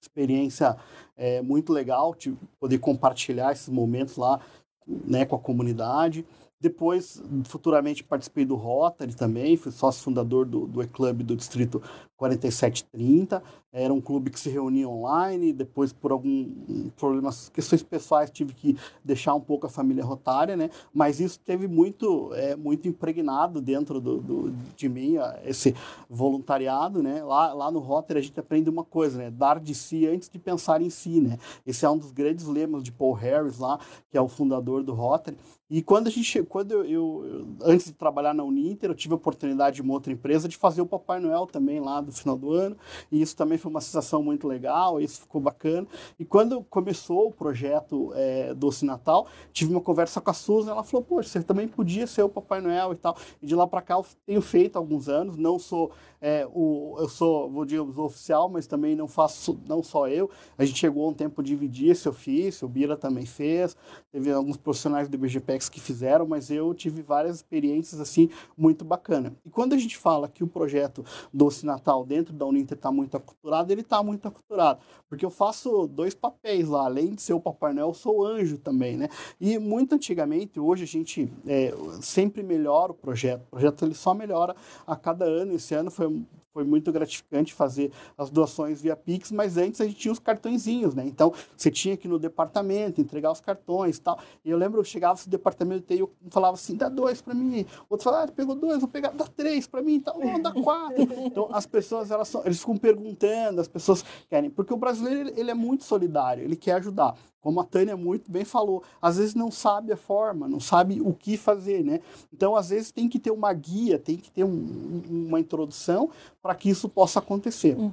experiência 0.01 0.75
é, 1.15 1.41
muito 1.43 1.71
legal, 1.71 2.15
de 2.15 2.35
poder 2.59 2.79
compartilhar 2.79 3.51
esses 3.51 3.69
momentos 3.69 4.17
lá 4.17 4.41
né, 4.87 5.25
com 5.25 5.35
a 5.35 5.39
comunidade. 5.39 6.25
Depois, 6.59 7.21
futuramente, 7.45 8.03
participei 8.03 8.43
do 8.43 8.55
Rotary 8.55 9.15
também, 9.15 9.55
fui 9.55 9.71
sócio 9.71 10.03
fundador 10.03 10.43
do, 10.43 10.65
do 10.65 10.81
E-Club 10.81 11.21
do 11.21 11.35
Distrito 11.35 11.83
4730. 12.17 13.41
Era 13.71 13.93
um 13.93 14.01
clube 14.01 14.31
que 14.31 14.39
se 14.39 14.49
reunia 14.49 14.89
online. 14.89 15.53
Depois, 15.53 15.93
por 15.93 16.11
algum 16.11 16.89
problemas, 16.97 17.49
questões 17.49 17.83
pessoais, 17.83 18.31
tive 18.31 18.53
que 18.53 18.75
deixar 19.03 19.35
um 19.35 19.39
pouco 19.39 19.67
a 19.67 19.69
família 19.69 20.03
rotária, 20.03 20.57
né? 20.57 20.69
Mas 20.93 21.19
isso 21.19 21.39
teve 21.39 21.67
muito, 21.67 22.33
é, 22.33 22.55
muito 22.55 22.87
impregnado 22.87 23.61
dentro 23.61 24.01
do, 24.01 24.17
do, 24.17 24.51
de 24.75 24.89
mim, 24.89 25.15
esse 25.45 25.75
voluntariado, 26.09 27.03
né? 27.03 27.23
Lá, 27.23 27.53
lá 27.53 27.71
no 27.71 27.79
Rotary 27.79 28.19
a 28.19 28.23
gente 28.23 28.39
aprende 28.39 28.69
uma 28.69 28.83
coisa, 28.83 29.17
né? 29.17 29.29
Dar 29.29 29.59
de 29.59 29.75
si 29.75 30.07
antes 30.07 30.27
de 30.27 30.39
pensar 30.39 30.81
em 30.81 30.89
si, 30.89 31.21
né? 31.21 31.37
Esse 31.65 31.85
é 31.85 31.89
um 31.89 31.97
dos 31.97 32.11
grandes 32.11 32.45
lemas 32.45 32.81
de 32.81 32.91
Paul 32.91 33.13
Harris 33.13 33.59
lá, 33.59 33.79
que 34.09 34.17
é 34.17 34.21
o 34.21 34.27
fundador 34.27 34.83
do 34.83 34.93
Rotary. 34.93 35.37
E 35.69 35.81
quando 35.81 36.07
a 36.07 36.09
gente, 36.09 36.43
quando 36.43 36.71
eu, 36.71 36.85
eu, 36.85 37.57
antes 37.61 37.87
de 37.87 37.91
trabalhar 37.91 38.33
na 38.33 38.41
Uninter, 38.41 38.89
eu 38.89 38.95
tive 38.95 39.13
a 39.13 39.17
oportunidade 39.17 39.75
de 39.75 39.81
uma 39.81 39.93
outra 39.93 40.13
empresa 40.13 40.47
de 40.47 40.55
fazer 40.55 40.81
o 40.81 40.85
Papai 40.85 41.19
Noel 41.19 41.45
também 41.45 41.81
lá 41.81 41.99
do 42.07 42.17
final 42.17 42.37
do 42.37 42.51
ano, 42.51 42.77
e 43.11 43.21
isso 43.21 43.35
também 43.35 43.57
foi 43.57 43.69
uma 43.69 43.81
sensação 43.81 44.23
muito 44.23 44.47
legal, 44.47 44.99
isso 44.99 45.21
ficou 45.21 45.39
bacana. 45.39 45.87
E 46.19 46.25
quando 46.25 46.63
começou 46.63 47.27
o 47.27 47.31
projeto 47.31 48.11
é, 48.15 48.53
Doce 48.53 48.85
Natal, 48.85 49.27
tive 49.51 49.71
uma 49.71 49.81
conversa 49.81 50.19
com 50.19 50.31
a 50.31 50.33
Susan, 50.33 50.71
ela 50.71 50.83
falou, 50.83 51.03
poxa, 51.03 51.29
você 51.29 51.43
também 51.43 51.67
podia 51.67 52.07
ser 52.07 52.23
o 52.23 52.29
Papai 52.29 52.61
Noel 52.61 52.93
e 52.93 52.95
tal. 52.95 53.17
E 53.41 53.45
de 53.45 53.55
lá 53.55 53.67
para 53.67 53.81
cá 53.81 53.95
eu 53.95 54.05
tenho 54.25 54.41
feito 54.41 54.77
alguns 54.77 55.09
anos, 55.09 55.37
não 55.37 55.59
sou 55.59 55.91
é, 56.19 56.47
o, 56.51 56.95
eu 56.97 57.07
sou, 57.07 57.49
vou 57.49 57.63
dizer, 57.63 57.79
oficial, 57.79 58.49
mas 58.49 58.65
também 58.65 58.95
não 58.95 59.07
faço, 59.07 59.59
não 59.67 59.83
só 59.83 60.07
eu. 60.07 60.29
A 60.57 60.65
gente 60.65 60.79
chegou 60.79 61.05
a 61.05 61.09
um 61.09 61.13
tempo 61.13 61.43
de 61.43 61.49
dividir 61.49 61.91
esse 61.91 62.09
ofício, 62.09 62.65
o 62.65 62.69
Bira 62.69 62.97
também 62.97 63.25
fez, 63.25 63.75
teve 64.11 64.31
alguns 64.31 64.57
profissionais 64.57 65.07
do 65.07 65.15
IBGPEX 65.15 65.69
que 65.69 65.79
fizeram, 65.79 66.25
mas 66.25 66.49
eu 66.49 66.73
tive 66.73 67.01
várias 67.01 67.37
experiências 67.37 68.01
assim 68.01 68.29
muito 68.57 68.83
bacana. 68.83 69.33
E 69.45 69.49
quando 69.49 69.73
a 69.73 69.77
gente 69.77 69.97
fala 69.97 70.27
que 70.27 70.43
o 70.43 70.47
projeto 70.47 71.05
Doce 71.31 71.65
Natal 71.65 71.96
dentro 72.05 72.33
da 72.33 72.45
Uninter 72.45 72.77
está 72.77 72.91
muito 72.91 73.17
aculturado, 73.17 73.71
ele 73.71 73.81
está 73.81 74.01
muito 74.01 74.27
aculturado, 74.27 74.79
porque 75.09 75.25
eu 75.25 75.29
faço 75.29 75.87
dois 75.87 76.13
papéis 76.13 76.67
lá, 76.67 76.85
além 76.85 77.13
de 77.13 77.21
ser 77.21 77.33
o 77.33 77.39
Papai 77.39 77.73
Noel, 77.73 77.87
eu 77.89 77.93
sou 77.93 78.25
anjo 78.25 78.57
também, 78.57 78.97
né? 78.97 79.09
E 79.39 79.57
muito 79.57 79.95
antigamente, 79.95 80.59
hoje 80.59 80.83
a 80.83 80.87
gente 80.87 81.31
é, 81.45 81.73
sempre 82.01 82.43
melhora 82.43 82.91
o 82.91 82.95
projeto, 82.95 83.43
o 83.43 83.49
projeto 83.51 83.85
ele 83.85 83.93
só 83.93 84.13
melhora 84.13 84.55
a 84.85 84.95
cada 84.95 85.25
ano, 85.25 85.53
esse 85.53 85.73
ano 85.73 85.91
foi 85.91 86.25
foi, 86.57 86.63
muito 86.63 86.91
gratificante 86.91 87.53
fazer 87.53 87.91
as 88.17 88.31
doações 88.31 88.81
via 88.81 88.95
Pix, 88.95 89.31
mas 89.31 89.57
antes 89.57 89.79
a 89.79 89.85
gente 89.85 89.97
tinha 89.97 90.11
os 90.11 90.17
cartõezinhos, 90.17 90.95
né? 90.95 91.05
Então, 91.05 91.31
você 91.55 91.69
tinha 91.69 91.95
que 91.95 92.07
ir 92.07 92.09
no 92.09 92.17
departamento 92.17 92.99
entregar 92.99 93.31
os 93.31 93.39
cartões 93.39 93.99
tal. 93.99 94.19
E 94.43 94.49
eu 94.49 94.57
lembro, 94.57 94.79
eu 94.79 94.83
chegava 94.83 95.19
no 95.23 95.29
departamento 95.29 95.93
e 95.93 95.99
eu 95.99 96.11
falava 96.31 96.55
assim, 96.55 96.75
dá 96.75 96.89
dois 96.89 97.21
para 97.21 97.35
mim. 97.35 97.63
Outro 97.87 98.05
falava, 98.05 98.23
ah, 98.23 98.31
pegou 98.31 98.55
dois, 98.55 98.79
vou 98.79 98.87
pegar, 98.87 99.11
dá 99.11 99.25
três 99.25 99.67
para 99.67 99.83
mim, 99.83 99.95
então, 99.95 100.19
dá 100.41 100.51
quatro. 100.51 101.07
então, 101.25 101.47
as 101.51 101.67
pessoas, 101.67 102.09
elas 102.09 102.27
são, 102.27 102.41
eles 102.43 102.59
ficam 102.59 102.75
perguntando, 102.75 103.61
as 103.61 103.67
pessoas 103.67 104.03
querem, 104.27 104.49
porque 104.49 104.73
o 104.73 104.77
brasileiro, 104.77 105.31
ele 105.35 105.51
é 105.51 105.53
muito 105.53 105.83
solidário, 105.83 106.43
ele 106.43 106.55
quer 106.55 106.73
ajudar 106.73 107.15
como 107.41 107.59
a 107.59 107.63
Tânia 107.63 107.95
muito 107.95 108.31
bem 108.31 108.43
falou, 108.43 108.83
às 109.01 109.17
vezes 109.17 109.35
não 109.35 109.51
sabe 109.51 109.93
a 109.93 109.97
forma, 109.97 110.47
não 110.47 110.59
sabe 110.59 111.01
o 111.01 111.13
que 111.13 111.37
fazer, 111.37 111.83
né? 111.83 112.01
Então, 112.33 112.55
às 112.55 112.69
vezes 112.69 112.91
tem 112.91 113.07
que 113.07 113.19
ter 113.19 113.31
uma 113.31 113.53
guia, 113.53 113.97
tem 113.97 114.17
que 114.17 114.31
ter 114.31 114.43
um, 114.43 115.01
uma 115.09 115.39
introdução 115.39 116.09
para 116.41 116.55
que 116.55 116.69
isso 116.69 116.89
possa 116.89 117.19
acontecer. 117.19 117.77
Hum. 117.77 117.91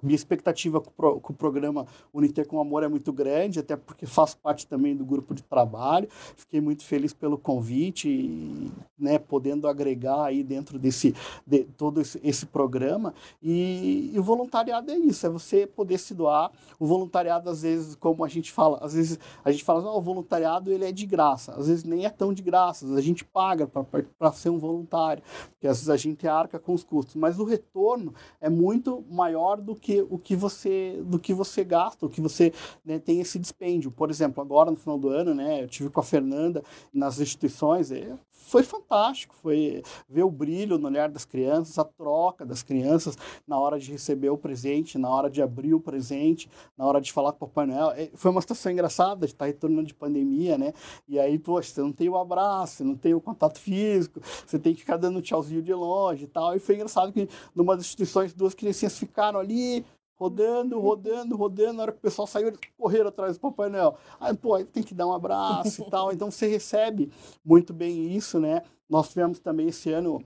Minha 0.00 0.14
expectativa 0.14 0.80
com 0.80 0.90
o, 0.90 0.92
pro, 0.92 1.20
com 1.20 1.32
o 1.32 1.36
programa 1.36 1.84
Uniter 2.14 2.46
com 2.46 2.60
Amor 2.60 2.84
é 2.84 2.88
muito 2.88 3.12
grande, 3.12 3.58
até 3.58 3.76
porque 3.76 4.06
faço 4.06 4.38
parte 4.38 4.64
também 4.64 4.94
do 4.94 5.04
grupo 5.04 5.34
de 5.34 5.42
trabalho. 5.42 6.08
Fiquei 6.36 6.60
muito 6.60 6.84
feliz 6.84 7.12
pelo 7.12 7.36
convite 7.36 8.08
e 8.08 8.70
né, 8.96 9.18
podendo 9.18 9.66
agregar 9.66 10.24
aí 10.24 10.44
dentro 10.44 10.78
desse 10.78 11.14
de, 11.44 11.64
todo 11.64 12.00
esse, 12.00 12.20
esse 12.22 12.46
programa. 12.46 13.12
E, 13.42 14.12
e, 14.14 14.18
o 14.20 14.22
voluntariado 14.22 14.90
é 14.92 14.96
isso, 14.96 15.26
é 15.26 15.28
você 15.28 15.66
poder 15.66 15.98
se 15.98 16.14
doar. 16.14 16.52
O 16.78 16.86
voluntariado, 16.86 17.50
às 17.50 17.62
vezes, 17.62 17.96
como 17.96 18.24
a 18.24 18.28
gente 18.28 18.52
fala, 18.52 18.78
às 18.80 18.94
vezes 18.94 19.18
a 19.44 19.50
gente 19.50 19.64
fala, 19.64 19.82
oh, 19.90 19.98
o 19.98 20.00
voluntariado 20.00 20.70
ele 20.70 20.84
é 20.84 20.92
de 20.92 21.06
graça. 21.06 21.52
Às 21.54 21.66
vezes 21.66 21.82
nem 21.82 22.04
é 22.04 22.10
tão 22.10 22.32
de 22.32 22.42
graça, 22.42 22.86
a 22.94 23.00
gente 23.00 23.24
paga 23.24 23.66
para 23.66 24.32
ser 24.32 24.50
um 24.50 24.58
voluntário, 24.58 25.24
porque 25.50 25.66
às 25.66 25.78
vezes 25.78 25.90
a 25.90 25.96
gente 25.96 26.26
arca 26.28 26.58
com 26.58 26.72
os 26.72 26.84
custos. 26.84 27.16
Mas 27.16 27.40
o 27.40 27.44
retorno 27.44 28.14
é 28.40 28.48
muito 28.48 29.04
maior 29.10 29.60
do 29.60 29.74
que 29.74 29.87
que 29.88 30.06
o 30.10 30.18
que 30.18 30.36
você 30.36 31.02
do 31.02 31.18
que 31.18 31.32
você 31.32 31.64
gasta, 31.64 32.04
o 32.04 32.10
que 32.10 32.20
você 32.20 32.52
né, 32.84 32.98
tem 32.98 33.20
esse 33.20 33.38
dispêndio. 33.38 33.90
Por 33.90 34.10
exemplo, 34.10 34.42
agora 34.42 34.70
no 34.70 34.76
final 34.76 34.98
do 34.98 35.08
ano, 35.08 35.34
né, 35.34 35.62
eu 35.62 35.68
tive 35.68 35.88
com 35.88 35.98
a 35.98 36.02
Fernanda 36.02 36.62
nas 36.92 37.18
instituições, 37.18 37.90
é, 37.90 38.14
foi 38.46 38.62
fantástico, 38.62 39.34
foi 39.34 39.82
ver 40.08 40.22
o 40.22 40.30
brilho 40.30 40.78
no 40.78 40.88
olhar 40.88 41.08
das 41.08 41.24
crianças, 41.24 41.78
a 41.78 41.84
troca 41.84 42.46
das 42.46 42.62
crianças 42.62 43.16
na 43.46 43.58
hora 43.58 43.78
de 43.78 43.90
receber 43.92 44.30
o 44.30 44.38
presente, 44.38 44.96
na 44.96 45.10
hora 45.10 45.28
de 45.28 45.42
abrir 45.42 45.74
o 45.74 45.80
presente, 45.80 46.48
na 46.76 46.86
hora 46.86 47.00
de 47.00 47.12
falar 47.12 47.32
com 47.32 47.44
o 47.44 47.48
Papai 47.48 47.66
Noel. 47.66 47.90
É, 47.90 48.10
foi 48.14 48.30
uma 48.30 48.40
situação 48.40 48.72
engraçada 48.72 49.26
de 49.26 49.32
estar 49.32 49.46
retornando 49.46 49.86
de 49.88 49.94
pandemia, 49.94 50.56
né? 50.56 50.72
E 51.06 51.18
aí, 51.18 51.38
poxa, 51.38 51.74
você 51.74 51.82
não 51.82 51.92
tem 51.92 52.08
o 52.08 52.16
abraço, 52.16 52.84
não 52.84 52.96
tem 52.96 53.12
o 53.12 53.20
contato 53.20 53.58
físico, 53.58 54.20
você 54.46 54.58
tem 54.58 54.72
que 54.72 54.80
ficar 54.80 54.96
dando 54.96 55.20
tchauzinho 55.20 55.60
de 55.60 55.74
longe 55.74 56.24
e 56.24 56.28
tal. 56.28 56.56
E 56.56 56.58
foi 56.58 56.76
engraçado 56.76 57.12
que 57.12 57.28
numa 57.54 57.76
das 57.76 57.84
instituições 57.84 58.32
duas 58.32 58.54
criancinhas 58.54 58.98
ficaram 58.98 59.40
ali 59.40 59.84
rodando, 60.18 60.80
rodando, 60.80 61.36
rodando. 61.36 61.74
Na 61.74 61.82
hora 61.84 61.92
que 61.92 61.98
o 61.98 62.02
pessoal 62.02 62.26
saiu, 62.26 62.48
eles 62.48 62.60
correram 62.76 63.08
atrás 63.08 63.36
do 63.36 63.40
Papai 63.40 63.68
Noel. 63.70 63.96
Aí, 64.18 64.36
pô, 64.36 64.62
tem 64.64 64.82
que 64.82 64.94
dar 64.94 65.06
um 65.06 65.12
abraço 65.12 65.82
e 65.82 65.84
tal. 65.90 66.12
Então, 66.12 66.30
você 66.30 66.46
recebe 66.46 67.12
muito 67.44 67.72
bem 67.72 68.14
isso, 68.14 68.40
né? 68.40 68.62
Nós 68.88 69.08
tivemos 69.08 69.38
também 69.38 69.68
esse 69.68 69.90
ano 69.92 70.22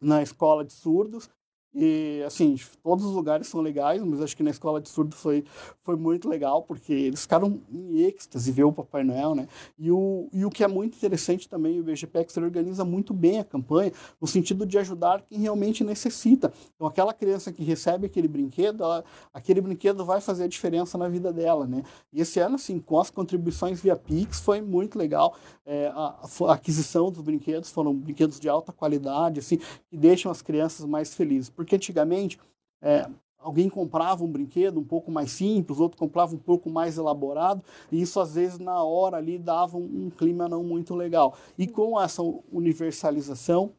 na 0.00 0.22
escola 0.22 0.64
de 0.64 0.72
surdos, 0.72 1.28
e, 1.80 2.24
assim, 2.26 2.56
todos 2.82 3.04
os 3.04 3.12
lugares 3.12 3.46
são 3.46 3.60
legais, 3.60 4.02
mas 4.02 4.20
acho 4.20 4.36
que 4.36 4.42
na 4.42 4.50
escola 4.50 4.80
de 4.80 4.88
surdo 4.88 5.14
foi, 5.14 5.44
foi 5.84 5.94
muito 5.94 6.28
legal, 6.28 6.62
porque 6.64 6.92
eles 6.92 7.22
ficaram 7.22 7.60
em 7.70 8.00
êxtase 8.00 8.50
ver 8.50 8.64
o 8.64 8.72
Papai 8.72 9.04
Noel, 9.04 9.36
né? 9.36 9.46
E 9.78 9.88
o, 9.88 10.28
e 10.32 10.44
o 10.44 10.50
que 10.50 10.64
é 10.64 10.66
muito 10.66 10.96
interessante 10.96 11.48
também, 11.48 11.78
o 11.78 11.84
BGPEX 11.84 12.36
organiza 12.36 12.84
muito 12.84 13.14
bem 13.14 13.38
a 13.38 13.44
campanha, 13.44 13.92
no 14.20 14.26
sentido 14.26 14.66
de 14.66 14.76
ajudar 14.76 15.22
quem 15.22 15.38
realmente 15.38 15.84
necessita. 15.84 16.52
Então, 16.74 16.84
aquela 16.84 17.14
criança 17.14 17.52
que 17.52 17.62
recebe 17.62 18.06
aquele 18.06 18.26
brinquedo, 18.26 18.82
ela, 18.82 19.04
aquele 19.32 19.60
brinquedo 19.60 20.04
vai 20.04 20.20
fazer 20.20 20.44
a 20.44 20.48
diferença 20.48 20.98
na 20.98 21.08
vida 21.08 21.32
dela, 21.32 21.64
né? 21.64 21.84
E 22.12 22.20
esse 22.20 22.40
ano, 22.40 22.56
assim, 22.56 22.80
com 22.80 22.98
as 22.98 23.08
contribuições 23.08 23.80
via 23.80 23.94
Pix, 23.94 24.40
foi 24.40 24.60
muito 24.60 24.98
legal. 24.98 25.36
É, 25.64 25.92
a, 25.94 26.16
a 26.48 26.52
aquisição 26.54 27.12
dos 27.12 27.20
brinquedos 27.20 27.70
foram 27.70 27.94
brinquedos 27.94 28.40
de 28.40 28.48
alta 28.48 28.72
qualidade, 28.72 29.38
assim, 29.38 29.58
que 29.88 29.96
deixam 29.96 30.32
as 30.32 30.42
crianças 30.42 30.84
mais 30.84 31.14
felizes. 31.14 31.48
Porque 31.48 31.67
porque 31.68 31.76
antigamente 31.76 32.40
é, 32.80 33.06
alguém 33.38 33.68
comprava 33.68 34.24
um 34.24 34.32
brinquedo 34.32 34.80
um 34.80 34.84
pouco 34.84 35.10
mais 35.10 35.30
simples, 35.30 35.78
outro 35.78 35.98
comprava 35.98 36.34
um 36.34 36.38
pouco 36.38 36.70
mais 36.70 36.96
elaborado, 36.96 37.62
e 37.92 38.00
isso 38.00 38.18
às 38.18 38.34
vezes 38.34 38.58
na 38.58 38.82
hora 38.82 39.18
ali 39.18 39.38
dava 39.38 39.76
um, 39.76 40.06
um 40.06 40.10
clima 40.10 40.48
não 40.48 40.64
muito 40.64 40.94
legal. 40.94 41.36
E 41.58 41.66
com 41.66 42.00
essa 42.00 42.22
universalização, 42.50 43.72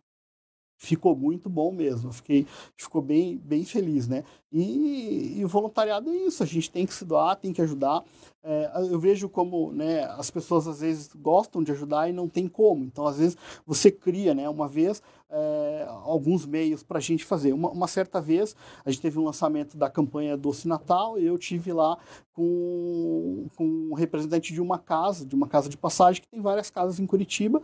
ficou 0.79 1.13
muito 1.13 1.49
bom 1.49 1.71
mesmo. 1.71 2.11
Fiquei, 2.13 2.47
ficou 2.75 3.01
bem, 3.01 3.37
bem 3.37 3.65
feliz, 3.65 4.07
né? 4.07 4.23
E, 4.51 5.41
e, 5.41 5.45
voluntariado 5.45 6.09
é 6.09 6.15
isso. 6.15 6.41
A 6.41 6.45
gente 6.45 6.71
tem 6.71 6.85
que 6.85 6.93
se 6.93 7.03
doar, 7.03 7.35
tem 7.35 7.51
que 7.51 7.61
ajudar. 7.61 8.01
É, 8.41 8.71
eu 8.89 8.97
vejo 8.97 9.27
como, 9.27 9.73
né? 9.73 10.05
As 10.05 10.31
pessoas 10.31 10.67
às 10.67 10.79
vezes 10.79 11.11
gostam 11.13 11.61
de 11.61 11.73
ajudar 11.73 12.09
e 12.09 12.13
não 12.13 12.29
tem 12.29 12.47
como. 12.47 12.85
Então, 12.85 13.05
às 13.05 13.17
vezes 13.17 13.37
você 13.67 13.91
cria, 13.91 14.33
né? 14.33 14.47
Uma 14.47 14.69
vez 14.69 15.03
é, 15.29 15.85
alguns 16.05 16.45
meios 16.45 16.81
para 16.81 16.97
a 16.97 17.01
gente 17.01 17.25
fazer. 17.25 17.51
Uma, 17.51 17.69
uma, 17.69 17.87
certa 17.87 18.21
vez 18.21 18.55
a 18.85 18.89
gente 18.89 19.01
teve 19.01 19.19
um 19.19 19.25
lançamento 19.25 19.77
da 19.77 19.89
campanha 19.89 20.37
Doce 20.37 20.65
Natal 20.65 21.19
e 21.19 21.25
eu 21.25 21.37
tive 21.37 21.73
lá 21.73 21.97
com, 22.33 23.47
com 23.57 23.65
um 23.65 23.93
representante 23.93 24.53
de 24.53 24.61
uma 24.61 24.79
casa, 24.79 25.25
de 25.25 25.35
uma 25.35 25.47
casa 25.47 25.67
de 25.67 25.77
passagem 25.77 26.21
que 26.21 26.27
tem 26.29 26.41
várias 26.41 26.69
casas 26.71 27.01
em 27.01 27.05
Curitiba. 27.05 27.61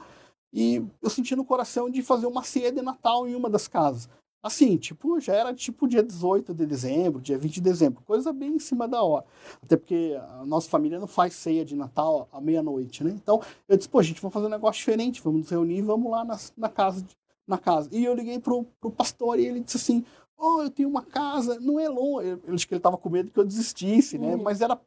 E 0.55 0.81
eu 1.01 1.09
senti 1.09 1.35
no 1.35 1.43
coração 1.43 1.89
de 1.89 2.01
fazer 2.01 2.25
uma 2.25 2.41
ceia 2.41 2.71
de 2.71 2.81
Natal 2.81 3.27
em 3.27 3.35
uma 3.35 3.49
das 3.49 3.67
casas. 3.67 4.09
Assim, 4.41 4.77
tipo, 4.77 5.19
já 5.19 5.33
era 5.33 5.53
tipo 5.53 5.87
dia 5.87 6.01
18 6.01 6.53
de 6.53 6.65
dezembro, 6.65 7.19
dia 7.19 7.37
20 7.37 7.55
de 7.55 7.61
dezembro, 7.61 8.03
coisa 8.03 8.31
bem 8.31 8.55
em 8.55 8.59
cima 8.59 8.87
da 8.87 9.01
hora. 9.01 9.25
Até 9.61 9.75
porque 9.75 10.17
a 10.39 10.45
nossa 10.45 10.69
família 10.69 10.99
não 10.99 11.07
faz 11.07 11.33
ceia 11.33 11.65
de 11.65 11.75
Natal 11.75 12.29
à 12.31 12.39
meia-noite, 12.39 13.03
né? 13.03 13.11
Então, 13.11 13.41
eu 13.67 13.75
disse, 13.75 13.89
pô, 13.89 14.01
gente, 14.01 14.21
vamos 14.21 14.33
fazer 14.33 14.45
um 14.45 14.49
negócio 14.49 14.79
diferente, 14.79 15.21
vamos 15.21 15.41
nos 15.41 15.49
reunir, 15.49 15.81
vamos 15.81 16.09
lá 16.09 16.23
na, 16.23 16.39
na 16.55 16.69
casa. 16.69 17.01
De, 17.01 17.17
na 17.47 17.57
casa. 17.57 17.89
E 17.91 18.03
eu 18.03 18.13
liguei 18.13 18.39
pro, 18.39 18.63
pro 18.79 18.91
pastor 18.91 19.39
e 19.39 19.45
ele 19.45 19.59
disse 19.59 19.77
assim, 19.77 20.03
oh, 20.37 20.63
eu 20.63 20.69
tenho 20.69 20.89
uma 20.89 21.03
casa, 21.03 21.59
não 21.59 21.79
é 21.79 21.87
longe. 21.87 22.27
Eu, 22.27 22.41
eu 22.47 22.53
acho 22.53 22.67
que 22.67 22.73
ele 22.73 22.79
estava 22.79 22.97
com 22.97 23.09
medo 23.09 23.31
que 23.31 23.39
eu 23.39 23.45
desistisse, 23.45 24.17
né? 24.17 24.35
Uhum. 24.35 24.43
Mas 24.43 24.61
era 24.61 24.79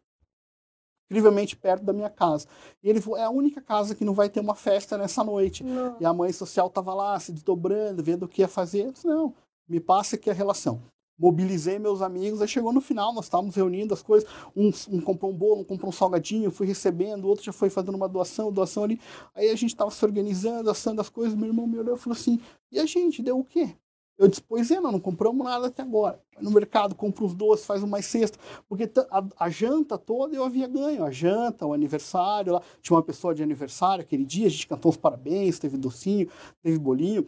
incrivelmente 1.11 1.57
perto 1.57 1.85
da 1.85 1.93
minha 1.93 2.11
casa. 2.11 2.47
E 2.83 2.89
ele 2.89 3.01
falou, 3.01 3.19
é 3.19 3.25
a 3.25 3.31
única 3.31 3.61
casa 3.61 3.95
que 3.95 4.05
não 4.05 4.13
vai 4.13 4.29
ter 4.29 4.41
uma 4.41 4.55
festa 4.55 4.99
nessa 4.99 5.25
noite. 5.25 5.65
Não. 5.65 5.97
E 5.99 6.05
a 6.05 6.13
mãe 6.13 6.33
social 6.33 6.67
estava 6.69 6.95
lá, 6.95 7.19
se 7.19 7.33
desdobrando, 7.33 8.03
vendo 8.03 8.25
o 8.25 8.29
que 8.29 8.43
ia 8.43 8.49
fazer. 8.49 8.87
Eu 8.87 8.93
disse, 8.93 9.07
não, 9.07 9.35
me 9.69 9.81
passa 9.81 10.17
aqui 10.17 10.31
a 10.31 10.35
relação. 10.35 10.83
Mobilizei 11.19 11.81
meus 11.81 12.01
amigos, 12.01 12.41
aí 12.41 12.47
chegou 12.47 12.73
no 12.73 12.81
final, 12.81 13.13
nós 13.13 13.25
estávamos 13.25 13.57
reunindo 13.57 13.93
as 13.93 14.01
coisas, 14.01 14.29
um, 14.55 14.71
um 14.89 15.01
comprou 15.01 15.33
um 15.33 15.35
bolo, 15.35 15.63
um 15.63 15.65
comprou 15.65 15.89
um 15.89 15.93
salgadinho, 15.93 16.49
fui 16.49 16.65
recebendo, 16.65 17.25
o 17.25 17.29
outro 17.29 17.45
já 17.45 17.53
foi 17.53 17.69
fazendo 17.69 17.97
uma 17.97 18.09
doação, 18.09 18.53
doação 18.53 18.85
ali. 18.85 19.01
Aí 19.35 19.51
a 19.51 19.57
gente 19.57 19.71
estava 19.71 19.91
se 19.91 20.05
organizando, 20.05 20.71
assando 20.71 21.01
as 21.01 21.09
coisas, 21.09 21.35
meu 21.35 21.49
irmão 21.49 21.67
me 21.67 21.77
olhou 21.77 21.97
e 21.97 21.99
falou 21.99 22.17
assim, 22.17 22.39
e 22.71 22.79
a 22.79 22.87
gente, 22.87 23.21
deu 23.21 23.37
o 23.37 23.45
quê? 23.45 23.75
Eu 24.19 24.27
disse, 24.27 24.43
pois 24.43 24.69
é, 24.73 24.81
nós 24.81 24.91
não 24.91 24.99
compramos 24.99 25.47
nada 25.47 25.69
até 25.69 25.83
agora. 25.83 26.21
Vai 26.35 26.43
no 26.43 26.51
mercado, 26.51 26.95
compra 26.95 27.25
os 27.25 27.35
doces, 27.35 27.65
faz 27.65 27.85
uma 27.85 28.03
cesta. 28.03 28.37
Porque 28.69 28.91
a, 29.11 29.25
a, 29.39 29.49
janta 29.49 29.97
toda 29.97 30.35
eu 30.35 30.43
havia 30.43 30.67
ganho. 30.67 31.05
A 31.05 31.11
janta, 31.11 31.65
o 31.65 31.73
aniversário 31.73 32.55
lá. 32.55 32.63
Tinha 32.83 32.97
uma 32.97 33.03
pessoa 33.03 33.33
de 33.33 33.45
aniversário 33.45 34.03
aquele 34.03 34.25
dia, 34.25 34.49
a 34.49 34.51
gente 34.51 34.67
cantou 34.67 34.91
os 34.91 34.97
parabéns, 34.97 35.61
teve 35.61 35.77
docinho, 35.77 36.29
teve 36.61 36.79
bolinho. 36.79 37.25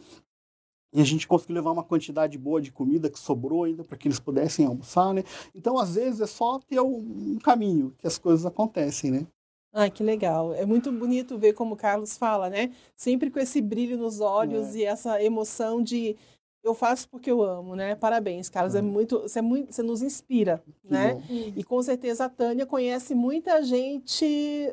E 0.93 0.99
a 0.99 1.05
gente 1.05 1.25
conseguiu 1.25 1.55
levar 1.55 1.71
uma 1.71 1.83
quantidade 1.83 2.37
boa 2.37 2.61
de 2.61 2.71
comida 2.71 3.09
que 3.09 3.17
sobrou 3.17 3.63
ainda 3.63 3.83
para 3.85 3.97
que 3.97 4.09
eles 4.09 4.19
pudessem 4.19 4.65
almoçar, 4.65 5.13
né? 5.13 5.23
Então, 5.55 5.77
às 5.77 5.95
vezes, 5.95 6.19
é 6.19 6.27
só 6.27 6.59
ter 6.59 6.81
um, 6.81 7.39
caminho 7.39 7.95
que 7.97 8.05
as 8.05 8.17
coisas 8.17 8.45
acontecem, 8.45 9.11
né? 9.11 9.27
Ah, 9.71 9.89
que 9.89 10.03
legal. 10.03 10.53
É 10.53 10.65
muito 10.65 10.91
bonito 10.91 11.37
ver 11.37 11.53
como 11.53 11.75
o 11.75 11.77
Carlos 11.77 12.17
fala, 12.17 12.49
né? 12.49 12.75
Sempre 12.93 13.31
com 13.31 13.39
esse 13.39 13.61
brilho 13.61 13.97
nos 13.97 14.19
olhos 14.19 14.75
é. 14.75 14.79
e 14.79 14.83
essa 14.83 15.23
emoção 15.23 15.81
de 15.81 16.17
eu 16.63 16.73
faço 16.75 17.09
porque 17.09 17.31
eu 17.31 17.41
amo, 17.41 17.75
né? 17.75 17.95
Parabéns, 17.95 18.49
Carlos. 18.49 18.75
É 18.75 18.79
ah. 18.79 18.83
muito, 18.83 19.21
você 19.21 19.39
é 19.39 19.41
muito, 19.41 19.73
você 19.73 19.81
nos 19.81 20.01
inspira, 20.01 20.63
que 20.81 20.91
né? 20.91 21.15
Bom. 21.15 21.53
E 21.55 21.63
com 21.63 21.81
certeza 21.81 22.25
a 22.25 22.29
Tânia 22.29 22.65
conhece 22.65 23.15
muita 23.15 23.63
gente 23.63 24.25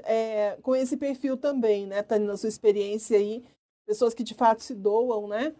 é, 0.04 0.58
com 0.62 0.76
esse 0.76 0.96
perfil 0.96 1.36
também, 1.36 1.86
né, 1.86 2.02
Tânia, 2.02 2.28
na 2.28 2.36
sua 2.36 2.48
experiência 2.48 3.16
aí, 3.16 3.42
pessoas 3.86 4.12
que 4.12 4.22
de 4.22 4.34
fato 4.34 4.62
se 4.62 4.74
doam, 4.74 5.26
né? 5.28 5.54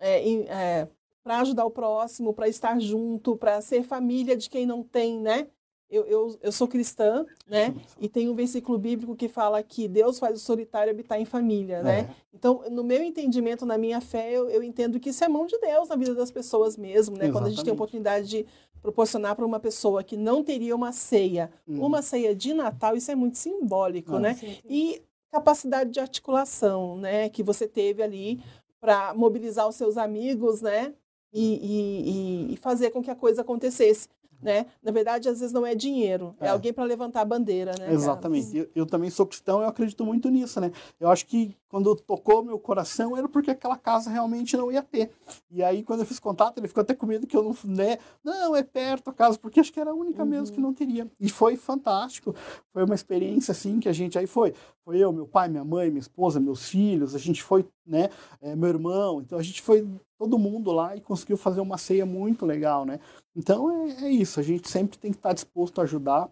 É, 0.00 0.28
é, 0.44 0.88
para 1.22 1.40
ajudar 1.40 1.64
o 1.64 1.70
próximo, 1.70 2.32
para 2.32 2.48
estar 2.48 2.80
junto, 2.80 3.36
para 3.36 3.60
ser 3.60 3.82
família 3.82 4.36
de 4.36 4.48
quem 4.48 4.66
não 4.66 4.82
tem, 4.82 5.20
né? 5.20 5.46
Eu, 5.90 6.04
eu, 6.06 6.38
eu 6.40 6.52
sou 6.52 6.68
cristã, 6.68 7.26
né? 7.48 7.74
E 8.00 8.08
tem 8.08 8.28
um 8.28 8.34
versículo 8.34 8.78
bíblico 8.78 9.16
que 9.16 9.28
fala 9.28 9.60
que 9.60 9.88
Deus 9.88 10.20
faz 10.20 10.36
o 10.36 10.44
solitário 10.44 10.92
habitar 10.92 11.20
em 11.20 11.24
família, 11.24 11.82
né? 11.82 12.00
É. 12.00 12.08
Então, 12.32 12.62
no 12.70 12.84
meu 12.84 13.02
entendimento, 13.02 13.66
na 13.66 13.76
minha 13.76 14.00
fé, 14.00 14.30
eu, 14.30 14.48
eu, 14.48 14.62
entendo 14.62 15.00
que 15.00 15.10
isso 15.10 15.24
é 15.24 15.28
mão 15.28 15.46
de 15.46 15.58
Deus 15.58 15.88
na 15.88 15.96
vida 15.96 16.14
das 16.14 16.30
pessoas 16.30 16.76
mesmo, 16.76 17.16
né? 17.16 17.24
Exatamente. 17.24 17.32
Quando 17.32 17.46
a 17.46 17.50
gente 17.50 17.64
tem 17.64 17.70
a 17.72 17.74
oportunidade 17.74 18.28
de 18.28 18.46
proporcionar 18.80 19.34
para 19.34 19.44
uma 19.44 19.58
pessoa 19.58 20.04
que 20.04 20.16
não 20.16 20.44
teria 20.44 20.76
uma 20.76 20.92
ceia, 20.92 21.50
hum. 21.68 21.84
uma 21.84 22.02
ceia 22.02 22.34
de 22.34 22.54
Natal, 22.54 22.96
isso 22.96 23.10
é 23.10 23.14
muito 23.16 23.36
simbólico, 23.36 24.14
ah, 24.14 24.20
né? 24.20 24.34
Sim. 24.34 24.56
E 24.68 25.02
capacidade 25.30 25.90
de 25.90 25.98
articulação, 25.98 26.96
né? 26.98 27.28
Que 27.28 27.42
você 27.42 27.66
teve 27.66 28.02
ali 28.02 28.40
para 28.80 29.12
mobilizar 29.14 29.68
os 29.68 29.76
seus 29.76 29.96
amigos, 29.96 30.62
né? 30.62 30.94
E, 31.32 32.50
e, 32.50 32.54
e, 32.54 32.56
fazer 32.56 32.90
com 32.90 33.00
que 33.00 33.10
a 33.10 33.14
coisa 33.14 33.42
acontecesse 33.42 34.08
né? 34.42 34.66
Na 34.82 34.90
verdade, 34.90 35.28
às 35.28 35.40
vezes 35.40 35.52
não 35.52 35.66
é 35.66 35.74
dinheiro, 35.74 36.34
é, 36.40 36.46
é 36.46 36.48
alguém 36.50 36.72
para 36.72 36.84
levantar 36.84 37.20
a 37.20 37.24
bandeira, 37.24 37.72
né? 37.78 37.92
Exatamente. 37.92 38.56
Eu, 38.56 38.68
eu, 38.74 38.86
também 38.86 39.10
sou 39.10 39.26
cristão, 39.26 39.60
eu 39.60 39.68
acredito 39.68 40.04
muito 40.04 40.28
nisso, 40.28 40.60
né? 40.60 40.72
Eu 40.98 41.10
acho 41.10 41.26
que 41.26 41.56
quando 41.70 41.94
tocou 41.94 42.44
meu 42.44 42.58
coração 42.58 43.16
era 43.16 43.28
porque 43.28 43.52
aquela 43.52 43.78
casa 43.78 44.10
realmente 44.10 44.56
não 44.56 44.70
ia 44.70 44.82
ter. 44.82 45.10
E 45.50 45.62
aí 45.62 45.82
quando 45.82 46.00
eu 46.00 46.06
fiz 46.06 46.18
contato, 46.18 46.58
ele 46.58 46.68
ficou 46.68 46.82
até 46.82 46.94
com 46.94 47.06
medo 47.06 47.26
que 47.26 47.36
eu 47.36 47.42
não, 47.42 47.56
né? 47.64 47.98
Não, 48.22 48.54
é 48.56 48.62
perto 48.62 49.08
a 49.08 49.14
casa, 49.14 49.38
porque 49.38 49.60
acho 49.60 49.72
que 49.72 49.80
era 49.80 49.92
a 49.92 49.94
única 49.94 50.22
uhum. 50.22 50.28
mesmo 50.28 50.54
que 50.54 50.60
não 50.60 50.74
teria. 50.74 51.10
E 51.18 51.30
foi 51.30 51.56
fantástico. 51.56 52.34
Foi 52.72 52.84
uma 52.84 52.94
experiência 52.94 53.52
assim 53.52 53.78
que 53.78 53.88
a 53.88 53.92
gente 53.92 54.18
aí 54.18 54.26
foi, 54.26 54.52
foi 54.84 54.98
eu, 54.98 55.12
meu 55.12 55.26
pai, 55.26 55.48
minha 55.48 55.64
mãe, 55.64 55.88
minha 55.88 56.00
esposa, 56.00 56.40
meus 56.40 56.68
filhos, 56.68 57.14
a 57.14 57.18
gente 57.18 57.42
foi, 57.42 57.64
né, 57.86 58.10
é, 58.40 58.56
meu 58.56 58.68
irmão, 58.68 59.20
então 59.20 59.38
a 59.38 59.42
gente 59.42 59.62
foi 59.62 59.88
todo 60.18 60.38
mundo 60.38 60.72
lá 60.72 60.96
e 60.96 61.00
conseguiu 61.00 61.36
fazer 61.36 61.60
uma 61.60 61.78
ceia 61.78 62.04
muito 62.04 62.44
legal, 62.44 62.84
né? 62.84 62.98
Então 63.34 63.70
é, 63.70 64.06
é 64.06 64.10
isso, 64.10 64.40
a 64.40 64.42
gente 64.42 64.68
sempre 64.68 64.98
tem 64.98 65.12
que 65.12 65.18
estar 65.18 65.32
disposto 65.32 65.80
a 65.80 65.84
ajudar, 65.84 66.28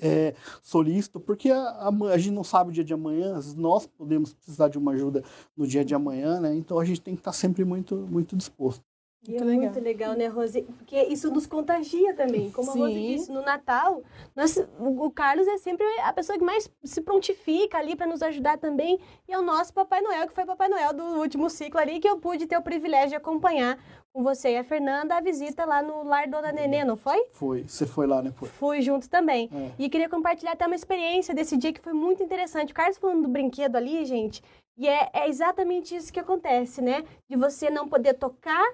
é, 0.00 0.34
solícito, 0.62 1.20
porque 1.20 1.50
a, 1.50 1.60
a, 1.60 1.88
a, 2.12 2.18
gente 2.18 2.34
não 2.34 2.44
sabe 2.44 2.70
o 2.70 2.72
dia 2.72 2.84
de 2.84 2.94
amanhã, 2.94 3.38
nós 3.56 3.86
podemos 3.86 4.32
precisar 4.32 4.68
de 4.68 4.78
uma 4.78 4.92
ajuda 4.92 5.22
no 5.56 5.66
dia 5.66 5.84
de 5.84 5.94
amanhã, 5.94 6.40
né? 6.40 6.54
Então 6.54 6.78
a 6.78 6.84
gente 6.84 7.00
tem 7.00 7.14
que 7.14 7.20
estar 7.20 7.32
sempre 7.32 7.64
muito, 7.64 7.96
muito 7.96 8.36
disposto. 8.36 8.82
E 9.26 9.36
é 9.36 9.42
muito 9.42 9.80
legal, 9.80 10.14
né, 10.14 10.26
Rose? 10.26 10.62
Porque 10.62 11.02
isso 11.04 11.30
nos 11.30 11.46
contagia 11.46 12.14
também. 12.14 12.50
Como 12.50 12.70
Sim. 12.70 12.82
a 12.82 12.86
Rose 12.86 13.00
disse, 13.00 13.32
no 13.32 13.42
Natal, 13.42 14.02
nós, 14.36 14.56
o 14.78 15.10
Carlos 15.10 15.46
é 15.48 15.56
sempre 15.56 15.86
a 16.00 16.12
pessoa 16.12 16.38
que 16.38 16.44
mais 16.44 16.70
se 16.82 17.00
prontifica 17.00 17.78
ali 17.78 17.96
para 17.96 18.06
nos 18.06 18.22
ajudar 18.22 18.58
também. 18.58 18.98
E 19.26 19.32
é 19.32 19.38
o 19.38 19.42
nosso 19.42 19.72
Papai 19.72 20.00
Noel, 20.02 20.26
que 20.26 20.34
foi 20.34 20.44
Papai 20.44 20.68
Noel 20.68 20.92
do 20.92 21.04
último 21.20 21.48
ciclo 21.48 21.80
ali, 21.80 22.00
que 22.00 22.08
eu 22.08 22.18
pude 22.18 22.46
ter 22.46 22.58
o 22.58 22.62
privilégio 22.62 23.10
de 23.10 23.16
acompanhar 23.16 23.78
com 24.12 24.22
você 24.22 24.52
e 24.52 24.56
a 24.58 24.64
Fernanda 24.64 25.16
a 25.16 25.20
visita 25.20 25.64
lá 25.64 25.82
no 25.82 26.04
Lar 26.04 26.28
Dona 26.28 26.52
Nenê, 26.52 26.84
não 26.84 26.96
foi? 26.96 27.26
Foi. 27.32 27.64
Você 27.66 27.84
foi 27.84 28.06
lá, 28.06 28.22
né? 28.22 28.32
Foi. 28.36 28.48
Fui 28.48 28.82
junto 28.82 29.08
também. 29.10 29.50
É. 29.52 29.70
E 29.76 29.88
queria 29.88 30.08
compartilhar 30.08 30.52
até 30.52 30.66
uma 30.66 30.76
experiência 30.76 31.34
desse 31.34 31.56
dia 31.56 31.72
que 31.72 31.80
foi 31.80 31.92
muito 31.92 32.22
interessante. 32.22 32.72
O 32.72 32.74
Carlos 32.74 32.96
falando 32.96 33.22
do 33.22 33.28
brinquedo 33.28 33.74
ali, 33.74 34.04
gente, 34.04 34.40
e 34.76 34.86
é, 34.86 35.10
é 35.12 35.28
exatamente 35.28 35.96
isso 35.96 36.12
que 36.12 36.20
acontece, 36.20 36.80
né? 36.80 37.04
De 37.28 37.36
você 37.36 37.70
não 37.70 37.88
poder 37.88 38.14
tocar 38.14 38.64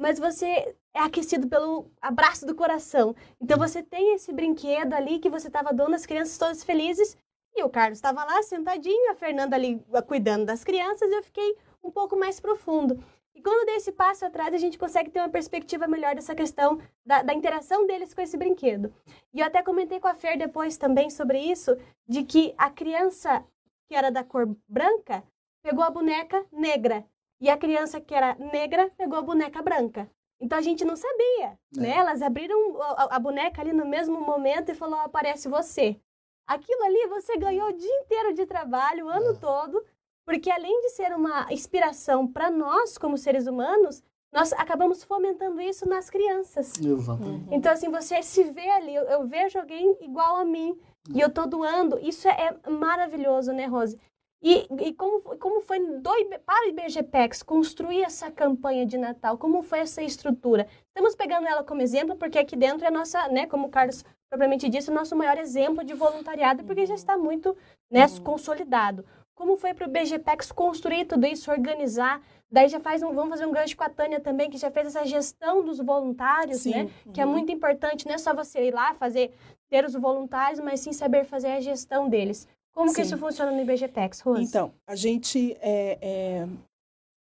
mas 0.00 0.18
você 0.18 0.74
é 0.94 1.00
aquecido 1.00 1.46
pelo 1.46 1.90
abraço 2.00 2.46
do 2.46 2.54
coração. 2.54 3.14
Então 3.38 3.58
você 3.58 3.82
tem 3.82 4.14
esse 4.14 4.32
brinquedo 4.32 4.94
ali 4.94 5.18
que 5.18 5.28
você 5.28 5.48
estava 5.48 5.74
dando 5.74 5.94
as 5.94 6.06
crianças 6.06 6.38
todas 6.38 6.64
felizes 6.64 7.18
e 7.54 7.62
o 7.62 7.68
Carlos 7.68 7.98
estava 7.98 8.24
lá 8.24 8.42
sentadinho, 8.42 9.10
a 9.10 9.14
Fernanda 9.14 9.56
ali 9.56 9.84
ah, 9.92 10.00
cuidando 10.00 10.46
das 10.46 10.64
crianças 10.64 11.10
e 11.10 11.14
eu 11.14 11.22
fiquei 11.22 11.54
um 11.84 11.90
pouco 11.90 12.16
mais 12.16 12.40
profundo. 12.40 12.98
E 13.34 13.42
quando 13.42 13.66
dei 13.66 13.76
esse 13.76 13.92
passo 13.92 14.24
atrás, 14.24 14.54
a 14.54 14.58
gente 14.58 14.78
consegue 14.78 15.10
ter 15.10 15.20
uma 15.20 15.28
perspectiva 15.28 15.86
melhor 15.86 16.14
dessa 16.14 16.34
questão 16.34 16.80
da, 17.04 17.22
da, 17.22 17.34
interação 17.34 17.86
deles 17.86 18.14
com 18.14 18.22
esse 18.22 18.36
brinquedo. 18.36 18.92
E 19.34 19.40
eu 19.40 19.46
até 19.46 19.62
comentei 19.62 20.00
com 20.00 20.08
a 20.08 20.14
Fer 20.14 20.38
depois 20.38 20.76
também 20.76 21.10
sobre 21.10 21.38
isso, 21.38 21.76
de 22.08 22.24
que 22.24 22.54
a 22.56 22.70
criança 22.70 23.44
que 23.86 23.94
era 23.94 24.10
da 24.10 24.24
cor 24.24 24.48
branca 24.66 25.22
pegou 25.62 25.84
a 25.84 25.90
boneca 25.90 26.44
negra. 26.50 27.04
E 27.40 27.48
a 27.48 27.56
criança 27.56 28.00
que 28.00 28.14
era 28.14 28.34
negra 28.34 28.90
pegou 28.96 29.18
a 29.18 29.22
boneca 29.22 29.62
branca. 29.62 30.10
Então 30.40 30.58
a 30.58 30.62
gente 30.62 30.84
não 30.84 30.96
sabia, 30.96 31.58
é. 31.76 31.80
né? 31.80 31.96
Elas 31.96 32.22
abriram 32.22 32.80
a, 32.82 33.16
a, 33.16 33.18
boneca 33.18 33.60
ali 33.60 33.72
no 33.72 33.86
mesmo 33.86 34.20
momento 34.20 34.70
e 34.70 34.74
falou: 34.74 34.98
aparece 35.00 35.48
você. 35.48 36.00
Aquilo 36.46 36.82
ali 36.82 37.06
você 37.08 37.36
ganhou 37.36 37.68
o 37.68 37.76
dia 37.76 38.00
inteiro 38.00 38.34
de 38.34 38.46
trabalho, 38.46 39.06
o 39.06 39.08
ano 39.08 39.32
é. 39.32 39.34
todo, 39.34 39.84
porque 40.24 40.50
além 40.50 40.80
de 40.80 40.90
ser 40.90 41.12
uma 41.14 41.46
inspiração 41.52 42.26
para 42.26 42.50
nós 42.50 42.96
como 42.96 43.18
seres 43.18 43.46
humanos, 43.46 44.02
nós 44.32 44.52
acabamos 44.54 45.04
fomentando 45.04 45.60
isso 45.60 45.88
nas 45.88 46.08
crianças. 46.08 46.72
Exatamente. 46.80 47.48
Uhum. 47.48 47.54
Então 47.54 47.72
assim, 47.72 47.90
você 47.90 48.22
se 48.22 48.44
vê 48.44 48.68
ali, 48.70 48.94
eu, 48.94 49.04
eu 49.04 49.26
vejo 49.26 49.58
alguém 49.58 49.96
igual 50.00 50.36
a 50.36 50.44
mim 50.44 50.78
e 51.14 51.20
eu 51.20 51.30
tô 51.30 51.46
doando. 51.46 51.98
Isso 51.98 52.28
é, 52.28 52.58
é 52.64 52.70
maravilhoso, 52.70 53.52
né, 53.52 53.66
Rose? 53.66 53.98
E, 54.42 54.66
e 54.80 54.94
como, 54.94 55.20
como 55.38 55.60
foi 55.60 55.78
do, 55.78 56.10
para 56.46 56.66
o 56.66 56.70
IBGPEX 56.70 57.42
construir 57.42 58.02
essa 58.02 58.30
campanha 58.30 58.86
de 58.86 58.96
Natal? 58.96 59.36
Como 59.36 59.62
foi 59.62 59.80
essa 59.80 60.02
estrutura? 60.02 60.66
Estamos 60.88 61.14
pegando 61.14 61.46
ela 61.46 61.62
como 61.62 61.82
exemplo 61.82 62.16
porque 62.16 62.38
aqui 62.38 62.56
dentro 62.56 62.84
é 62.84 62.88
a 62.88 62.90
nossa, 62.90 63.28
né, 63.28 63.46
como 63.46 63.66
o 63.66 63.70
Carlos 63.70 64.02
propriamente 64.30 64.68
disse, 64.68 64.90
o 64.90 64.94
nosso 64.94 65.14
maior 65.14 65.36
exemplo 65.36 65.84
de 65.84 65.92
voluntariado 65.92 66.64
porque 66.64 66.86
já 66.86 66.94
está 66.94 67.18
muito 67.18 67.54
né, 67.90 68.06
uhum. 68.06 68.20
consolidado. 68.24 69.04
Como 69.34 69.56
foi 69.56 69.74
para 69.74 69.86
o 69.86 69.90
IBGPEX 69.90 70.52
construir 70.52 71.06
tudo 71.06 71.26
isso, 71.26 71.50
organizar? 71.50 72.22
Daí 72.50 72.68
já 72.68 72.80
faz 72.80 73.02
um, 73.02 73.12
vamos 73.12 73.30
fazer 73.30 73.46
um 73.46 73.52
gancho 73.52 73.76
com 73.76 73.84
a 73.84 73.88
Tânia 73.88 74.20
também, 74.20 74.50
que 74.50 74.58
já 74.58 74.70
fez 74.70 74.88
essa 74.88 75.04
gestão 75.04 75.64
dos 75.64 75.78
voluntários, 75.78 76.58
sim. 76.58 76.70
né? 76.70 76.90
Que 77.12 77.20
é 77.20 77.26
uhum. 77.26 77.32
muito 77.32 77.52
importante, 77.52 78.06
não 78.06 78.14
é 78.14 78.18
só 78.18 78.34
você 78.34 78.66
ir 78.66 78.74
lá 78.74 78.92
fazer, 78.94 79.32
ter 79.70 79.84
os 79.84 79.94
voluntários, 79.94 80.60
mas 80.60 80.80
sim 80.80 80.92
saber 80.92 81.24
fazer 81.24 81.52
a 81.52 81.60
gestão 81.60 82.08
deles. 82.08 82.46
Como 82.72 82.88
Sim. 82.88 82.94
que 82.94 83.02
isso 83.02 83.18
funciona 83.18 83.52
no 83.52 83.60
IBGTEX, 83.60 84.20
Rose? 84.20 84.42
Então, 84.42 84.72
a 84.86 84.94
gente... 84.94 85.56
É, 85.60 85.98
é, 86.00 86.48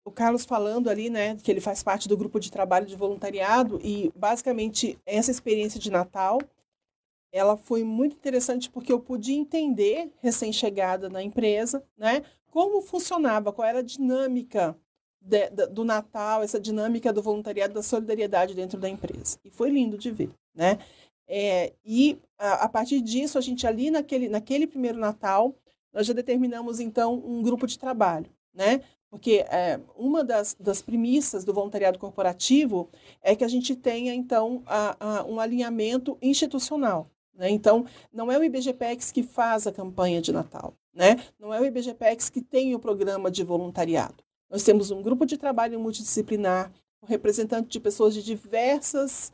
o 0.04 0.12
Carlos 0.12 0.46
falando 0.46 0.90
ali, 0.90 1.10
né, 1.10 1.36
que 1.36 1.52
ele 1.52 1.62
faz 1.62 1.84
parte 1.84 2.10
do 2.10 2.18
grupo 2.18 2.40
de 2.40 2.52
trabalho 2.52 2.88
de 2.88 2.96
voluntariado 2.96 3.80
e, 3.84 4.12
basicamente, 4.16 4.98
essa 5.06 5.30
experiência 5.30 5.80
de 5.80 5.92
Natal, 5.92 6.40
ela 7.32 7.56
foi 7.56 7.84
muito 7.84 8.16
interessante 8.16 8.70
porque 8.70 8.92
eu 8.92 9.00
pude 9.00 9.34
entender, 9.34 10.12
recém-chegada 10.20 11.08
na 11.08 11.22
empresa, 11.22 11.84
né, 11.98 12.24
como 12.50 12.82
funcionava, 12.82 13.54
qual 13.54 13.68
era 13.68 13.80
a 13.80 13.84
dinâmica 13.84 14.76
de, 15.22 15.50
de, 15.50 15.68
do 15.68 15.86
Natal, 15.86 16.42
essa 16.42 16.60
dinâmica 16.60 17.14
do 17.14 17.22
voluntariado, 17.22 17.74
da 17.74 17.84
solidariedade 17.84 18.56
dentro 18.56 18.80
da 18.80 18.90
empresa. 18.90 19.38
E 19.46 19.52
foi 19.52 19.70
lindo 19.70 19.98
de 19.98 20.12
ver, 20.12 20.32
né? 20.54 20.80
É, 21.34 21.72
e 21.86 22.20
a, 22.38 22.66
a, 22.66 22.70
partir 22.70 23.00
disso, 23.00 23.38
a 23.38 23.42
gente 23.42 23.66
ali 23.66 23.90
naquele, 23.90 24.28
naquele 24.28 24.68
primeiro 24.68 24.98
Natal, 24.98 25.56
nós 25.94 26.06
já 26.06 26.12
determinamos 26.12 26.82
então 26.82 27.24
um 27.26 27.42
grupo 27.42 27.66
de 27.66 27.80
trabalho, 27.80 28.30
né? 28.54 28.82
Porque 29.10 29.46
é, 29.50 29.80
uma 29.96 30.26
das, 30.26 30.54
das 30.60 30.82
premissas 30.82 31.46
do 31.46 31.54
voluntariado 31.54 31.98
corporativo 31.98 32.90
é 33.22 33.34
que 33.34 33.46
a 33.46 33.48
gente 33.48 33.78
tenha 33.78 34.14
então 34.14 34.62
a, 34.66 34.98
a, 35.00 35.24
um 35.24 35.40
alinhamento 35.40 36.18
institucional. 36.22 37.10
Né? 37.34 37.50
Então, 37.50 37.86
não 38.12 38.30
é 38.30 38.38
o 38.38 38.44
IBGPEX 38.44 39.10
que 39.14 39.24
faz 39.24 39.66
a 39.66 39.72
campanha 39.72 40.22
de 40.22 40.34
Natal, 40.34 40.74
né? 40.94 41.16
não 41.40 41.54
é 41.54 41.62
o 41.62 41.66
IBGPEX 41.66 42.30
que 42.30 42.42
tem 42.42 42.76
o 42.76 42.80
programa 42.80 43.32
de 43.32 43.42
voluntariado. 43.44 44.22
Nós 44.50 44.64
temos 44.64 44.92
um 44.92 45.02
grupo 45.02 45.26
de 45.26 45.38
trabalho 45.38 45.80
multidisciplinar, 45.80 46.74
um 47.02 47.08
representante 47.08 47.70
de 47.70 47.80
pessoas 47.80 48.14
de 48.14 48.22
diversas 48.22 49.32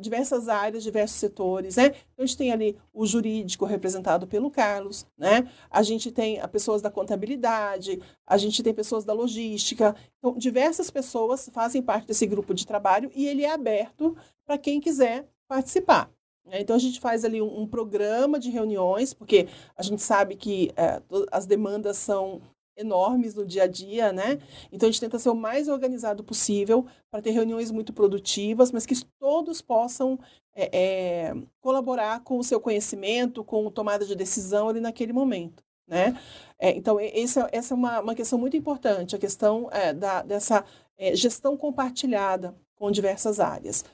diversas 0.00 0.48
áreas, 0.48 0.82
diversos 0.82 1.18
setores, 1.18 1.76
né? 1.76 1.86
Então, 1.86 2.22
a 2.22 2.26
gente 2.26 2.36
tem 2.36 2.52
ali 2.52 2.76
o 2.92 3.06
jurídico 3.06 3.64
representado 3.64 4.26
pelo 4.26 4.50
Carlos, 4.50 5.06
né? 5.18 5.50
A 5.70 5.82
gente 5.82 6.10
tem 6.12 6.40
as 6.40 6.50
pessoas 6.50 6.80
da 6.80 6.90
contabilidade, 6.90 8.00
a 8.26 8.36
gente 8.36 8.62
tem 8.62 8.72
pessoas 8.72 9.04
da 9.04 9.12
logística. 9.12 9.94
Então, 10.18 10.38
diversas 10.38 10.90
pessoas 10.90 11.48
fazem 11.52 11.82
parte 11.82 12.06
desse 12.06 12.26
grupo 12.26 12.54
de 12.54 12.66
trabalho 12.66 13.10
e 13.14 13.26
ele 13.26 13.44
é 13.44 13.52
aberto 13.52 14.16
para 14.46 14.58
quem 14.58 14.80
quiser 14.80 15.28
participar. 15.48 16.10
Né? 16.44 16.60
Então, 16.60 16.76
a 16.76 16.78
gente 16.78 17.00
faz 17.00 17.24
ali 17.24 17.42
um, 17.42 17.62
um, 17.62 17.66
programa 17.66 18.38
de 18.38 18.50
reuniões, 18.50 19.12
porque 19.12 19.48
a 19.76 19.82
gente 19.82 20.00
sabe 20.00 20.36
que 20.36 20.70
é, 20.76 21.02
as 21.32 21.46
demandas 21.46 21.96
são 21.96 22.40
enormes 22.76 23.34
no 23.34 23.44
dia 23.44 23.64
a 23.64 23.66
dia, 23.66 24.12
né? 24.12 24.38
Então 24.70 24.88
a 24.88 24.92
gente 24.92 25.00
tenta 25.00 25.18
ser 25.18 25.30
o 25.30 25.34
mais 25.34 25.68
organizado 25.68 26.22
possível 26.22 26.86
para 27.10 27.22
ter 27.22 27.30
reuniões 27.30 27.70
muito 27.70 27.92
produtivas, 27.92 28.70
mas 28.70 28.84
que 28.84 28.94
todos 29.18 29.62
possam 29.62 30.18
é, 30.54 30.70
é, 30.72 31.34
colaborar 31.60 32.20
com 32.20 32.38
o 32.38 32.44
seu 32.44 32.60
conhecimento, 32.60 33.42
com 33.44 33.70
tomada 33.70 34.04
de 34.04 34.14
decisão 34.14 34.68
ali 34.68 34.80
naquele 34.80 35.12
momento, 35.12 35.64
né? 35.86 36.18
É, 36.58 36.70
então 36.70 36.98
essa, 37.00 37.48
essa 37.52 37.74
é 37.74 37.76
uma, 37.76 38.00
uma 38.00 38.14
questão 38.14 38.38
muito 38.38 38.56
importante, 38.56 39.16
a 39.16 39.18
questão 39.18 39.68
é, 39.72 39.92
da, 39.92 40.22
dessa 40.22 40.64
é, 40.98 41.14
gestão 41.14 41.56
compartilhada 41.56 42.54
com 42.74 42.90
diversas 42.90 43.40
áreas. 43.40 43.84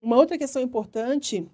Uma 0.00 0.16
outra 0.16 0.38
questão 0.38 0.62
importante 0.62 1.46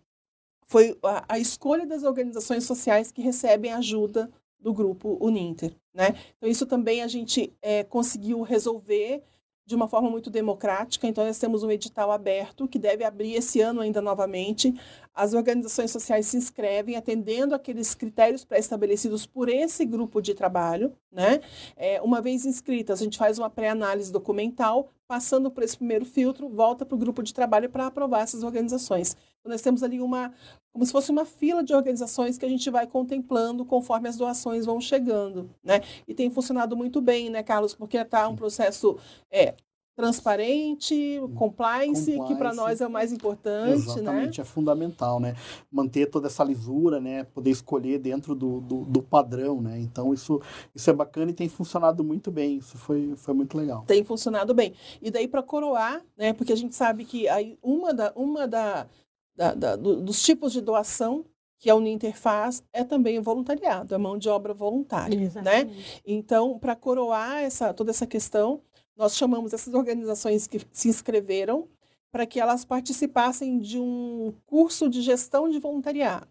foi 0.67 0.97
a, 1.03 1.35
a 1.35 1.39
escolha 1.39 1.87
das 1.87 2.03
organizações 2.03 2.65
sociais 2.65 3.13
que 3.13 3.23
recebem 3.23 3.73
ajuda 3.73 4.31
do 4.63 4.73
grupo 4.73 5.19
Uninter. 5.21 5.75
Né? 5.93 6.15
Então, 6.37 6.49
isso 6.49 6.65
também 6.65 7.03
a 7.03 7.09
gente 7.09 7.53
é, 7.61 7.85
conseguiu 7.85 8.43
resolver 8.43 9.23
de 9.65 9.77
uma 9.77 9.87
forma 9.87 10.11
muito 10.11 10.29
democrática. 10.29 11.07
Então, 11.07 11.25
nós 11.25 11.39
temos 11.39 11.63
um 11.63 11.71
edital 11.71 12.11
aberto 12.11 12.67
que 12.67 12.79
deve 12.79 13.05
abrir 13.05 13.35
esse 13.35 13.61
ano 13.61 13.81
ainda 13.81 14.01
novamente. 14.01 14.75
As 15.15 15.35
organizações 15.35 15.91
sociais 15.91 16.27
se 16.27 16.37
inscrevem 16.37 16.97
atendendo 16.97 17.55
aqueles 17.55 17.95
critérios 17.95 18.45
pré-estabelecidos 18.45 19.25
por 19.25 19.49
esse 19.49 19.85
grupo 19.85 20.21
de 20.21 20.35
trabalho. 20.35 20.93
Né? 21.11 21.41
É, 21.77 22.01
uma 22.03 22.21
vez 22.21 22.45
inscritas, 22.45 23.01
a 23.01 23.05
gente 23.05 23.19
faz 23.19 23.39
uma 23.39 23.51
pré-análise 23.51 24.11
documental, 24.11 24.89
passando 25.07 25.51
por 25.51 25.63
esse 25.63 25.77
primeiro 25.77 26.05
filtro, 26.05 26.49
volta 26.49 26.85
para 26.85 26.97
o 26.97 26.99
grupo 26.99 27.23
de 27.23 27.33
trabalho 27.33 27.71
para 27.71 27.87
aprovar 27.87 28.23
essas 28.23 28.43
organizações. 28.43 29.17
Nós 29.45 29.61
temos 29.61 29.83
ali 29.83 30.01
uma, 30.01 30.33
como 30.73 30.85
se 30.87 30.93
fosse 30.93 31.11
uma 31.11 31.25
fila 31.25 31.63
de 31.63 31.75
organizações 31.75 32.39
que 32.39 32.47
a 32.47 32.49
gente 32.49 32.69
vai 32.71 32.87
contemplando 32.87 33.65
conforme 33.65 34.09
as 34.09 34.17
doações 34.17 34.65
vão 34.65 34.81
chegando, 34.81 35.51
né? 35.63 35.81
E 36.07 36.15
tem 36.15 36.31
funcionado 36.31 36.77
muito 36.77 37.01
bem, 37.01 37.29
né, 37.29 37.43
Carlos? 37.43 37.75
Porque 37.75 37.97
está 37.97 38.29
um 38.29 38.37
processo 38.37 38.97
é, 39.31 39.55
transparente, 39.95 41.21
compliance, 41.35 42.13
compliance, 42.13 42.27
que 42.27 42.35
para 42.35 42.55
nós 42.55 42.81
é 42.81 42.87
o 42.87 42.91
mais 42.91 43.13
importante, 43.13 43.69
né? 43.69 43.75
Exatamente, 43.75 44.39
né? 44.39 44.43
é 44.43 44.45
fundamental, 44.45 45.21
né? 45.21 45.35
Manter 45.71 46.07
toda 46.07 46.29
essa 46.29 46.43
lisura, 46.43 46.99
né? 46.99 47.25
Poder 47.25 47.51
escolher 47.51 47.99
dentro 47.99 48.35
do, 48.35 48.61
do, 48.63 48.85
do, 48.85 49.03
padrão, 49.03 49.61
né? 49.61 49.79
Então 49.79 50.15
isso, 50.15 50.41
isso 50.75 50.89
é 50.89 50.93
bacana 50.93 51.31
e 51.31 51.35
tem 51.35 51.49
funcionado 51.49 52.03
muito 52.03 52.31
bem, 52.31 52.57
isso 52.57 52.79
foi, 52.79 53.15
foi 53.17 53.35
muito 53.35 53.57
legal. 53.57 53.85
Tem 53.87 54.03
funcionado 54.03 54.55
bem. 54.55 54.73
E 55.03 55.11
daí 55.11 55.29
para 55.29 55.43
coroar, 55.43 56.03
né? 56.17 56.33
Porque 56.33 56.53
a 56.53 56.57
gente 56.57 56.75
sabe 56.75 57.05
que 57.05 57.29
aí 57.29 57.59
uma 57.63 57.93
da, 57.93 58.13
uma 58.17 58.49
da 58.49 58.87
da, 59.35 59.55
da, 59.55 59.77
do, 59.77 60.01
dos 60.03 60.23
tipos 60.23 60.53
de 60.53 60.61
doação 60.61 61.25
que 61.59 61.71
a 61.71 61.77
Uninter 61.77 62.19
faz 62.19 62.65
é 62.73 62.83
também 62.83 63.19
o 63.19 63.23
voluntariado, 63.23 63.95
a 63.95 63.99
mão 63.99 64.19
de 64.19 64.29
obra 64.29 64.53
voluntária, 64.53 65.17
né? 65.17 65.25
Exatamente. 65.25 65.77
né? 65.77 66.01
Então, 66.05 66.59
para 66.59 66.75
coroar 66.75 67.39
essa, 67.39 67.73
toda 67.73 67.91
essa 67.91 68.07
questão, 68.07 68.61
nós 68.97 69.17
chamamos 69.17 69.53
essas 69.53 69.73
organizações 69.73 70.49
que 70.49 70.61
se 70.73 70.89
inscreveram 70.89 71.69
para 72.11 72.27
que 72.27 72.41
elas 72.41 72.65
participassem 72.65 73.59
de 73.59 73.79
um 73.79 74.35
curso 74.45 74.89
de 74.89 75.01
gestão 75.01 75.49
de 75.49 75.61
voluntariado, 75.61 76.29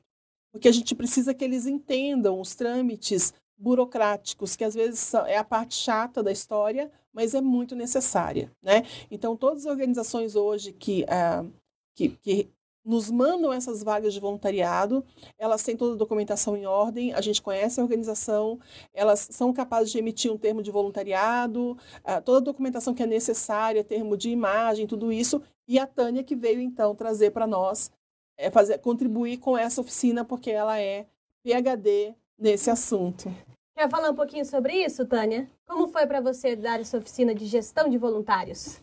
porque 0.52 0.68
a 0.68 0.72
gente 0.72 0.94
precisa 0.94 1.34
que 1.34 1.44
eles 1.46 1.66
entendam 1.66 2.40
os 2.40 2.54
trâmites 2.54 3.34
burocráticos, 3.58 4.56
que 4.56 4.64
às 4.64 4.76
vezes 4.76 5.14
é 5.14 5.38
a 5.38 5.44
parte 5.44 5.76
chata 5.76 6.22
da 6.22 6.32
história, 6.32 6.92
mas 7.14 7.34
é 7.34 7.42
muito 7.42 7.76
necessária, 7.76 8.52
né? 8.62 8.84
Então, 9.10 9.38
todas 9.38 9.66
as 9.66 9.72
organizações 9.72 10.36
hoje 10.36 10.74
que, 10.74 11.04
uh, 11.04 11.50
que, 11.96 12.10
que 12.10 12.50
nos 12.84 13.12
mandam 13.12 13.54
essas 13.54 13.84
vagas 13.84 14.14
de 14.14 14.20
voluntariado, 14.20 15.06
elas 15.38 15.64
têm 15.64 15.78
toda 15.78 15.94
a 15.94 15.98
documentação 15.98 16.58
em 16.58 16.66
ordem, 16.66 17.14
a 17.14 17.22
gente 17.22 17.42
conhece 17.42 17.80
a 17.80 17.84
organização, 17.84 18.60
elas 18.94 19.28
são 19.32 19.54
capazes 19.54 19.92
de 19.92 20.00
emitir 20.00 20.32
um 20.32 20.38
termo 20.38 20.62
de 20.64 20.72
voluntariado, 20.72 21.78
uh, 22.00 22.22
toda 22.24 22.40
a 22.40 22.44
documentação 22.44 22.94
que 22.94 23.04
é 23.04 23.08
necessária, 23.08 23.84
termo 23.84 24.18
de 24.18 24.30
imagem, 24.30 24.88
tudo 24.88 25.12
isso, 25.12 25.42
e 25.68 25.78
a 25.78 25.86
Tânia 25.86 26.24
que 26.24 26.36
veio 26.36 26.60
então 26.60 26.96
trazer 26.96 27.32
para 27.32 27.46
nós, 27.46 27.92
é, 28.38 28.50
fazer, 28.50 28.80
contribuir 28.80 29.38
com 29.38 29.58
essa 29.58 29.82
oficina, 29.82 30.26
porque 30.26 30.50
ela 30.50 30.80
é 30.80 31.06
PhD 31.44 32.16
nesse 32.38 32.70
assunto. 32.70 33.34
Quer 33.76 33.90
falar 33.90 34.10
um 34.10 34.16
pouquinho 34.16 34.46
sobre 34.46 34.84
isso, 34.84 35.06
Tânia? 35.06 35.50
Como 35.66 35.88
foi 35.88 36.06
para 36.06 36.20
você 36.20 36.56
dar 36.56 36.80
essa 36.80 36.98
oficina 36.98 37.34
de 37.34 37.46
gestão 37.46 37.90
de 37.90 37.98
voluntários? 37.98 38.82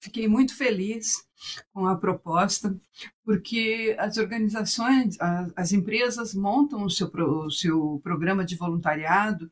Fiquei 0.00 0.26
muito 0.26 0.56
feliz 0.56 1.27
com 1.72 1.86
a 1.86 1.96
proposta, 1.96 2.76
porque 3.24 3.96
as 3.98 4.16
organizações, 4.16 5.16
as, 5.54 5.72
empresas 5.72 6.34
montam 6.34 6.84
o 6.84 6.90
seu, 6.90 7.06
o 7.08 7.50
seu 7.50 8.00
programa 8.02 8.44
de 8.44 8.56
voluntariado 8.56 9.50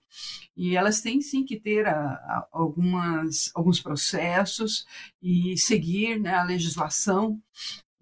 e 0.56 0.76
elas 0.76 1.00
têm 1.00 1.20
sim 1.20 1.44
que 1.44 1.58
ter 1.58 1.86
a, 1.86 1.94
a, 1.94 2.48
algumas, 2.52 3.50
alguns 3.54 3.80
processos 3.80 4.86
e 5.22 5.56
seguir 5.56 6.18
né, 6.18 6.34
a 6.34 6.44
legislação. 6.44 7.40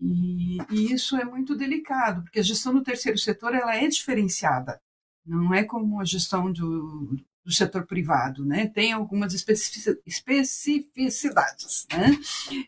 E, 0.01 0.59
e 0.71 0.93
isso 0.93 1.17
é 1.17 1.25
muito 1.25 1.57
delicado, 1.57 2.23
porque 2.23 2.41
a 2.41 2.43
gestão 2.43 2.73
do 2.75 2.83
terceiro 2.83 3.19
setor 3.19 3.55
ela 3.55 3.77
é 3.77 3.87
diferenciada. 3.89 4.81
Não 5.25 5.55
é 5.55 5.65
como 5.65 6.01
a 6.01 6.05
gestão 6.05 6.53
do, 6.53 7.17
do 7.45 7.53
setor 7.53 7.87
privado, 7.87 8.45
né? 8.45 8.67
Tem 8.69 8.93
algumas 8.93 9.35
especificidades, 9.35 11.87
né? 11.93 12.19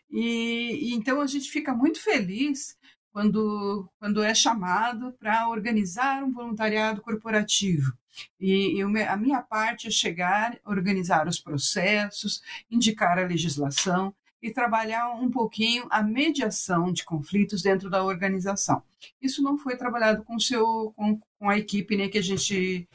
E, 0.09 0.89
e, 0.89 0.93
então 0.93 1.19
a 1.19 1.27
gente 1.27 1.49
fica 1.49 1.73
muito 1.73 2.01
feliz 2.01 2.77
quando, 3.11 3.89
quando 3.99 4.21
é 4.21 4.35
chamado 4.35 5.11
para 5.13 5.49
organizar 5.49 6.23
um 6.23 6.31
voluntariado 6.31 7.01
corporativo. 7.01 7.91
E, 8.39 8.77
e, 8.77 8.81
a 8.81 9.17
minha 9.17 9.41
parte 9.41 9.87
é 9.87 9.91
chegar, 9.91 10.59
organizar 10.63 11.27
os 11.27 11.39
processos, 11.39 12.41
indicar 12.69 13.17
a 13.17 13.25
legislação 13.25 14.13
e 14.41 14.51
trabalhar 14.51 15.09
um 15.15 15.31
pouquinho 15.31 15.87
a 15.89 16.03
mediação 16.03 16.91
de 16.91 17.03
conflitos 17.03 17.63
dentro 17.63 17.89
da 17.89 18.03
organização. 18.03 18.83
Isso 19.21 19.41
não 19.41 19.57
foi 19.57 19.75
trabalhado 19.75 20.23
com, 20.23 20.39
seu, 20.39 20.93
com, 20.95 21.19
com 21.39 21.49
a 21.49 21.57
equipe 21.57 21.97
né, 21.97 22.07
que 22.07 22.17
a 22.17 22.23
gente 22.23 22.87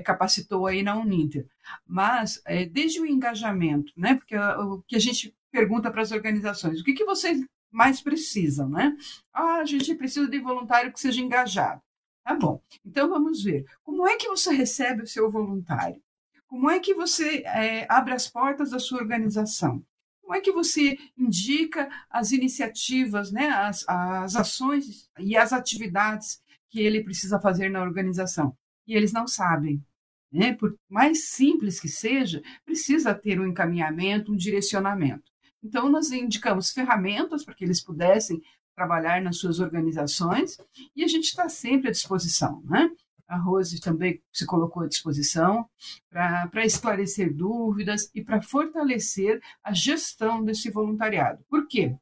capacitou 0.00 0.66
aí 0.66 0.82
na 0.82 0.96
Uninter. 0.96 1.46
Mas, 1.86 2.40
é, 2.44 2.64
desde 2.64 3.00
o 3.00 3.06
engajamento, 3.06 3.92
né, 3.96 4.14
porque 4.14 4.36
o 4.36 4.82
que 4.82 4.96
a 4.96 5.00
gente 5.00 5.34
pergunta 5.50 5.90
para 5.90 6.02
as 6.02 6.12
organizações, 6.12 6.80
o 6.80 6.84
que, 6.84 6.94
que 6.94 7.04
vocês 7.04 7.44
mais 7.70 8.00
precisam, 8.00 8.68
né? 8.68 8.96
Ah, 9.32 9.56
a 9.56 9.64
gente 9.64 9.94
precisa 9.94 10.28
de 10.28 10.38
voluntário 10.38 10.92
que 10.92 11.00
seja 11.00 11.20
engajado. 11.20 11.82
Tá 12.24 12.34
bom. 12.34 12.60
Então 12.84 13.08
vamos 13.08 13.42
ver. 13.42 13.64
Como 13.82 14.06
é 14.06 14.16
que 14.16 14.28
você 14.28 14.52
recebe 14.52 15.02
o 15.02 15.06
seu 15.06 15.30
voluntário? 15.30 16.00
Como 16.46 16.70
é 16.70 16.78
que 16.78 16.94
você 16.94 17.42
é, 17.44 17.86
abre 17.90 18.14
as 18.14 18.28
portas 18.28 18.70
da 18.70 18.78
sua 18.78 18.98
organização? 18.98 19.84
Como 20.22 20.34
é 20.34 20.40
que 20.40 20.52
você 20.52 20.98
indica 21.16 21.88
as 22.10 22.32
iniciativas, 22.32 23.32
né, 23.32 23.48
as, 23.48 23.82
as 23.88 24.36
ações 24.36 25.08
e 25.18 25.36
as 25.36 25.54
atividades 25.54 26.42
que 26.68 26.80
ele 26.80 27.02
precisa 27.02 27.40
fazer 27.40 27.70
na 27.70 27.82
organização? 27.82 28.54
E 28.86 28.94
eles 28.94 29.12
não 29.12 29.26
sabem. 29.26 29.82
Né? 30.30 30.54
Por 30.54 30.78
mais 30.88 31.28
simples 31.30 31.80
que 31.80 31.88
seja, 31.88 32.42
precisa 32.64 33.14
ter 33.14 33.40
um 33.40 33.46
encaminhamento, 33.46 34.32
um 34.32 34.36
direcionamento. 34.36 35.30
Então, 35.62 35.88
nós 35.88 36.10
indicamos 36.12 36.70
ferramentas 36.70 37.44
para 37.44 37.54
que 37.54 37.64
eles 37.64 37.82
pudessem 37.82 38.40
trabalhar 38.74 39.20
nas 39.20 39.38
suas 39.38 39.58
organizações 39.58 40.56
e 40.94 41.02
a 41.02 41.08
gente 41.08 41.24
está 41.24 41.48
sempre 41.48 41.88
à 41.88 41.90
disposição. 41.90 42.62
Né? 42.64 42.88
A 43.26 43.36
Rose 43.36 43.80
também 43.80 44.22
se 44.32 44.46
colocou 44.46 44.84
à 44.84 44.86
disposição 44.86 45.68
para 46.08 46.64
esclarecer 46.64 47.34
dúvidas 47.34 48.10
e 48.14 48.22
para 48.22 48.40
fortalecer 48.40 49.40
a 49.62 49.72
gestão 49.72 50.44
desse 50.44 50.70
voluntariado. 50.70 51.44
Por 51.48 51.66
quê? 51.66 51.96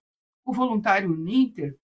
O 0.45 0.53
voluntário 0.53 1.11
Uninter, 1.11 1.77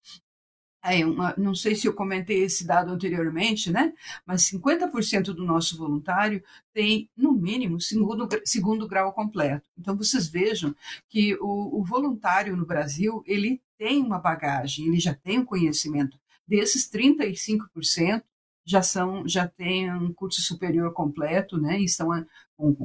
é 0.83 1.05
uma, 1.07 1.35
não 1.37 1.55
sei 1.55 1.75
se 1.75 1.87
eu 1.87 1.95
comentei 1.95 2.43
esse 2.43 2.67
dado 2.67 2.93
anteriormente, 2.93 3.71
né? 3.71 3.93
Mas 4.27 4.51
50% 4.51 5.33
do 5.33 5.45
nosso 5.45 5.77
voluntário 5.79 6.43
tem, 6.73 7.09
no 7.17 7.33
mínimo, 7.33 7.81
segundo, 7.81 8.29
segundo 8.45 8.89
grau 8.89 9.13
completo. 9.13 9.69
Então, 9.79 9.97
vocês 9.97 10.29
vejam 10.29 10.75
que 11.09 11.35
o, 11.41 11.81
o 11.81 11.85
voluntário 11.85 12.57
no 12.57 12.67
Brasil, 12.67 13.23
ele 13.27 13.63
tem 13.79 14.03
uma 14.03 14.19
bagagem, 14.19 14.87
ele 14.87 14.99
já 14.99 15.15
tem 15.15 15.39
um 15.39 15.45
conhecimento 15.45 16.19
desses 16.47 16.91
35% 16.91 18.23
já 18.65 18.83
são 18.83 19.27
já 19.27 19.49
têm 19.49 19.93
um 19.93 20.13
curso 20.13 20.41
superior 20.41 20.93
completo, 20.93 21.59
né? 21.59 21.81
E 21.81 21.85
estão 21.85 22.09
com, 22.57 22.77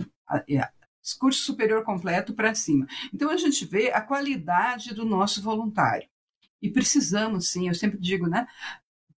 curso 1.20 1.44
superior 1.44 1.84
completo 1.84 2.34
para 2.34 2.56
cima. 2.56 2.88
Então 3.14 3.30
a 3.30 3.38
gente 3.38 3.66
vê 3.66 3.92
a 3.92 4.02
qualidade 4.02 4.94
do 4.94 5.06
nosso 5.06 5.42
voluntário. 5.42 6.08
E 6.62 6.70
precisamos, 6.70 7.50
sim, 7.50 7.68
eu 7.68 7.76
sempre 7.76 8.00
digo, 8.00 8.28
né? 8.28 8.48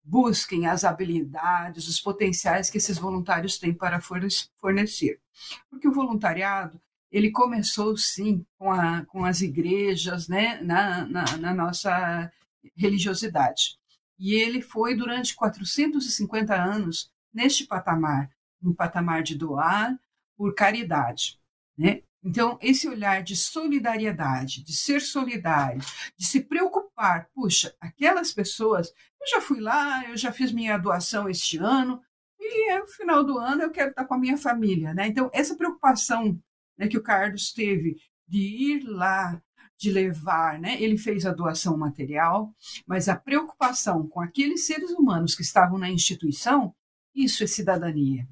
Busquem 0.04 0.68
as 0.68 0.84
habilidades, 0.84 1.88
os 1.88 2.00
potenciais 2.00 2.70
que 2.70 2.78
esses 2.78 2.98
voluntários 2.98 3.58
têm 3.58 3.74
para 3.74 4.02
fornecer. 4.02 5.22
Porque 5.70 5.88
o 5.88 5.94
voluntariado, 5.94 6.82
ele 7.12 7.32
começou, 7.32 7.96
sim, 7.98 8.46
com, 8.58 8.72
a, 8.72 9.06
com 9.06 9.24
as 9.26 9.42
igrejas, 9.42 10.28
né? 10.28 10.60
na, 10.62 11.06
na, 11.06 11.38
na 11.38 11.54
nossa 11.54 12.32
religiosidade. 12.76 13.78
E 14.18 14.34
ele 14.34 14.62
foi 14.62 14.96
durante 14.96 15.36
450 15.36 16.54
anos 16.54 17.12
neste 17.34 17.66
patamar, 17.66 18.30
no 18.62 18.76
patamar 18.76 19.24
de 19.24 19.36
doar 19.36 19.98
por 20.36 20.54
caridade. 20.54 21.40
Né? 21.78 22.02
Então, 22.24 22.58
esse 22.62 22.88
olhar 22.88 23.24
de 23.24 23.36
solidariedade, 23.36 24.64
de 24.64 24.76
ser 24.76 25.02
solidário, 25.02 25.82
de 26.18 26.26
se 26.26 26.42
preocupar, 26.42 27.30
puxa, 27.34 27.74
aquelas 27.80 28.34
pessoas, 28.34 28.94
eu 29.22 29.28
já 29.28 29.42
fui 29.42 29.60
lá, 29.62 30.04
eu 30.10 30.18
já 30.18 30.32
fiz 30.32 30.52
minha 30.52 30.78
doação 30.78 31.30
este 31.30 31.58
ano, 31.58 32.02
e 32.40 32.78
no 32.78 32.88
final 32.88 33.24
do 33.24 33.38
ano 33.38 33.64
eu 33.64 33.72
quero 33.72 33.92
estar 33.92 34.06
com 34.06 34.14
a 34.14 34.20
minha 34.20 34.38
família. 34.38 34.94
Né? 34.94 35.08
Então, 35.08 35.30
essa 35.34 35.56
preocupação 35.56 36.38
né, 36.78 36.88
que 36.88 36.98
o 36.98 37.04
Carlos 37.04 37.54
teve 37.54 37.98
de 38.28 38.40
ir 38.40 38.84
lá, 38.84 39.42
de 39.78 39.92
levar, 39.92 40.60
né? 40.60 40.82
Ele 40.82 40.98
fez 40.98 41.26
a 41.26 41.32
doação 41.32 41.78
material, 41.78 42.54
mas 42.86 43.08
a 43.08 43.16
preocupação 43.16 44.08
com 44.08 44.20
aqueles 44.20 44.66
seres 44.66 44.92
humanos 44.92 45.34
que 45.34 45.42
estavam 45.42 45.78
na 45.80 45.90
instituição, 45.90 46.76
isso 47.16 47.44
é 47.44 47.48
cidadania. 47.48 48.28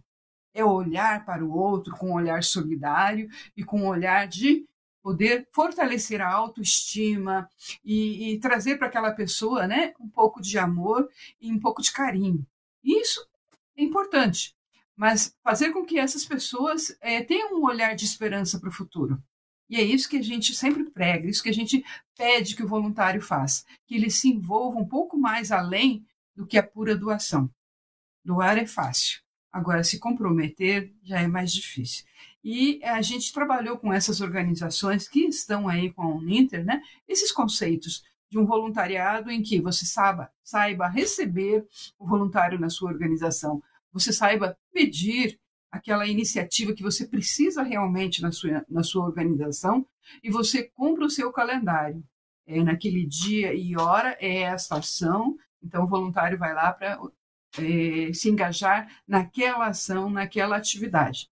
É 0.57 0.65
olhar 0.65 1.23
para 1.23 1.45
o 1.45 1.53
outro 1.53 1.95
com 1.95 2.09
um 2.09 2.13
olhar 2.15 2.43
solidário 2.43 3.29
e 3.55 3.63
com 3.63 3.81
um 3.81 3.87
olhar 3.87 4.27
de 4.27 4.65
poder 5.03 5.47
fortalecer 5.53 6.19
a 6.19 6.29
autoestima 6.29 7.49
e, 7.83 8.33
e 8.33 8.39
trazer 8.39 8.77
para 8.77 8.87
aquela 8.87 9.11
pessoa, 9.11 9.65
né, 9.65 9.93
um 9.99 10.09
pouco 10.09 10.41
de 10.41 10.57
amor 10.57 11.07
e 11.39 11.51
um 11.51 11.59
pouco 11.59 11.81
de 11.81 11.93
carinho. 11.93 12.45
Isso 12.83 13.25
é 13.77 13.83
importante, 13.83 14.53
mas 14.95 15.33
fazer 15.43 15.71
com 15.71 15.85
que 15.85 15.99
essas 15.99 16.25
pessoas 16.25 16.97
é, 16.99 17.23
tenham 17.23 17.53
um 17.53 17.65
olhar 17.65 17.95
de 17.95 18.03
esperança 18.03 18.59
para 18.59 18.69
o 18.69 18.73
futuro. 18.73 19.21
E 19.69 19.75
é 19.75 19.81
isso 19.81 20.09
que 20.09 20.17
a 20.17 20.21
gente 20.21 20.55
sempre 20.55 20.89
prega, 20.89 21.29
isso 21.29 21.43
que 21.43 21.49
a 21.49 21.53
gente 21.53 21.85
pede 22.17 22.55
que 22.55 22.63
o 22.63 22.67
voluntário 22.67 23.21
faça, 23.21 23.63
que 23.85 23.95
ele 23.95 24.09
se 24.09 24.27
envolva 24.27 24.77
um 24.77 24.87
pouco 24.87 25.17
mais 25.17 25.51
além 25.51 26.05
do 26.35 26.45
que 26.45 26.57
a 26.57 26.63
pura 26.63 26.97
doação. 26.97 27.49
Doar 28.25 28.57
é 28.57 28.65
fácil, 28.65 29.21
agora 29.51 29.83
se 29.83 29.99
comprometer 29.99 30.93
já 31.03 31.21
é 31.21 31.27
mais 31.27 31.51
difícil. 31.51 32.05
E 32.43 32.79
a 32.83 33.01
gente 33.01 33.33
trabalhou 33.33 33.77
com 33.77 33.91
essas 33.91 34.21
organizações 34.21 35.07
que 35.07 35.21
estão 35.25 35.67
aí 35.67 35.91
com 35.91 36.01
a 36.03 36.07
Uninter, 36.07 36.63
né? 36.63 36.81
Esses 37.07 37.31
conceitos 37.31 38.03
de 38.29 38.37
um 38.37 38.45
voluntariado 38.45 39.31
em 39.31 39.41
que 39.41 39.59
você 39.59 39.85
saiba, 39.85 40.31
saiba 40.43 40.87
receber 40.87 41.65
o 41.97 42.05
voluntário 42.05 42.59
na 42.59 42.69
sua 42.69 42.91
organização, 42.91 43.61
você 43.91 44.11
saiba 44.11 44.57
pedir 44.71 45.39
aquela 45.71 46.07
iniciativa 46.07 46.73
que 46.73 46.83
você 46.83 47.05
precisa 47.05 47.63
realmente 47.63 48.21
na 48.21 48.31
sua, 48.31 48.65
na 48.69 48.83
sua 48.83 49.05
organização 49.05 49.85
e 50.23 50.29
você 50.29 50.63
cumpre 50.63 51.05
o 51.05 51.09
seu 51.09 51.31
calendário. 51.31 52.03
É 52.45 52.63
naquele 52.63 53.05
dia 53.05 53.53
e 53.53 53.75
hora 53.75 54.17
é 54.19 54.43
essa 54.43 54.77
ação, 54.77 55.37
então 55.61 55.83
o 55.83 55.87
voluntário 55.87 56.37
vai 56.37 56.53
lá 56.53 56.71
para 56.71 56.97
é, 57.59 58.13
se 58.13 58.29
engajar 58.29 58.87
naquela 59.07 59.67
ação, 59.67 60.09
naquela 60.09 60.57
atividade. 60.57 61.29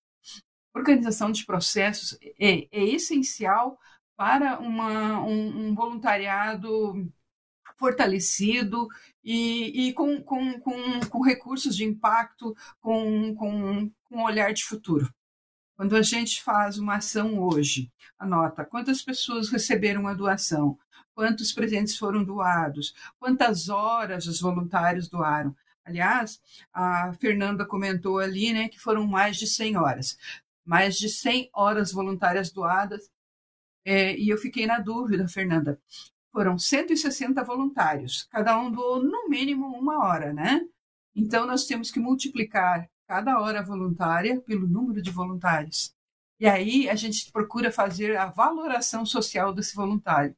Organização 0.73 1.32
de 1.32 1.45
processos 1.45 2.17
é, 2.39 2.67
é 2.71 2.84
essencial 2.84 3.80
para 4.17 4.59
uma, 4.59 5.21
um, 5.21 5.67
um 5.67 5.76
voluntariado 5.76 7.11
fortalecido 7.78 8.88
e, 9.23 9.88
e 9.88 9.93
com, 9.93 10.21
com, 10.21 10.59
com, 10.59 10.99
com, 11.09 11.21
recursos 11.21 11.76
de 11.76 11.84
impacto, 11.84 12.55
com, 12.80 13.36
com, 13.36 13.91
com 14.03 14.23
olhar 14.23 14.53
de 14.53 14.63
futuro. 14.63 15.13
Quando 15.76 15.95
a 15.95 16.01
gente 16.01 16.41
faz 16.41 16.78
uma 16.78 16.95
ação 16.95 17.38
hoje, 17.38 17.91
anota 18.17 18.63
quantas 18.63 19.01
pessoas 19.01 19.49
receberam 19.49 20.07
a 20.07 20.13
doação, 20.13 20.78
quantos 21.13 21.51
presentes 21.51 21.97
foram 21.97 22.23
doados, 22.23 22.93
quantas 23.19 23.67
horas 23.67 24.26
os 24.26 24.39
voluntários 24.39 25.09
doaram. 25.09 25.53
Aliás, 25.86 26.42
a 26.74 27.14
Fernanda 27.14 27.66
comentou 27.66 28.20
ali 28.20 28.52
né, 28.52 28.68
que 28.68 28.80
foram 28.80 29.06
mais 29.06 29.38
de 29.38 29.48
100 29.48 29.78
horas. 29.78 30.18
Mais 30.66 30.98
de 30.98 31.08
100 31.10 31.50
horas 31.54 31.92
voluntárias 31.92 32.52
doadas. 32.52 33.10
É, 33.86 34.18
e 34.18 34.30
eu 34.30 34.38
fiquei 34.38 34.66
na 34.66 34.80
dúvida, 34.80 35.28
Fernanda. 35.28 35.80
Foram 36.32 36.58
160 36.58 37.44
voluntários, 37.44 38.28
cada 38.30 38.60
um 38.60 38.70
doou 38.72 39.02
no 39.02 39.30
mínimo 39.30 39.68
uma 39.68 40.04
hora, 40.04 40.34
né? 40.34 40.62
Então, 41.16 41.46
nós 41.46 41.66
temos 41.66 41.92
que 41.92 42.00
multiplicar 42.00 42.90
cada 43.08 43.40
hora 43.40 43.64
voluntária 43.64 44.42
pelo 44.42 44.68
número 44.68 45.02
de 45.02 45.12
voluntários. 45.12 45.96
E 46.40 46.48
aí 46.48 46.90
a 46.90 46.96
gente 46.96 47.32
procura 47.32 47.72
fazer 47.72 48.18
a 48.18 48.26
valoração 48.26 49.06
social 49.06 49.54
desse 49.54 49.76
voluntário. 49.76 50.36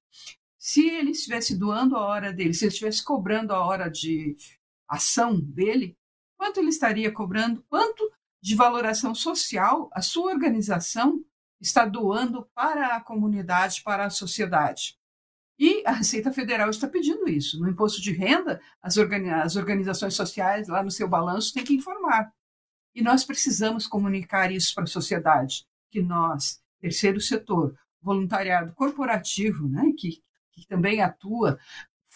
Se 0.60 0.88
ele 0.88 1.12
estivesse 1.12 1.58
doando 1.58 1.95
a 1.95 2.06
hora 2.06 2.32
dele, 2.34 2.54
se 2.54 2.66
ele 2.66 2.72
estivesse 2.72 3.04
cobrando 3.04 3.54
a 3.54 3.66
hora 3.66 3.89
de 3.89 4.36
ação 4.88 5.39
dele, 5.39 5.97
quanto 6.38 6.59
ele 6.59 6.69
estaria 6.69 7.11
cobrando? 7.11 7.63
Quanto 7.69 8.11
de 8.41 8.55
valoração 8.55 9.13
social 9.13 9.89
a 9.93 10.01
sua 10.01 10.31
organização 10.31 11.23
está 11.59 11.85
doando 11.85 12.47
para 12.53 12.95
a 12.95 13.01
comunidade, 13.01 13.81
para 13.83 14.05
a 14.05 14.09
sociedade? 14.09 14.97
E 15.59 15.83
a 15.88 15.91
Receita 15.91 16.31
Federal 16.31 16.69
está 16.69 16.88
pedindo 16.88 17.27
isso. 17.27 17.59
No 17.59 17.67
imposto 17.67 17.99
de 17.99 18.11
renda, 18.11 18.61
as, 18.81 18.97
organizações 19.55 20.13
sociais, 20.13 20.67
lá 20.67 20.83
no 20.83 20.91
seu 20.91 21.07
balanço, 21.07 21.51
têm 21.51 21.63
que 21.63 21.73
informar. 21.73 22.31
E 22.93 23.01
nós 23.01 23.23
precisamos 23.23 23.88
comunicar 23.88 24.51
isso 24.51 24.73
para 24.75 24.83
a 24.83 24.88
sociedade, 24.88 25.65
que 25.89 26.01
nós, 26.01 26.61
terceiro 26.79 27.19
setor, 27.19 27.75
voluntariado 28.01 28.73
corporativo, 28.73 29.67
né, 29.67 29.91
que, 29.97 30.21
que 30.51 30.67
também 30.67 31.01
atua 31.01 31.59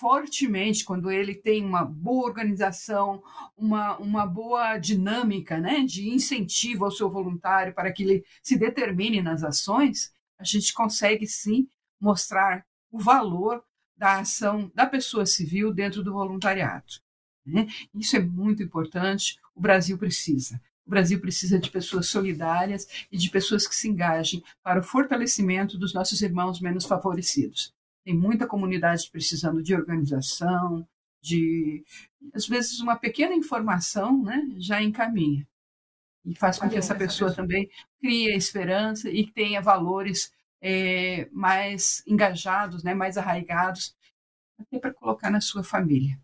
fortemente 0.02 0.84
quando 0.84 1.12
ele 1.12 1.36
tem 1.36 1.64
uma 1.64 1.86
boa 1.86 2.26
organização, 2.28 3.22
uma, 3.56 3.96
uma 4.00 4.26
boa 4.26 4.80
dinâmica 4.80 5.60
né, 5.60 5.82
de 5.82 6.10
incentivo 6.10 6.86
ao 6.86 6.92
seu 6.92 7.08
voluntário 7.08 7.72
para 7.72 7.94
que 7.94 8.02
ele 8.02 8.26
se 8.42 8.58
determine 8.58 9.22
nas 9.22 9.44
ações, 9.44 10.12
a 10.40 10.44
gente 10.44 10.74
consegue 10.74 11.28
sim 11.28 11.68
mostrar 12.00 12.66
o 12.90 12.98
valor 12.98 13.64
da 13.96 14.20
ação 14.22 14.72
da 14.74 14.88
pessoa 14.88 15.28
civil 15.28 15.72
dentro 15.72 16.04
do 16.04 16.14
voluntariado. 16.14 16.94
Né? 17.46 17.68
Isso 17.94 18.16
é 18.16 18.20
muito 18.20 18.64
importante, 18.64 19.38
o 19.54 19.62
Brasil 19.62 20.00
precisa. 20.00 20.60
O 20.84 20.90
Brasil 20.90 21.22
precisa 21.22 21.60
de 21.60 21.70
pessoas 21.70 22.08
solidárias 22.08 22.88
e 23.12 23.18
de 23.20 23.30
pessoas 23.30 23.68
que 23.68 23.76
se 23.76 23.88
engajem 23.88 24.44
para 24.64 24.80
o 24.80 24.84
fortalecimento 24.84 25.78
dos 25.78 25.94
nossos 25.94 26.24
irmãos 26.24 26.60
menos 26.60 26.86
favorecidos. 26.86 27.72
Tem 28.04 28.16
muita 28.16 28.48
comunidade 28.48 29.10
precisando 29.12 29.62
de 29.62 29.76
organização, 29.76 30.88
de 31.22 31.84
às 32.34 32.48
vezes 32.48 32.80
uma 32.80 32.96
pequena 32.96 33.36
informação, 33.36 34.24
né, 34.24 34.42
já 34.58 34.82
encaminha 34.82 35.48
e 36.26 36.36
faz 36.36 36.60
com 36.60 36.70
que 36.70 36.78
essa 36.78 36.96
pessoa 36.96 37.34
também 37.34 37.70
crie 38.00 38.36
esperança 38.36 39.10
e 39.10 39.26
tenha 39.26 39.62
valores 39.62 40.32
é, 40.62 41.28
mais 41.32 42.04
engajados, 42.06 42.84
né, 42.84 42.94
mais 42.94 43.18
arraigados, 43.18 43.96
até 44.60 44.80
para 44.80 44.94
colocar 44.94 45.30
na 45.32 45.42
sua 45.42 45.64
família. 45.64 46.20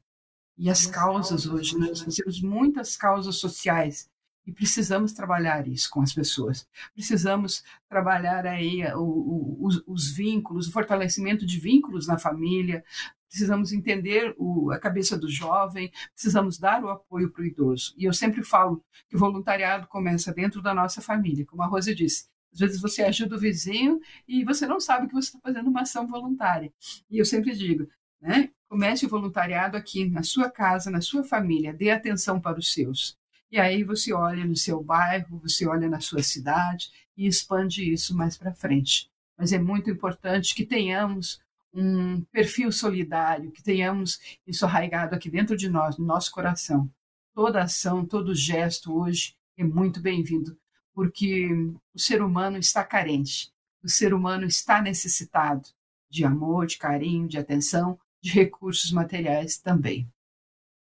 E 0.58 0.70
as, 0.70 0.86
causas, 0.88 1.46
hoje, 1.46 1.78
né? 1.78 1.88
nós 1.88 2.16
temos 2.16 2.42
muitas 2.42 2.98
causas 2.98 3.36
sociais 3.36 4.10
e 4.48 4.52
precisamos 4.54 5.12
trabalhar 5.12 5.68
isso 5.68 5.90
com 5.90 6.02
as 6.02 6.14
pessoas. 6.14 6.66
Precisamos 6.94 7.66
trabalhar 7.90 8.48
aí 8.48 8.82
o, 8.94 9.02
o, 9.02 9.66
os, 9.66 9.84
os, 9.86 10.10
vínculos, 10.12 10.70
o 10.70 10.72
fortalecimento 10.72 11.46
de 11.46 11.60
vínculos 11.60 12.08
na 12.08 12.18
família. 12.18 12.82
Precisamos 13.28 13.74
entender 13.74 14.34
o, 14.38 14.72
a 14.72 14.80
cabeça 14.80 15.18
do 15.18 15.30
jovem, 15.30 15.92
precisamos 16.14 16.58
dar 16.58 16.82
o 16.82 16.88
apoio 16.88 17.30
para 17.30 17.42
o 17.42 17.46
idoso. 17.46 17.94
E 17.98 18.06
eu 18.06 18.14
sempre 18.14 18.42
falo 18.42 18.82
que 19.10 19.18
o 19.18 19.20
voluntariado 19.20 19.86
começa 19.88 20.34
dentro 20.34 20.62
da 20.62 20.74
nossa 20.74 21.02
família, 21.02 21.46
como 21.46 21.62
a 21.62 21.68
Rose 21.68 21.94
disse. 21.94 22.30
Às 22.54 22.62
vezes 22.62 22.82
você 22.82 23.04
ajuda 23.04 23.36
o 23.36 23.40
vizinho 23.40 24.00
e 24.26 24.46
você 24.46 24.66
não 24.66 24.80
sabe 24.80 25.08
que 25.08 25.14
você 25.14 25.28
está 25.28 25.40
fazendo 25.44 25.70
uma 25.70 25.82
ação 25.82 26.08
voluntária. 26.08 26.72
E 27.12 27.18
eu 27.18 27.26
sempre 27.26 27.54
digo, 27.54 27.86
né? 28.22 28.50
Comece 28.70 29.06
o 29.06 29.10
voluntariado 29.10 29.76
aqui 29.76 30.10
na 30.10 30.24
sua 30.24 30.50
casa, 30.50 30.90
na 30.90 31.02
sua 31.02 31.24
família, 31.24 31.74
dê 31.74 31.92
atenção 31.92 32.40
para 32.40 32.58
os 32.58 32.74
seus. 32.74 33.18
E 33.52 33.60
aí 33.60 33.84
você 33.84 34.14
olha 34.14 34.46
no 34.46 34.56
seu 34.56 34.84
bairro, 34.84 35.40
você 35.40 35.66
olha 35.68 35.90
na 35.90 36.00
sua 36.00 36.22
cidade 36.22 36.90
e 37.16 37.26
expande 37.26 37.92
isso 37.92 38.16
mais 38.16 38.38
para 38.38 38.54
frente. 38.54 39.10
Mas 39.38 39.54
é 39.54 39.60
muito 39.60 39.90
importante 39.90 40.54
que 40.54 40.66
tenhamos 40.66 41.40
um 41.74 42.22
perfil 42.32 42.72
solidário, 42.72 43.52
que 43.52 43.64
tenhamos 43.64 44.20
isso 44.46 44.66
arraigado 44.66 45.16
aqui 45.16 45.30
dentro 45.30 45.56
de 45.56 45.70
nós, 45.70 45.98
no 45.98 46.06
nosso 46.06 46.32
coração. 46.32 46.90
Toda 47.34 47.64
ação, 47.64 48.06
todo 48.06 48.36
gesto 48.36 48.94
hoje 48.94 49.36
é 49.56 49.64
muito 49.64 50.02
bem-vindo, 50.02 50.58
porque 50.94 51.48
o 51.94 52.00
ser 52.00 52.22
humano 52.22 52.58
está 52.58 52.84
carente, 52.84 53.52
o 53.84 53.90
ser 53.90 54.14
humano 54.14 54.46
está 54.46 54.82
necessitado 54.82 55.70
de 56.10 56.26
amor, 56.26 56.66
de 56.66 56.78
carinho, 56.78 57.28
de 57.28 57.38
atenção, 57.38 58.00
de 58.22 58.32
recursos 58.32 58.92
materiais 58.92 59.58
também. 59.58 60.12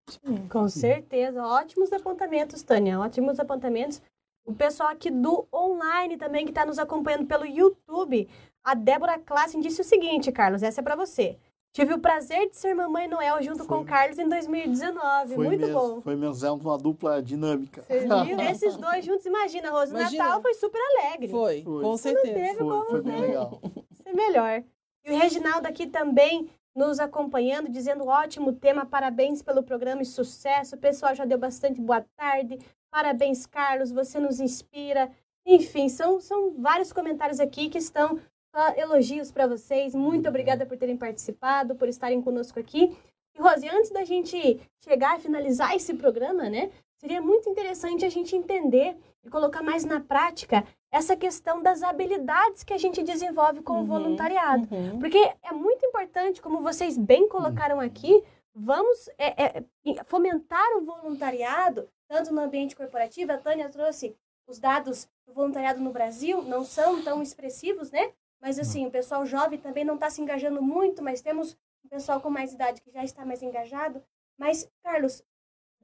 Sim, 0.08 0.48
com 0.48 0.68
certeza. 0.68 1.42
Ótimos 1.42 1.92
apontamentos, 1.92 2.62
Tânia. 2.62 3.00
Ótimos 3.00 3.38
apontamentos. 3.40 4.00
O 4.44 4.52
pessoal 4.52 4.90
aqui 4.90 5.10
do 5.10 5.46
online 5.52 6.16
também 6.16 6.44
que 6.44 6.50
está 6.50 6.66
nos 6.66 6.78
acompanhando 6.78 7.26
pelo 7.26 7.46
YouTube. 7.46 8.28
A 8.62 8.74
Débora 8.74 9.18
Klassen 9.18 9.60
disse 9.60 9.80
o 9.80 9.84
seguinte, 9.84 10.30
Carlos, 10.30 10.62
essa 10.62 10.80
é 10.80 10.84
para 10.84 10.96
você. 10.96 11.38
Tive 11.72 11.92
o 11.92 11.98
prazer 11.98 12.48
de 12.48 12.56
ser 12.56 12.72
mamãe 12.72 13.08
Noel 13.08 13.42
junto 13.42 13.64
foi. 13.64 13.66
com 13.66 13.82
o 13.82 13.84
Carlos 13.84 14.16
em 14.16 14.28
2019. 14.28 15.34
Foi 15.34 15.44
Muito 15.44 15.60
mesmo, 15.60 15.74
bom. 15.74 16.00
Foi 16.02 16.14
mesmo, 16.14 16.46
é 16.46 16.50
uma 16.52 16.78
dupla 16.78 17.20
dinâmica. 17.20 17.82
Você 17.82 18.00
viu? 18.00 18.38
Esses 18.48 18.76
dois 18.76 19.04
juntos, 19.04 19.26
imagina, 19.26 19.70
Rosa. 19.70 19.98
Imagina. 19.98 20.24
Natal 20.24 20.40
foi 20.40 20.54
super 20.54 20.80
alegre. 20.80 21.28
Foi, 21.28 21.62
foi. 21.62 21.82
com 21.82 21.96
certeza. 21.96 22.32
Teve 22.32 22.58
foi, 22.58 22.68
como, 22.68 22.84
foi 22.84 23.02
bem 23.02 23.20
legal. 23.20 23.60
Isso 23.90 24.02
é 24.06 24.12
melhor. 24.12 24.62
E 25.04 25.10
o 25.10 25.18
Reginaldo 25.18 25.66
aqui 25.66 25.88
também 25.88 26.48
nos 26.74 26.98
acompanhando, 26.98 27.68
dizendo 27.68 28.06
ótimo 28.06 28.52
tema, 28.52 28.84
parabéns 28.84 29.42
pelo 29.42 29.62
programa 29.62 30.02
e 30.02 30.06
sucesso. 30.06 30.74
O 30.74 30.78
pessoal 30.78 31.14
já 31.14 31.24
deu 31.24 31.38
bastante 31.38 31.80
boa 31.80 32.04
tarde. 32.16 32.58
Parabéns, 32.90 33.46
Carlos, 33.46 33.92
você 33.92 34.18
nos 34.18 34.40
inspira. 34.40 35.10
Enfim, 35.46 35.88
são, 35.88 36.20
são 36.20 36.54
vários 36.58 36.92
comentários 36.92 37.38
aqui 37.38 37.68
que 37.68 37.78
estão 37.78 38.14
uh, 38.14 38.72
elogios 38.76 39.30
para 39.30 39.46
vocês. 39.46 39.94
Muito 39.94 40.28
obrigada 40.28 40.66
por 40.66 40.76
terem 40.76 40.96
participado, 40.96 41.74
por 41.74 41.88
estarem 41.88 42.20
conosco 42.20 42.58
aqui. 42.58 42.96
E, 43.36 43.40
Rose, 43.40 43.68
antes 43.68 43.90
da 43.90 44.04
gente 44.04 44.60
chegar 44.82 45.16
a 45.16 45.18
finalizar 45.18 45.74
esse 45.74 45.94
programa, 45.94 46.48
né? 46.48 46.70
Seria 47.04 47.20
muito 47.20 47.50
interessante 47.50 48.02
a 48.06 48.08
gente 48.08 48.34
entender 48.34 48.96
e 49.22 49.28
colocar 49.28 49.62
mais 49.62 49.84
na 49.84 50.00
prática 50.00 50.66
essa 50.90 51.14
questão 51.14 51.62
das 51.62 51.82
habilidades 51.82 52.64
que 52.64 52.72
a 52.72 52.78
gente 52.78 53.02
desenvolve 53.02 53.60
com 53.60 53.74
uhum, 53.74 53.82
o 53.82 53.84
voluntariado. 53.84 54.66
Uhum. 54.74 54.98
Porque 54.98 55.18
é 55.42 55.52
muito 55.52 55.84
importante, 55.84 56.40
como 56.40 56.62
vocês 56.62 56.96
bem 56.96 57.28
colocaram 57.28 57.78
aqui, 57.78 58.24
vamos 58.54 59.06
é, 59.18 59.44
é, 59.44 59.64
fomentar 60.06 60.66
o 60.78 60.80
voluntariado, 60.86 61.86
tanto 62.08 62.32
no 62.32 62.40
ambiente 62.40 62.74
corporativo. 62.74 63.32
A 63.32 63.36
Tânia 63.36 63.68
trouxe 63.68 64.16
os 64.46 64.58
dados 64.58 65.06
do 65.26 65.34
voluntariado 65.34 65.82
no 65.82 65.92
Brasil, 65.92 66.40
não 66.40 66.64
são 66.64 67.02
tão 67.02 67.20
expressivos, 67.20 67.90
né? 67.90 68.12
Mas 68.40 68.58
assim, 68.58 68.86
o 68.86 68.90
pessoal 68.90 69.26
jovem 69.26 69.58
também 69.58 69.84
não 69.84 69.96
está 69.96 70.08
se 70.08 70.22
engajando 70.22 70.62
muito, 70.62 71.02
mas 71.02 71.20
temos 71.20 71.52
o 71.84 71.88
pessoal 71.90 72.18
com 72.18 72.30
mais 72.30 72.54
idade 72.54 72.80
que 72.80 72.90
já 72.90 73.04
está 73.04 73.26
mais 73.26 73.42
engajado. 73.42 74.02
Mas, 74.38 74.66
Carlos, 74.82 75.22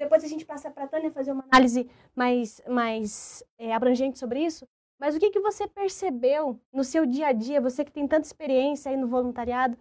depois 0.01 0.25
a 0.25 0.29
gente 0.29 0.47
passa 0.47 0.71
para 0.71 0.85
a 0.85 0.89
Tânia 0.89 1.11
fazer 1.11 1.31
uma 1.31 1.45
análise 1.53 1.87
mais, 2.17 2.63
mais 2.67 3.45
é, 3.59 3.75
abrangente 3.75 4.19
sobre 4.19 4.41
isso. 4.41 4.67
Mas 4.99 5.15
o 5.15 5.21
que, 5.21 5.31
que 5.31 5.41
você 5.41 5.69
percebeu 5.69 6.59
no 6.73 6.83
seu 6.83 7.05
dia 7.05 7.29
a 7.29 7.33
dia, 7.33 7.61
você 7.61 7.85
que 7.85 7.93
tem 7.93 8.09
tanta 8.09 8.27
experiência 8.27 8.91
aí 8.91 8.97
no 8.97 9.07
voluntariado, 9.07 9.77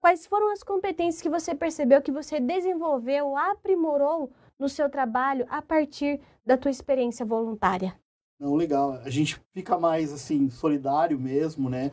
quais 0.00 0.26
foram 0.26 0.52
as 0.52 0.62
competências 0.62 1.20
que 1.20 1.28
você 1.28 1.56
percebeu 1.56 2.00
que 2.00 2.12
você 2.12 2.38
desenvolveu, 2.38 3.36
aprimorou 3.36 4.30
no 4.60 4.68
seu 4.68 4.88
trabalho 4.88 5.44
a 5.50 5.60
partir 5.60 6.20
da 6.46 6.56
tua 6.56 6.70
experiência 6.70 7.26
voluntária? 7.26 7.98
Não, 8.38 8.54
legal. 8.54 8.92
A 9.04 9.10
gente 9.10 9.40
fica 9.52 9.76
mais 9.76 10.12
assim 10.12 10.50
solidário 10.50 11.18
mesmo, 11.18 11.68
né? 11.68 11.90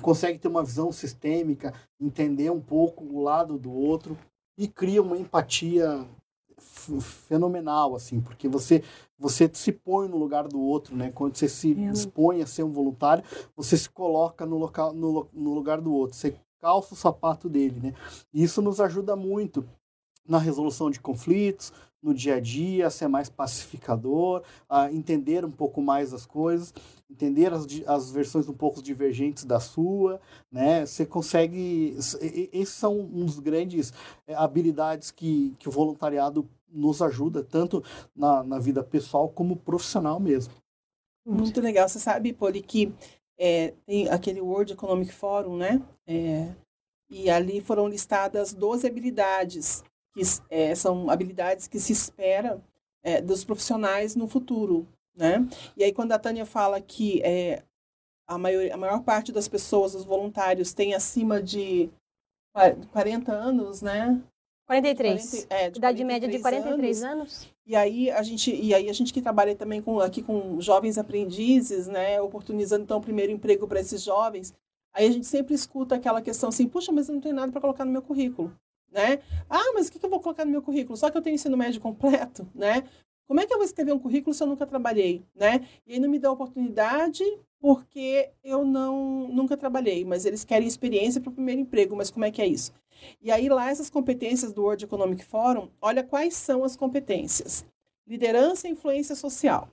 consegue 0.00 0.38
ter 0.38 0.48
uma 0.48 0.64
visão 0.64 0.90
sistêmica, 0.90 1.74
entender 2.00 2.50
um 2.50 2.60
pouco 2.60 3.04
o 3.04 3.20
lado 3.22 3.58
do 3.58 3.70
outro 3.72 4.16
e 4.56 4.66
cria 4.66 5.02
uma 5.02 5.16
empatia 5.16 6.06
fenomenal, 7.00 7.94
assim, 7.94 8.20
porque 8.20 8.48
você 8.48 8.82
você 9.18 9.50
se 9.52 9.72
põe 9.72 10.08
no 10.08 10.16
lugar 10.16 10.46
do 10.46 10.60
outro, 10.60 10.96
né? 10.96 11.10
Quando 11.10 11.36
você 11.36 11.48
se 11.48 11.72
é. 11.72 11.90
dispõe 11.90 12.40
a 12.40 12.46
ser 12.46 12.62
um 12.62 12.70
voluntário, 12.70 13.24
você 13.56 13.76
se 13.76 13.90
coloca 13.90 14.46
no, 14.46 14.56
local, 14.56 14.92
no, 14.92 15.28
no 15.32 15.54
lugar 15.54 15.80
do 15.80 15.92
outro, 15.92 16.16
você 16.16 16.36
calça 16.60 16.94
o 16.94 16.96
sapato 16.96 17.48
dele, 17.48 17.80
né? 17.80 17.94
E 18.32 18.42
isso 18.42 18.62
nos 18.62 18.80
ajuda 18.80 19.16
muito 19.16 19.68
na 20.26 20.38
resolução 20.38 20.90
de 20.90 21.00
conflitos, 21.00 21.72
no 22.02 22.14
dia 22.14 22.36
a 22.36 22.40
dia, 22.40 22.90
ser 22.90 23.08
mais 23.08 23.28
pacificador, 23.28 24.42
a 24.68 24.90
entender 24.92 25.44
um 25.44 25.50
pouco 25.50 25.82
mais 25.82 26.14
as 26.14 26.24
coisas, 26.24 26.72
entender 27.10 27.52
as, 27.52 27.66
as 27.86 28.10
versões 28.10 28.48
um 28.48 28.54
pouco 28.54 28.82
divergentes 28.82 29.44
da 29.44 29.60
sua, 29.60 30.20
né? 30.50 30.86
Você 30.86 31.04
consegue... 31.04 31.96
Esses 32.52 32.74
são 32.74 33.04
dos 33.04 33.38
grandes 33.38 33.92
é, 34.26 34.34
habilidades 34.34 35.10
que, 35.10 35.54
que 35.58 35.68
o 35.68 35.72
voluntariado 35.72 36.48
nos 36.70 37.00
ajuda, 37.02 37.42
tanto 37.42 37.82
na, 38.14 38.42
na 38.42 38.58
vida 38.58 38.82
pessoal 38.82 39.28
como 39.28 39.56
profissional 39.56 40.20
mesmo. 40.20 40.54
Muito 41.26 41.60
legal. 41.60 41.88
Você 41.88 41.98
sabe, 41.98 42.32
Poli, 42.32 42.62
que 42.62 42.92
é, 43.38 43.74
tem 43.86 44.08
aquele 44.08 44.40
World 44.40 44.72
Economic 44.72 45.12
Forum, 45.12 45.56
né? 45.56 45.82
É, 46.06 46.48
e 47.10 47.30
ali 47.30 47.60
foram 47.60 47.88
listadas 47.88 48.52
12 48.52 48.86
habilidades 48.86 49.82
que 50.14 50.22
é, 50.50 50.74
são 50.74 51.10
habilidades 51.10 51.68
que 51.68 51.78
se 51.78 51.92
espera 51.92 52.60
é, 53.02 53.20
dos 53.20 53.44
profissionais 53.44 54.16
no 54.16 54.26
futuro, 54.26 54.86
né? 55.14 55.46
E 55.76 55.84
aí 55.84 55.92
quando 55.92 56.12
a 56.12 56.18
Tânia 56.18 56.44
fala 56.44 56.80
que 56.80 57.22
é, 57.22 57.62
a, 58.26 58.36
maior, 58.36 58.70
a 58.70 58.76
maior 58.76 59.02
parte 59.02 59.32
das 59.32 59.48
pessoas, 59.48 59.94
os 59.94 60.04
voluntários, 60.04 60.72
tem 60.72 60.94
acima 60.94 61.42
de 61.42 61.88
40 62.92 63.32
anos, 63.32 63.82
né? 63.82 64.20
43. 64.66 65.46
40, 65.46 65.54
é, 65.54 65.70
de 65.70 65.78
Idade 65.78 66.04
43 66.04 66.06
média 66.06 66.28
de 66.28 66.38
43 66.40 67.02
anos. 67.02 67.14
anos. 67.14 67.48
E 67.66 67.74
aí 67.74 68.10
a 68.10 68.22
gente 68.22 68.54
e 68.54 68.74
aí 68.74 68.90
a 68.90 68.92
gente 68.92 69.14
que 69.14 69.22
trabalha 69.22 69.54
também 69.56 69.80
com 69.80 69.98
aqui 70.00 70.22
com 70.22 70.60
jovens 70.60 70.98
aprendizes, 70.98 71.86
né, 71.86 72.20
oportunizando 72.20 72.84
então 72.84 72.98
o 72.98 73.02
primeiro 73.02 73.32
emprego 73.32 73.66
para 73.66 73.80
esses 73.80 74.02
jovens. 74.02 74.52
Aí 74.92 75.06
a 75.06 75.10
gente 75.10 75.26
sempre 75.26 75.54
escuta 75.54 75.94
aquela 75.94 76.20
questão 76.20 76.50
assim, 76.50 76.66
puxa, 76.66 76.92
mas 76.92 77.08
eu 77.08 77.14
não 77.14 77.20
tenho 77.20 77.34
nada 77.34 77.50
para 77.50 77.60
colocar 77.60 77.84
no 77.84 77.92
meu 77.92 78.02
currículo 78.02 78.52
né? 78.90 79.20
Ah, 79.48 79.72
mas 79.74 79.88
o 79.88 79.92
que 79.92 80.04
eu 80.04 80.10
vou 80.10 80.20
colocar 80.20 80.44
no 80.44 80.50
meu 80.50 80.62
currículo? 80.62 80.96
Só 80.96 81.10
que 81.10 81.16
eu 81.16 81.22
tenho 81.22 81.34
ensino 81.34 81.56
médio 81.56 81.80
completo, 81.80 82.48
né? 82.54 82.84
Como 83.26 83.40
é 83.40 83.46
que 83.46 83.52
eu 83.52 83.58
vou 83.58 83.66
escrever 83.66 83.92
um 83.92 83.98
currículo 83.98 84.32
se 84.32 84.42
eu 84.42 84.46
nunca 84.46 84.66
trabalhei, 84.66 85.22
né? 85.34 85.66
E 85.86 85.92
aí 85.92 86.00
não 86.00 86.08
me 86.08 86.18
dá 86.18 86.32
oportunidade 86.32 87.22
porque 87.60 88.30
eu 88.42 88.64
não 88.64 89.28
nunca 89.28 89.56
trabalhei, 89.56 90.04
mas 90.04 90.24
eles 90.24 90.44
querem 90.44 90.66
experiência 90.66 91.20
para 91.20 91.30
o 91.30 91.34
primeiro 91.34 91.60
emprego, 91.60 91.94
mas 91.94 92.10
como 92.10 92.24
é 92.24 92.30
que 92.30 92.40
é 92.40 92.46
isso? 92.46 92.72
E 93.20 93.30
aí 93.30 93.48
lá 93.48 93.70
essas 93.70 93.90
competências 93.90 94.52
do 94.52 94.62
World 94.62 94.84
Economic 94.84 95.24
Forum, 95.24 95.68
olha 95.80 96.02
quais 96.02 96.34
são 96.34 96.64
as 96.64 96.76
competências: 96.76 97.66
liderança 98.06 98.66
e 98.66 98.70
influência 98.70 99.14
social, 99.14 99.68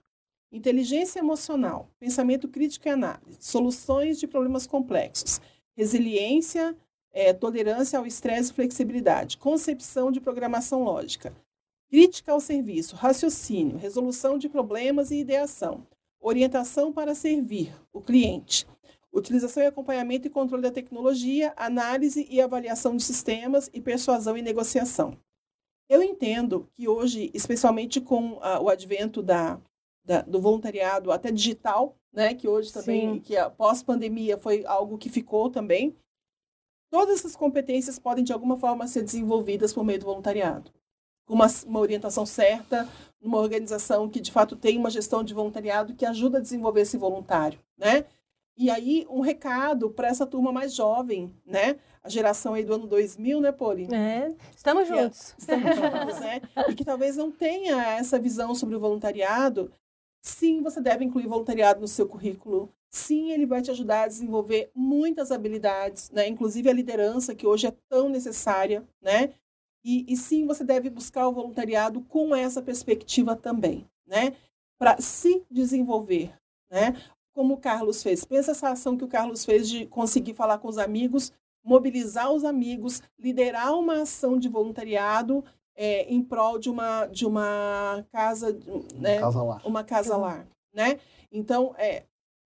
inteligência 0.52 1.20
emocional, 1.20 1.90
pensamento 2.00 2.48
crítico 2.48 2.88
e 2.88 2.92
análise, 2.92 3.38
soluções 3.40 4.20
de 4.20 4.28
problemas 4.28 4.68
complexos, 4.68 5.40
resiliência, 5.78 6.76
é, 7.16 7.32
tolerância 7.32 7.98
ao 7.98 8.06
estresse 8.06 8.52
e 8.52 8.54
flexibilidade, 8.54 9.38
concepção 9.38 10.12
de 10.12 10.20
programação 10.20 10.84
lógica, 10.84 11.34
crítica 11.90 12.34
ao 12.34 12.42
serviço, 12.42 12.98
raciocínio, 12.98 13.78
resolução 13.78 14.38
de 14.38 14.50
problemas 14.50 15.12
e 15.12 15.20
ideação, 15.22 15.88
orientação 16.20 16.92
para 16.92 17.16
servir 17.16 17.74
o 17.94 18.02
cliente, 18.02 18.68
utilização 19.14 19.64
e 19.64 19.68
acompanhamento 19.68 20.28
e 20.28 20.30
controle 20.30 20.64
da 20.64 20.72
tecnologia, 20.72 21.54
análise 21.56 22.28
e 22.30 22.42
avaliação 22.42 22.98
de 22.98 23.04
sistemas 23.04 23.70
e 23.74 23.80
persuasão 23.80 24.38
e 24.38 24.42
negociação. 24.42 25.18
Eu 25.88 26.04
entendo 26.04 26.68
que 26.74 26.86
hoje, 26.86 27.32
especialmente 27.34 28.02
com 28.02 28.40
a, 28.42 28.60
o 28.60 28.68
advento 28.68 29.24
da, 29.24 29.58
da, 30.04 30.22
do 30.22 30.42
voluntariado 30.42 31.14
até 31.14 31.32
digital, 31.32 31.96
né, 32.12 32.34
que 32.34 32.48
hoje 32.48 32.74
também, 32.74 33.14
Sim. 33.14 33.20
que 33.22 33.38
após 33.38 33.84
pandemia 33.84 34.38
foi 34.38 34.66
algo 34.66 34.98
que 34.98 35.10
ficou 35.10 35.50
também, 35.50 35.96
Todas 36.90 37.20
essas 37.20 37.36
competências 37.36 38.00
podem, 38.00 38.24
de 38.24 38.34
alguma 38.34 38.58
forma, 38.58 38.88
ser 38.88 39.04
desenvolvidas 39.04 39.74
por 39.74 39.84
meio 39.84 40.00
do 40.00 40.06
voluntariado. 40.06 40.72
Com 41.26 41.34
uma, 41.34 41.48
uma 41.66 41.80
orientação 41.80 42.26
certa, 42.26 42.88
uma 43.22 43.40
organização 43.40 44.08
que, 44.08 44.20
de 44.20 44.32
fato, 44.32 44.56
tem 44.56 44.78
uma 44.78 44.90
gestão 44.90 45.24
de 45.24 45.34
voluntariado 45.34 45.96
que 45.96 46.06
ajuda 46.06 46.38
a 46.38 46.42
desenvolver 46.42 46.82
esse 46.82 46.98
voluntário, 46.98 47.60
né? 47.78 48.06
E 48.58 48.70
aí, 48.70 49.06
um 49.10 49.20
recado 49.20 49.90
para 49.90 50.08
essa 50.08 50.26
turma 50.26 50.52
mais 50.52 50.74
jovem, 50.74 51.36
né? 51.46 51.76
A 52.02 52.08
geração 52.08 52.54
aí 52.54 52.64
do 52.64 52.74
ano 52.74 52.88
2000, 52.88 53.42
né, 53.42 53.52
Poli? 53.52 53.94
É, 53.94 54.32
estamos 54.56 54.90
é, 54.90 54.96
juntos. 54.96 55.32
É, 55.32 55.36
estamos 55.40 55.76
juntos, 55.76 56.20
né? 56.22 56.42
E 56.70 56.76
que 56.76 56.86
talvez 56.86 57.18
não 57.18 57.32
tenha 57.32 57.84
essa 57.98 58.18
visão 58.18 58.56
sobre 58.56 58.76
o 58.76 58.80
voluntariado. 58.80 59.72
Sim, 60.22 60.62
você 60.62 60.80
deve 60.80 61.04
incluir 61.04 61.28
voluntariado 61.28 61.82
no 61.82 61.88
seu 61.88 62.08
currículo 62.08 62.72
sim, 62.96 63.32
ele 63.32 63.46
vai 63.46 63.62
te 63.62 63.72
ajudar 63.72 64.04
a 64.04 64.08
desenvolver 64.08 64.72
muitas 64.74 65.32
habilidades, 65.32 66.10
né? 66.12 66.28
Inclusive 66.28 66.70
a 66.70 66.74
liderança, 66.74 67.36
que 67.36 67.48
hoje 67.48 67.68
é 67.68 67.74
tão 67.90 68.10
necessária, 68.10 68.88
né? 69.02 69.34
E, 69.84 70.06
e 70.08 70.18
sim, 70.18 70.46
você 70.46 70.64
deve 70.64 70.90
buscar 70.90 71.28
o 71.28 71.34
voluntariado 71.34 72.02
com 72.02 72.36
essa 72.36 72.62
perspectiva 72.62 73.36
também, 73.36 73.86
né? 74.08 74.36
Para 74.78 75.00
se 75.00 75.44
desenvolver, 75.50 76.34
né? 76.70 76.96
Como 77.34 77.56
o 77.56 77.58
Carlos 77.58 78.02
fez. 78.02 78.24
Pensa 78.24 78.52
essa 78.52 78.70
ação 78.70 78.98
que 78.98 79.04
o 79.04 79.10
Carlos 79.10 79.46
fez 79.46 79.70
de 79.70 79.86
conseguir 79.86 80.34
falar 80.34 80.58
com 80.58 80.68
os 80.68 80.78
amigos 80.78 81.32
mobilizar 81.66 82.32
os 82.32 82.46
amigos, 82.46 83.02
liderar 83.18 83.74
uma 83.74 84.04
ação 84.04 84.38
de 84.38 84.48
voluntariado 84.48 85.44
é, 85.76 86.04
em 86.04 86.22
prol 86.22 86.60
de 86.60 86.70
uma, 86.70 87.08
de 87.08 87.26
uma 87.26 88.06
casa, 88.12 88.56
né? 88.94 89.20
Casa 89.20 89.44
lá. 89.44 89.62
Uma 89.66 89.84
casa 89.84 90.16
lá, 90.16 90.46
né? 90.72 91.00
Então, 91.32 91.74
é, 91.78 92.04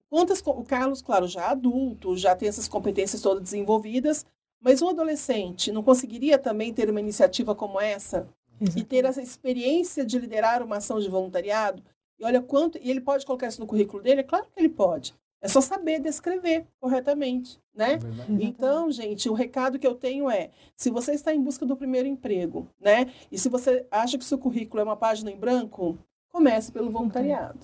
quantas, 0.10 0.42
o 0.46 0.64
Carlos, 0.64 1.02
claro, 1.02 1.28
já 1.28 1.50
adulto, 1.50 2.18
já 2.18 2.36
tem 2.36 2.50
essas 2.50 2.68
competências 2.68 3.22
todas 3.22 3.44
desenvolvidas, 3.44 4.26
mas 4.62 4.82
um 4.82 4.90
adolescente 4.90 5.72
não 5.72 5.84
conseguiria 5.84 6.38
também 6.38 6.74
ter 6.74 6.90
uma 6.90 7.00
iniciativa 7.00 7.56
como 7.56 7.80
essa 7.80 8.28
Exatamente. 8.60 8.80
e 8.80 8.84
ter 8.84 9.06
essa 9.06 9.22
experiência 9.22 10.06
de 10.06 10.20
liderar 10.20 10.62
uma 10.62 10.78
ação 10.78 11.00
de 11.00 11.10
voluntariado? 11.10 11.82
E 12.20 12.26
olha 12.26 12.42
quanto. 12.42 12.78
E 12.78 12.92
ele 12.92 13.00
pode 13.00 13.26
colocar 13.26 13.48
isso 13.48 13.62
no 13.62 13.68
currículo 13.68 14.04
dele? 14.04 14.22
É 14.22 14.24
claro 14.24 14.46
que 14.54 14.60
ele 14.60 14.70
pode. 14.70 15.16
É 15.42 15.48
só 15.48 15.62
saber 15.62 16.02
descrever 16.02 16.68
corretamente, 16.82 17.58
né? 17.74 17.94
É 17.94 18.00
então, 18.44 18.92
gente, 18.92 19.30
o 19.30 19.34
recado 19.34 19.80
que 19.80 19.88
eu 19.88 19.96
tenho 19.96 20.30
é: 20.30 20.50
se 20.76 20.90
você 20.90 21.14
está 21.14 21.34
em 21.34 21.42
busca 21.42 21.66
do 21.66 21.78
primeiro 21.78 22.10
emprego, 22.10 22.68
né? 22.78 23.10
E 23.32 23.38
se 23.38 23.48
você 23.48 23.86
acha 23.90 24.18
que 24.18 24.24
o 24.24 24.28
seu 24.28 24.38
currículo 24.38 24.82
é 24.82 24.84
uma 24.84 24.98
página 24.98 25.32
em 25.32 25.38
branco, 25.38 25.98
comece 26.30 26.74
pelo 26.74 26.92
voluntariado. 26.92 27.58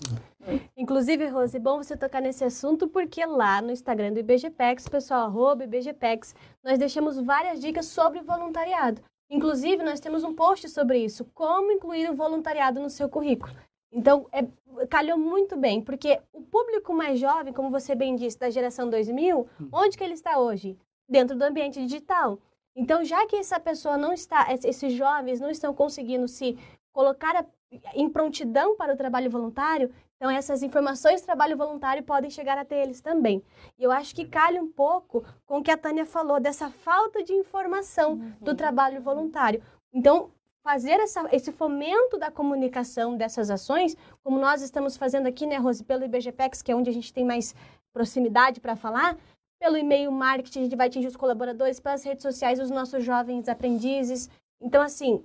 Inclusive, 0.77 1.27
Rose, 1.27 1.57
é 1.57 1.59
bom 1.59 1.77
você 1.77 1.97
tocar 1.97 2.21
nesse 2.21 2.43
assunto, 2.43 2.87
porque 2.87 3.25
lá 3.25 3.61
no 3.61 3.71
Instagram 3.71 4.13
do 4.13 4.19
IBGPEX, 4.19 4.87
pessoal, 4.87 5.25
arroba 5.25 5.63
IBGPEX, 5.63 6.35
nós 6.63 6.77
deixamos 6.77 7.19
várias 7.19 7.59
dicas 7.59 7.87
sobre 7.87 8.21
voluntariado. 8.21 9.01
Inclusive, 9.29 9.83
nós 9.83 9.99
temos 9.99 10.23
um 10.23 10.35
post 10.35 10.69
sobre 10.69 10.99
isso, 10.99 11.25
como 11.33 11.71
incluir 11.71 12.09
o 12.09 12.15
voluntariado 12.15 12.79
no 12.79 12.89
seu 12.89 13.09
currículo. 13.09 13.55
Então, 13.91 14.27
é, 14.31 14.45
calhou 14.87 15.17
muito 15.17 15.55
bem, 15.57 15.81
porque 15.81 16.19
o 16.31 16.41
público 16.41 16.93
mais 16.93 17.19
jovem, 17.19 17.53
como 17.53 17.69
você 17.69 17.95
bem 17.95 18.15
disse, 18.15 18.37
da 18.37 18.49
geração 18.49 18.89
2000, 18.89 19.39
hum. 19.39 19.69
onde 19.71 19.97
que 19.97 20.03
ele 20.03 20.13
está 20.13 20.37
hoje? 20.37 20.77
Dentro 21.09 21.35
do 21.35 21.43
ambiente 21.43 21.81
digital. 21.81 22.39
Então, 22.75 23.03
já 23.03 23.25
que 23.25 23.37
essa 23.37 23.59
pessoa 23.59 23.97
não 23.97 24.11
está, 24.11 24.47
esses 24.53 24.93
jovens 24.93 25.39
não 25.39 25.49
estão 25.49 25.73
conseguindo 25.73 26.27
se 26.27 26.57
colocar 26.91 27.45
em 27.93 28.09
prontidão 28.09 28.75
para 28.75 28.93
o 28.93 28.97
trabalho 28.97 29.29
voluntário, 29.29 29.91
então 30.15 30.29
essas 30.29 30.63
informações 30.63 31.21
do 31.21 31.25
trabalho 31.25 31.57
voluntário 31.57 32.03
podem 32.03 32.29
chegar 32.29 32.57
até 32.57 32.81
eles 32.81 33.01
também. 33.01 33.43
E 33.77 33.83
eu 33.83 33.91
acho 33.91 34.15
que 34.15 34.25
calha 34.25 34.61
um 34.61 34.71
pouco 34.71 35.23
com 35.45 35.59
o 35.59 35.63
que 35.63 35.71
a 35.71 35.77
Tânia 35.77 36.05
falou, 36.05 36.39
dessa 36.39 36.69
falta 36.69 37.23
de 37.23 37.33
informação 37.33 38.13
uhum. 38.13 38.33
do 38.41 38.55
trabalho 38.55 39.01
voluntário. 39.01 39.61
Então, 39.93 40.31
fazer 40.63 40.99
essa, 40.99 41.27
esse 41.31 41.51
fomento 41.51 42.17
da 42.17 42.31
comunicação 42.31 43.15
dessas 43.15 43.51
ações, 43.51 43.95
como 44.23 44.39
nós 44.39 44.61
estamos 44.63 44.97
fazendo 44.97 45.27
aqui, 45.27 45.45
né, 45.45 45.57
Rose, 45.57 45.83
pelo 45.83 46.03
IBGPEX, 46.03 46.63
que 46.63 46.71
é 46.71 46.75
onde 46.75 46.89
a 46.89 46.93
gente 46.93 47.13
tem 47.13 47.23
mais 47.23 47.53
proximidade 47.93 48.59
para 48.59 48.75
falar, 48.75 49.15
pelo 49.59 49.77
e-mail 49.77 50.11
marketing, 50.11 50.59
a 50.59 50.63
gente 50.63 50.75
vai 50.75 50.87
atingir 50.87 51.07
os 51.07 51.15
colaboradores, 51.15 51.79
pelas 51.79 52.03
redes 52.03 52.23
sociais, 52.23 52.59
os 52.59 52.71
nossos 52.71 53.03
jovens 53.03 53.47
aprendizes. 53.47 54.29
Então, 54.59 54.81
assim, 54.81 55.23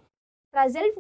trazer 0.50 0.94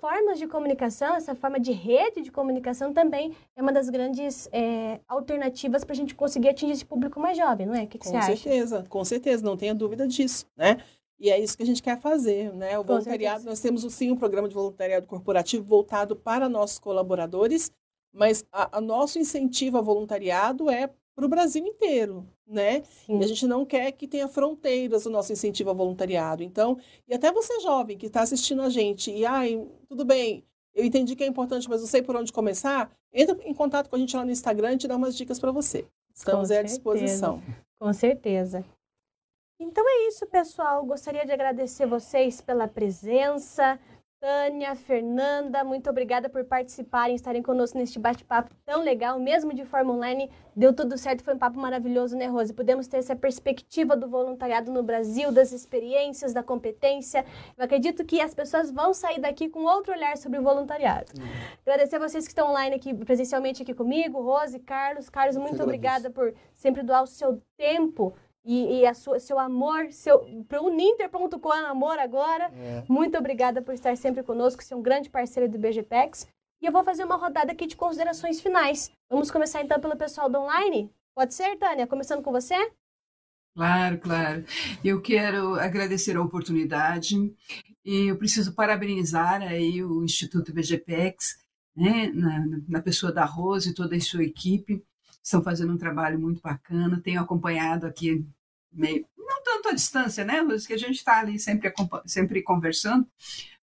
formas 0.00 0.38
de 0.38 0.46
comunicação, 0.46 1.14
essa 1.14 1.34
forma 1.34 1.60
de 1.60 1.72
rede 1.72 2.22
de 2.22 2.32
comunicação 2.32 2.92
também 2.92 3.34
é 3.54 3.62
uma 3.62 3.72
das 3.72 3.90
grandes 3.90 4.48
é, 4.52 5.00
alternativas 5.06 5.84
para 5.84 5.92
a 5.92 5.96
gente 5.96 6.14
conseguir 6.14 6.48
atingir 6.48 6.72
esse 6.72 6.84
público 6.84 7.20
mais 7.20 7.36
jovem, 7.36 7.66
não 7.66 7.74
é? 7.74 7.84
O 7.84 7.86
que, 7.86 7.98
que 7.98 8.06
você 8.06 8.16
acha? 8.16 8.30
Com 8.30 8.36
certeza, 8.36 8.86
com 8.88 9.04
certeza, 9.04 9.44
não 9.44 9.56
tenha 9.56 9.74
dúvida 9.74 10.08
disso, 10.08 10.46
né? 10.56 10.78
E 11.18 11.30
é 11.30 11.38
isso 11.38 11.56
que 11.56 11.62
a 11.62 11.66
gente 11.66 11.82
quer 11.82 12.00
fazer, 12.00 12.52
né? 12.54 12.78
O 12.78 12.82
com 12.82 12.88
voluntariado, 12.88 13.42
certeza. 13.42 13.50
nós 13.50 13.60
temos 13.60 13.94
sim 13.94 14.10
um 14.10 14.16
programa 14.16 14.48
de 14.48 14.54
voluntariado 14.54 15.06
corporativo 15.06 15.64
voltado 15.64 16.16
para 16.16 16.48
nossos 16.48 16.78
colaboradores, 16.78 17.72
mas 18.12 18.44
a, 18.50 18.78
a 18.78 18.80
nosso 18.80 19.18
incentivo 19.18 19.76
ao 19.76 19.84
voluntariado 19.84 20.70
é 20.70 20.90
para 21.14 21.24
o 21.24 21.28
Brasil 21.28 21.64
inteiro, 21.64 22.26
né? 22.46 22.82
Sim. 23.06 23.20
E 23.20 23.24
a 23.24 23.26
gente 23.26 23.46
não 23.46 23.64
quer 23.64 23.92
que 23.92 24.08
tenha 24.08 24.26
fronteiras 24.28 25.06
o 25.06 25.10
nosso 25.10 25.32
incentivo 25.32 25.70
ao 25.70 25.76
voluntariado. 25.76 26.42
Então, 26.42 26.78
e 27.06 27.14
até 27.14 27.30
você 27.30 27.60
jovem 27.60 27.96
que 27.96 28.06
está 28.06 28.22
assistindo 28.22 28.62
a 28.62 28.68
gente, 28.68 29.10
e 29.10 29.24
ai, 29.24 29.66
tudo 29.88 30.04
bem, 30.04 30.44
eu 30.74 30.84
entendi 30.84 31.14
que 31.14 31.22
é 31.22 31.26
importante, 31.26 31.68
mas 31.68 31.80
não 31.80 31.88
sei 31.88 32.02
por 32.02 32.16
onde 32.16 32.32
começar, 32.32 32.90
entra 33.12 33.38
em 33.44 33.54
contato 33.54 33.88
com 33.88 33.96
a 33.96 33.98
gente 33.98 34.16
lá 34.16 34.24
no 34.24 34.32
Instagram 34.32 34.74
e 34.74 34.78
te 34.78 34.88
dá 34.88 34.96
umas 34.96 35.16
dicas 35.16 35.38
para 35.38 35.52
você. 35.52 35.86
Estamos 36.12 36.50
à 36.50 36.62
disposição. 36.62 37.42
Com 37.78 37.92
certeza. 37.92 38.64
Então 39.58 39.84
é 39.86 40.08
isso, 40.08 40.26
pessoal. 40.26 40.84
Gostaria 40.84 41.24
de 41.24 41.32
agradecer 41.32 41.86
vocês 41.86 42.40
pela 42.40 42.66
presença. 42.66 43.78
Tânia, 44.24 44.74
Fernanda, 44.74 45.62
muito 45.62 45.90
obrigada 45.90 46.30
por 46.30 46.46
participarem, 46.46 47.14
estarem 47.14 47.42
conosco 47.42 47.76
neste 47.76 47.98
bate-papo 47.98 48.54
tão 48.64 48.80
legal, 48.80 49.20
mesmo 49.20 49.52
de 49.52 49.66
forma 49.66 49.92
online. 49.92 50.30
Deu 50.56 50.72
tudo 50.72 50.96
certo, 50.96 51.22
foi 51.22 51.34
um 51.34 51.38
papo 51.38 51.60
maravilhoso, 51.60 52.16
né, 52.16 52.24
Rose? 52.24 52.54
Podemos 52.54 52.86
ter 52.86 52.96
essa 52.96 53.14
perspectiva 53.14 53.94
do 53.94 54.08
voluntariado 54.08 54.72
no 54.72 54.82
Brasil, 54.82 55.30
das 55.30 55.52
experiências, 55.52 56.32
da 56.32 56.42
competência. 56.42 57.22
Eu 57.54 57.66
acredito 57.66 58.02
que 58.02 58.18
as 58.18 58.34
pessoas 58.34 58.70
vão 58.70 58.94
sair 58.94 59.20
daqui 59.20 59.46
com 59.46 59.64
outro 59.64 59.92
olhar 59.92 60.16
sobre 60.16 60.38
o 60.38 60.42
voluntariado. 60.42 61.12
Uhum. 61.18 61.26
Agradecer 61.66 61.96
a 61.96 61.98
vocês 61.98 62.24
que 62.24 62.30
estão 62.30 62.48
online 62.48 62.76
aqui, 62.76 62.94
presencialmente 62.94 63.60
aqui 63.60 63.74
comigo, 63.74 64.22
Rose, 64.22 64.58
Carlos. 64.58 65.10
Carlos, 65.10 65.36
muito 65.36 65.62
obrigada 65.62 66.08
por 66.08 66.32
sempre 66.54 66.82
doar 66.82 67.02
o 67.02 67.06
seu 67.06 67.42
tempo 67.58 68.14
e, 68.44 68.80
e 68.80 68.86
a 68.86 68.92
sua, 68.92 69.18
seu 69.18 69.38
amor, 69.38 69.90
seu, 69.90 70.44
para 70.46 70.60
o 70.60 70.68
Ninter.com 70.68 71.52
amor 71.52 71.98
agora. 71.98 72.50
É. 72.54 72.84
Muito 72.88 73.16
obrigada 73.16 73.62
por 73.62 73.72
estar 73.72 73.96
sempre 73.96 74.22
conosco, 74.22 74.62
ser 74.62 74.74
um 74.74 74.82
grande 74.82 75.08
parceiro 75.08 75.50
do 75.50 75.58
BGPEX. 75.58 76.28
E 76.60 76.66
eu 76.66 76.72
vou 76.72 76.84
fazer 76.84 77.04
uma 77.04 77.16
rodada 77.16 77.52
aqui 77.52 77.66
de 77.66 77.76
considerações 77.76 78.40
finais. 78.40 78.90
Vamos 79.10 79.30
começar 79.30 79.62
então 79.62 79.80
pelo 79.80 79.96
pessoal 79.96 80.28
do 80.28 80.38
online? 80.38 80.90
Pode 81.14 81.32
ser, 81.32 81.56
Tânia? 81.56 81.86
Começando 81.86 82.22
com 82.22 82.32
você? 82.32 82.54
Claro, 83.54 83.98
claro. 83.98 84.44
Eu 84.84 85.00
quero 85.00 85.54
agradecer 85.54 86.16
a 86.16 86.22
oportunidade 86.22 87.16
e 87.84 88.08
eu 88.08 88.18
preciso 88.18 88.54
parabenizar 88.54 89.42
aí 89.42 89.82
o 89.82 90.02
Instituto 90.02 90.52
BGPEX, 90.52 91.38
né, 91.76 92.10
na, 92.12 92.44
na 92.68 92.82
pessoa 92.82 93.12
da 93.12 93.24
Rose 93.24 93.70
e 93.70 93.74
toda 93.74 93.94
a 93.94 94.00
sua 94.00 94.24
equipe, 94.24 94.82
estão 95.24 95.42
fazendo 95.42 95.72
um 95.72 95.78
trabalho 95.78 96.20
muito 96.20 96.40
bacana. 96.40 97.00
Tenho 97.02 97.20
acompanhado 97.20 97.86
aqui, 97.86 98.24
meio, 98.70 99.06
não 99.16 99.42
tanto 99.42 99.70
à 99.70 99.72
distância, 99.72 100.24
né, 100.24 100.42
Luz, 100.42 100.66
que 100.66 100.74
a 100.74 100.78
gente 100.78 100.96
está 100.96 101.18
ali 101.18 101.38
sempre, 101.38 101.72
sempre 102.04 102.42
conversando, 102.42 103.06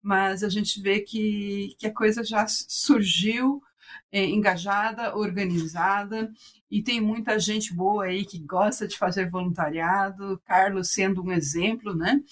mas 0.01 0.45
a 0.45 0.49
gente 0.49 0.81
vê 0.81 1.01
que, 1.01 1.75
que 1.79 1.87
a 1.87 1.93
coisa 1.93 2.23
já 2.23 2.47
surgiu 2.47 3.61
é, 4.13 4.25
engajada, 4.25 5.17
organizada, 5.17 6.31
e 6.71 6.83
tem 6.83 7.01
muita 7.01 7.39
gente 7.39 7.75
boa 7.75 8.05
aí 8.05 8.25
que 8.25 8.39
gosta 8.39 8.87
de 8.87 8.97
fazer 8.97 9.29
voluntariado, 9.29 10.41
Carlos 10.45 10.91
sendo 10.91 11.23
um 11.23 11.33
exemplo, 11.33 11.95
né? 11.95 12.23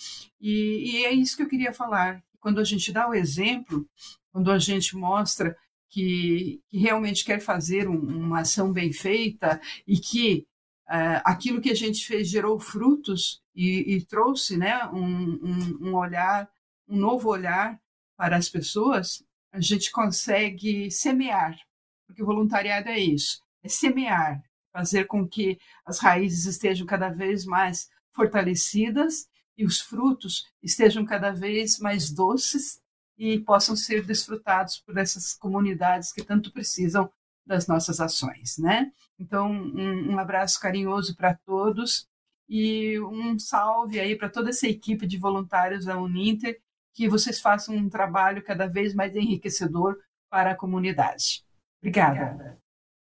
E, 0.41 1.01
e 1.01 1.07
é 1.07 1.13
isso 1.13 1.37
que 1.37 1.43
eu 1.43 1.49
queria 1.49 1.73
falar. 1.73 2.23
Quando 2.39 2.61
a 2.61 2.65
gente 2.65 2.93
dá 2.93 3.09
o 3.09 3.15
exemplo, 3.15 3.89
quando 4.31 4.53
a 4.53 4.59
gente 4.59 4.95
mostra 4.95 5.57
que, 5.97 6.63
que 6.69 6.77
realmente 6.77 7.25
quer 7.25 7.41
fazer 7.41 7.89
um, 7.89 7.99
uma 7.99 8.41
ação 8.41 8.71
bem 8.71 8.93
feita 8.93 9.59
e 9.87 9.99
que 9.99 10.47
uh, 10.91 11.25
aquilo 11.25 11.59
que 11.59 11.71
a 11.71 11.75
gente 11.75 12.07
fez 12.07 12.29
gerou 12.29 12.61
frutos 12.61 13.43
e, 13.55 13.95
e 13.95 14.05
trouxe 14.05 14.59
né, 14.59 14.85
um, 14.89 15.01
um, 15.01 15.89
um 15.89 15.95
olhar, 15.95 16.51
um 16.87 16.99
novo 16.99 17.31
olhar 17.31 17.81
para 18.15 18.37
as 18.37 18.47
pessoas, 18.47 19.25
a 19.51 19.59
gente 19.59 19.91
consegue 19.91 20.91
semear, 20.91 21.59
porque 22.07 22.23
o 22.23 22.27
voluntariado 22.27 22.91
é 22.91 22.99
isso, 22.99 23.41
é 23.63 23.69
semear, 23.69 24.43
fazer 24.75 25.07
com 25.07 25.27
que 25.27 25.59
as 25.87 25.99
raízes 25.99 26.45
estejam 26.45 26.87
cada 26.87 27.09
vez 27.09 27.47
mais 27.47 27.89
fortalecidas 28.13 29.27
e 29.57 29.65
os 29.65 29.81
frutos 29.81 30.45
estejam 30.63 31.07
cada 31.07 31.31
vez 31.31 31.79
mais 31.79 32.11
doces 32.11 32.83
e 33.17 33.39
possam 33.41 33.75
ser 33.75 34.05
desfrutados 34.05 34.79
por 34.79 34.97
essas 34.99 35.35
comunidades 35.35 36.13
que 36.13 36.23
tanto 36.23 36.53
precisam 36.53 37.11
das 37.47 37.67
nossas 37.67 38.01
ações, 38.01 38.59
né? 38.59 38.91
Então, 39.19 39.51
um, 39.51 40.13
um 40.13 40.19
abraço 40.19 40.61
carinhoso 40.61 41.17
para 41.17 41.35
todos 41.47 42.09
e 42.49 42.99
um 43.01 43.39
salve 43.39 44.01
aí 44.01 44.17
para 44.17 44.29
toda 44.29 44.51
essa 44.51 44.67
equipe 44.67 45.07
de 45.07 45.19
voluntários 45.19 45.85
da 45.85 45.99
Uninter, 45.99 46.61
que 46.95 47.09
vocês 47.09 47.41
façam 47.41 47.75
um 47.75 47.89
trabalho 47.89 48.43
cada 48.43 48.67
vez 48.67 48.95
mais 48.95 49.15
enriquecedor 49.15 49.97
para 50.29 50.53
a 50.53 50.57
comunidade. 50.57 51.45
Obrigada. 51.81 52.33
Obrigada. 52.33 52.59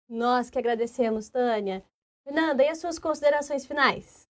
Nós 0.08 0.50
que 0.50 0.58
agradecemos, 0.58 1.30
Tânia. 1.30 1.84
Fernanda, 2.24 2.64
e 2.64 2.70
as 2.70 2.80
suas 2.80 2.98
considerações 2.98 3.66
finais? 3.66 4.29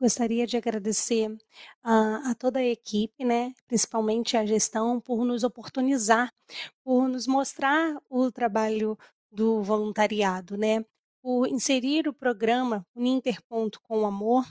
Gostaria 0.00 0.46
de 0.46 0.56
agradecer 0.56 1.36
a, 1.82 2.34
toda 2.38 2.58
a 2.58 2.64
equipe, 2.64 3.24
né, 3.24 3.52
principalmente 3.66 4.36
a 4.36 4.44
gestão, 4.44 5.00
por 5.00 5.24
nos 5.24 5.44
oportunizar, 5.44 6.32
por 6.84 7.08
nos 7.08 7.26
mostrar 7.26 7.96
o 8.08 8.30
trabalho 8.30 8.98
do 9.30 9.62
voluntariado, 9.62 10.56
né, 10.56 10.84
por 11.22 11.48
inserir 11.48 12.06
o 12.08 12.12
programa 12.12 12.86
Uninterponto 12.94 13.80
com 13.82 14.04
Amor 14.06 14.44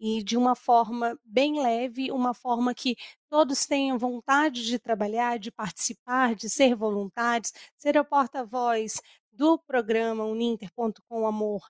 e 0.00 0.22
de 0.22 0.36
uma 0.36 0.54
forma 0.54 1.18
bem 1.24 1.60
leve, 1.60 2.10
uma 2.10 2.32
forma 2.32 2.74
que 2.74 2.96
todos 3.28 3.66
tenham 3.66 3.98
vontade 3.98 4.64
de 4.64 4.78
trabalhar, 4.78 5.38
de 5.38 5.50
participar, 5.50 6.34
de 6.34 6.48
ser 6.48 6.74
voluntários, 6.74 7.52
ser 7.76 7.96
o 7.96 8.04
porta-voz 8.04 9.00
do 9.32 9.58
programa 9.58 10.24
Uninter.com 10.24 11.26
Amor 11.26 11.62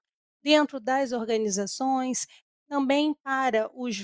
dentro 0.42 0.78
das 0.80 1.12
organizações, 1.12 2.26
também 2.68 3.14
para 3.22 3.70
os, 3.74 3.96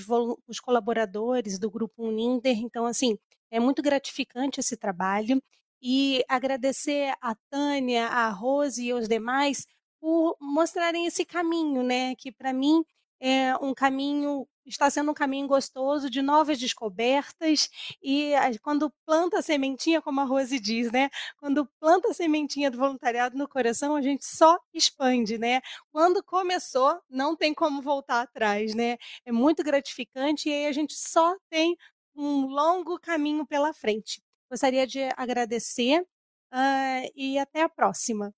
os 0.47 0.59
colaboradores 0.59 1.59
do 1.59 1.69
Grupo 1.69 2.03
Uninter. 2.03 2.57
Então, 2.59 2.85
assim, 2.85 3.17
é 3.51 3.59
muito 3.59 3.81
gratificante 3.81 4.59
esse 4.59 4.75
trabalho 4.75 5.41
e 5.81 6.23
agradecer 6.27 7.13
a 7.21 7.35
Tânia, 7.49 8.07
a 8.07 8.29
Rose 8.29 8.83
e 8.83 8.93
os 8.93 9.07
demais 9.07 9.67
por 10.01 10.35
mostrarem 10.41 11.05
esse 11.05 11.23
caminho, 11.25 11.83
né? 11.83 12.15
Que 12.15 12.31
para 12.31 12.51
mim 12.53 12.83
é 13.19 13.55
um 13.57 13.73
caminho 13.73 14.47
está 14.65 14.89
sendo 14.89 15.11
um 15.11 15.13
caminho 15.13 15.47
gostoso 15.47 16.09
de 16.09 16.21
novas 16.21 16.57
descobertas 16.57 17.69
e 18.01 18.33
quando 18.61 18.91
planta 19.05 19.39
a 19.39 19.41
sementinha, 19.41 20.01
como 20.01 20.21
a 20.21 20.23
Rose 20.23 20.59
diz, 20.59 20.91
né? 20.91 21.09
Quando 21.37 21.65
planta 21.79 22.09
a 22.09 22.13
sementinha 22.13 22.71
do 22.71 22.77
voluntariado 22.77 23.37
no 23.37 23.47
coração, 23.47 23.95
a 23.95 24.01
gente 24.01 24.25
só 24.25 24.57
expande, 24.73 25.37
né? 25.37 25.61
Quando 25.91 26.23
começou, 26.23 26.99
não 27.09 27.35
tem 27.35 27.53
como 27.53 27.81
voltar 27.81 28.21
atrás, 28.21 28.73
né? 28.75 28.97
É 29.25 29.31
muito 29.31 29.63
gratificante 29.63 30.49
e 30.49 30.53
aí 30.53 30.65
a 30.67 30.71
gente 30.71 30.95
só 30.95 31.35
tem 31.49 31.77
um 32.15 32.47
longo 32.47 32.99
caminho 32.99 33.45
pela 33.45 33.73
frente. 33.73 34.21
Gostaria 34.49 34.87
de 34.87 35.01
agradecer 35.17 36.01
uh, 36.01 37.11
e 37.15 37.37
até 37.37 37.63
a 37.63 37.69
próxima. 37.69 38.33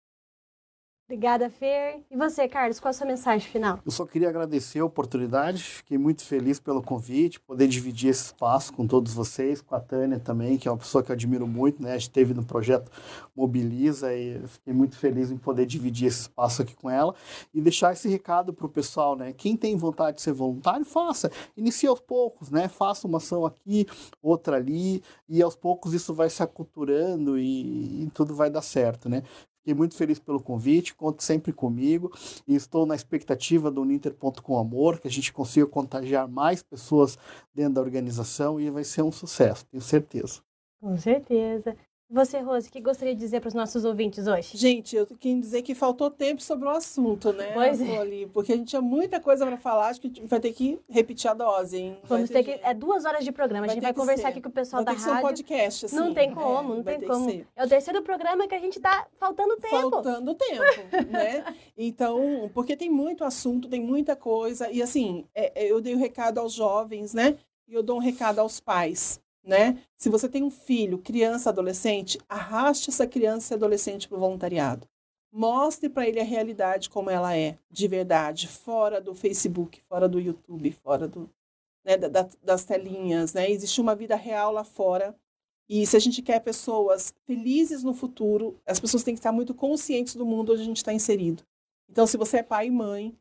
Obrigada, 1.10 1.50
Fer. 1.50 2.04
E 2.12 2.18
você, 2.18 2.50
Carlos, 2.50 2.82
qual 2.82 2.90
a 2.90 2.94
sua 2.94 3.08
mensagem 3.08 3.50
final? 3.50 3.80
Eu 3.86 3.92
só 3.92 4.06
queria 4.06 4.28
agradecer 4.28 4.80
a 4.80 4.86
oportunidade, 4.86 5.64
fiquei 5.64 5.98
muito 5.98 6.22
feliz 6.22 6.60
pelo 6.60 6.84
convite, 6.84 7.40
poder 7.40 7.66
dividir 7.66 8.10
esse 8.10 8.26
espaço 8.26 8.74
com 8.74 8.86
todos 8.86 9.14
vocês, 9.14 9.62
com 9.62 9.74
a 9.74 9.80
Tânia 9.80 10.20
também, 10.20 10.58
que 10.58 10.68
é 10.68 10.72
uma 10.72 10.78
pessoa 10.78 11.02
que 11.02 11.10
eu 11.10 11.14
admiro 11.14 11.48
muito, 11.48 11.82
né? 11.82 11.96
Esteve 11.96 12.34
no 12.34 12.44
projeto 12.44 12.92
Mobiliza 13.34 14.14
e 14.14 14.46
fiquei 14.48 14.74
muito 14.74 14.98
feliz 14.98 15.32
em 15.32 15.38
poder 15.38 15.66
dividir 15.66 16.10
esse 16.10 16.24
espaço 16.24 16.62
aqui 16.62 16.76
com 16.76 16.90
ela 16.90 17.16
e 17.54 17.62
deixar 17.62 17.94
esse 17.94 18.10
recado 18.10 18.54
para 18.54 18.66
o 18.66 18.70
pessoal, 18.70 19.16
né? 19.16 19.32
Quem 19.32 19.56
tem 19.56 19.78
vontade 19.78 20.18
de 20.18 20.24
ser 20.24 20.34
voluntário, 20.34 20.86
faça. 20.86 21.32
Inicie 21.56 21.88
aos 21.88 22.02
poucos, 22.02 22.52
né? 22.52 22.68
Faça 22.68 23.08
uma 23.08 23.20
ação 23.20 23.46
aqui, 23.46 23.88
outra 24.22 24.58
ali, 24.58 25.02
e 25.30 25.42
aos 25.42 25.56
poucos 25.56 25.94
isso 25.94 26.14
vai 26.14 26.30
se 26.30 26.44
aculturando 26.44 27.40
e, 27.40 28.04
e 28.04 28.10
tudo 28.14 28.36
vai 28.36 28.50
dar 28.50 28.62
certo, 28.62 29.08
né? 29.08 29.24
Fiquei 29.68 29.76
muito 29.76 29.96
feliz 29.96 30.18
pelo 30.18 30.42
convite, 30.42 30.96
conte 30.96 31.22
sempre 31.26 31.52
comigo 31.52 32.10
e 32.48 32.56
estou 32.56 32.86
na 32.86 32.96
expectativa 32.96 33.70
do 33.70 33.82
Uninter.com 33.82 34.58
Amor, 34.58 34.98
que 34.98 35.10
a 35.10 35.12
gente 35.12 35.34
consiga 35.34 35.68
contagiar 35.68 36.26
mais 36.26 36.64
pessoas 36.64 37.18
dentro 37.54 37.74
da 37.74 37.82
organização 37.82 38.62
e 38.62 38.70
vai 38.70 38.86
ser 38.86 39.02
um 39.02 39.12
sucesso, 39.12 39.66
tenho 39.66 39.84
certeza. 39.84 40.40
Com 40.80 40.96
certeza. 40.96 41.76
Você, 42.10 42.40
Rose, 42.40 42.70
o 42.70 42.72
que 42.72 42.80
gostaria 42.80 43.14
de 43.14 43.20
dizer 43.20 43.42
para 43.42 43.50
os 43.50 43.54
nossos 43.54 43.84
ouvintes 43.84 44.28
hoje? 44.28 44.58
Gente, 44.58 44.96
eu 44.96 45.06
queria 45.06 45.42
dizer 45.42 45.62
que 45.62 45.76
faltou 45.76 46.10
tempo 46.10 46.42
sobre 46.42 46.66
o 46.66 46.70
assunto, 46.70 47.34
né? 47.34 47.52
Pois 47.54 47.82
é. 47.82 47.98
Ali, 47.98 48.26
porque 48.28 48.54
a 48.54 48.56
gente 48.56 48.70
tinha 48.70 48.82
muita 48.82 49.20
coisa 49.20 49.46
para 49.46 49.58
falar, 49.58 49.90
acho 49.90 50.00
que 50.00 50.22
vai 50.26 50.40
ter 50.40 50.54
que 50.54 50.80
repetir 50.88 51.30
a 51.30 51.34
dose, 51.34 51.78
hein? 51.78 51.98
Vamos 52.06 52.30
ter, 52.30 52.44
ter 52.44 52.60
que. 52.60 52.66
É 52.66 52.74
duas 52.74 53.04
horas 53.04 53.26
de 53.26 53.32
programa. 53.34 53.66
a 53.66 53.70
gente 53.70 53.82
vai 53.82 53.94
conversar 53.94 54.30
aqui 54.30 54.40
com 54.40 54.48
o 54.48 54.52
pessoal 54.52 54.86
vai 54.86 54.96
da 54.96 55.00
rádio. 55.00 55.14
Ser 55.14 55.20
um 55.20 55.22
podcast, 55.22 55.86
assim. 55.88 55.96
Não 55.98 56.14
tem 56.14 56.34
como, 56.34 56.74
é, 56.74 56.78
não 56.78 56.84
tem 56.84 57.02
como. 57.02 57.46
É 57.54 57.66
o 57.66 57.68
terceiro 57.68 58.02
programa 58.02 58.48
que 58.48 58.56
a 58.56 58.60
gente 58.60 58.80
tá 58.80 59.06
faltando 59.20 59.58
tempo. 59.58 59.90
Faltando 59.90 60.34
tempo, 60.34 60.64
né? 61.12 61.44
Então, 61.78 62.50
porque 62.54 62.78
tem 62.78 62.90
muito 62.90 63.26
assunto, 63.26 63.68
tem 63.68 63.82
muita 63.82 64.16
coisa. 64.16 64.72
E 64.72 64.82
assim, 64.82 65.26
é, 65.36 65.52
é 65.64 65.72
eu 65.72 65.82
dei 65.82 65.94
o 65.94 65.98
um 65.98 66.00
recado 66.00 66.40
aos 66.40 66.54
jovens, 66.54 67.14
né? 67.14 67.38
E 67.68 67.74
eu 67.74 67.84
dou 67.84 67.98
um 67.98 68.02
recado 68.02 68.40
aos 68.40 68.62
pais 68.62 69.20
né? 69.48 69.82
Se 69.98 70.10
você 70.10 70.28
tem 70.28 70.44
um 70.44 70.50
filho, 70.50 71.00
criança, 71.00 71.50
adolescente, 71.50 72.20
arraste 72.28 72.90
essa 72.90 73.08
criança 73.08 73.54
e 73.54 73.56
adolescente 73.56 74.08
para 74.08 74.18
o 74.18 74.20
voluntariado. 74.20 74.88
Mostre 75.32 75.90
para 75.90 76.08
ele 76.08 76.20
a 76.20 76.24
realidade 76.24 76.90
como 76.90 77.10
ela 77.10 77.36
é, 77.36 77.58
de 77.72 77.88
verdade, 77.88 78.48
fora 78.48 79.00
do 79.00 79.16
Facebook, 79.16 79.82
fora 79.88 80.08
do 80.08 80.20
YouTube, 80.20 80.72
fora 80.72 81.08
do, 81.08 81.30
né, 81.86 81.96
da, 81.98 82.28
das 82.44 82.66
telinhas, 82.66 83.34
né? 83.34 83.50
Existe 83.50 83.80
uma 83.80 83.96
vida 83.96 84.16
real 84.16 84.52
lá 84.52 84.64
fora. 84.64 85.16
E 85.70 85.86
se 85.86 85.96
a 85.96 86.00
gente 86.00 86.22
quer 86.22 86.40
pessoas 86.42 87.14
felizes 87.26 87.84
no 87.84 87.94
futuro, 87.94 88.60
as 88.66 88.80
pessoas 88.80 89.04
têm 89.04 89.14
que 89.14 89.20
estar 89.20 89.32
muito 89.32 89.54
conscientes 89.54 90.16
do 90.16 90.26
mundo 90.26 90.54
onde 90.54 90.62
a 90.62 90.66
gente 90.66 90.78
está 90.78 90.94
inserido. 90.94 91.44
Então, 91.90 92.06
se 92.06 92.18
você 92.18 92.38
é 92.38 92.44
pai 92.44 92.68
e 92.68 92.72
mãe, 92.72 93.16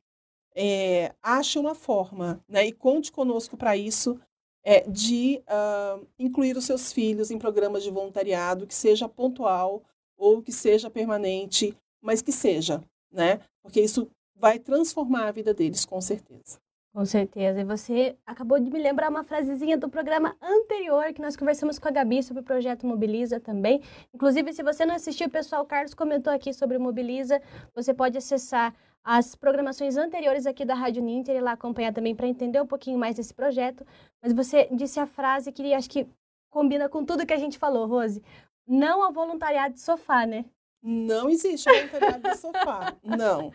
é, 0.54 1.12
ache 1.22 1.58
uma 1.58 1.74
forma, 1.74 2.42
né? 2.48 2.66
E 2.66 2.72
conte 2.72 3.12
conosco 3.12 3.56
para 3.56 3.76
isso 3.76 4.18
é, 4.66 4.80
de 4.80 5.40
uh, 5.46 6.04
incluir 6.18 6.56
os 6.56 6.64
seus 6.64 6.92
filhos 6.92 7.30
em 7.30 7.38
programas 7.38 7.84
de 7.84 7.90
voluntariado, 7.90 8.66
que 8.66 8.74
seja 8.74 9.08
pontual 9.08 9.80
ou 10.18 10.42
que 10.42 10.50
seja 10.50 10.90
permanente, 10.90 11.72
mas 12.02 12.20
que 12.20 12.32
seja, 12.32 12.82
né? 13.12 13.38
Porque 13.62 13.80
isso 13.80 14.10
vai 14.34 14.58
transformar 14.58 15.28
a 15.28 15.30
vida 15.30 15.54
deles, 15.54 15.84
com 15.84 16.00
certeza. 16.00 16.58
Com 16.92 17.04
certeza. 17.04 17.60
E 17.60 17.64
você 17.64 18.16
acabou 18.26 18.58
de 18.58 18.68
me 18.68 18.82
lembrar 18.82 19.08
uma 19.08 19.22
frasezinha 19.22 19.76
do 19.78 19.88
programa 19.88 20.34
anterior 20.42 21.12
que 21.12 21.22
nós 21.22 21.36
conversamos 21.36 21.78
com 21.78 21.86
a 21.86 21.90
Gabi 21.92 22.22
sobre 22.22 22.40
o 22.40 22.44
projeto 22.44 22.86
Mobiliza 22.86 23.38
também. 23.38 23.80
Inclusive, 24.12 24.52
se 24.52 24.64
você 24.64 24.84
não 24.84 24.96
assistiu, 24.96 25.28
o 25.28 25.30
pessoal, 25.30 25.64
Carlos 25.64 25.94
comentou 25.94 26.32
aqui 26.32 26.52
sobre 26.52 26.76
o 26.76 26.80
Mobiliza. 26.80 27.40
Você 27.74 27.94
pode 27.94 28.18
acessar 28.18 28.74
as 29.06 29.36
programações 29.36 29.96
anteriores 29.96 30.46
aqui 30.46 30.64
da 30.64 30.74
Rádio 30.74 31.00
Ninter 31.00 31.36
e 31.36 31.40
lá 31.40 31.52
acompanhar 31.52 31.92
também 31.92 32.12
para 32.12 32.26
entender 32.26 32.60
um 32.60 32.66
pouquinho 32.66 32.98
mais 32.98 33.14
desse 33.14 33.32
projeto. 33.32 33.86
Mas 34.20 34.32
você 34.32 34.68
disse 34.72 34.98
a 34.98 35.06
frase 35.06 35.52
que 35.52 35.72
acho 35.72 35.88
que 35.88 36.08
combina 36.50 36.88
com 36.88 37.04
tudo 37.04 37.24
que 37.24 37.32
a 37.32 37.38
gente 37.38 37.56
falou, 37.56 37.86
Rose. 37.86 38.20
Não 38.66 39.04
ao 39.04 39.12
voluntariado 39.12 39.74
de 39.74 39.80
sofá, 39.80 40.26
né? 40.26 40.44
Não 40.82 41.30
existe 41.30 41.70
voluntariado 41.70 42.28
de 42.28 42.36
sofá. 42.36 42.96
Não. 43.04 43.52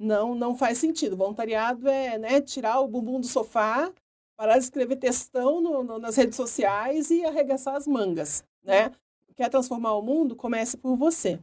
Não, 0.00 0.34
não 0.34 0.56
faz 0.56 0.78
sentido. 0.78 1.14
Voluntariado 1.14 1.86
é 1.88 2.16
né, 2.16 2.40
tirar 2.40 2.80
o 2.80 2.88
bumbum 2.88 3.20
do 3.20 3.26
sofá, 3.26 3.92
parar 4.34 4.54
de 4.54 4.64
escrever 4.64 4.96
textão 4.96 5.60
no, 5.60 5.84
no, 5.84 5.98
nas 5.98 6.16
redes 6.16 6.36
sociais 6.36 7.10
e 7.10 7.22
arregaçar 7.22 7.74
as 7.76 7.86
mangas, 7.86 8.46
né? 8.62 8.90
Quer 9.34 9.50
transformar 9.50 9.94
o 9.94 10.02
mundo? 10.02 10.34
Comece 10.34 10.78
por 10.78 10.96
você. 10.96 11.38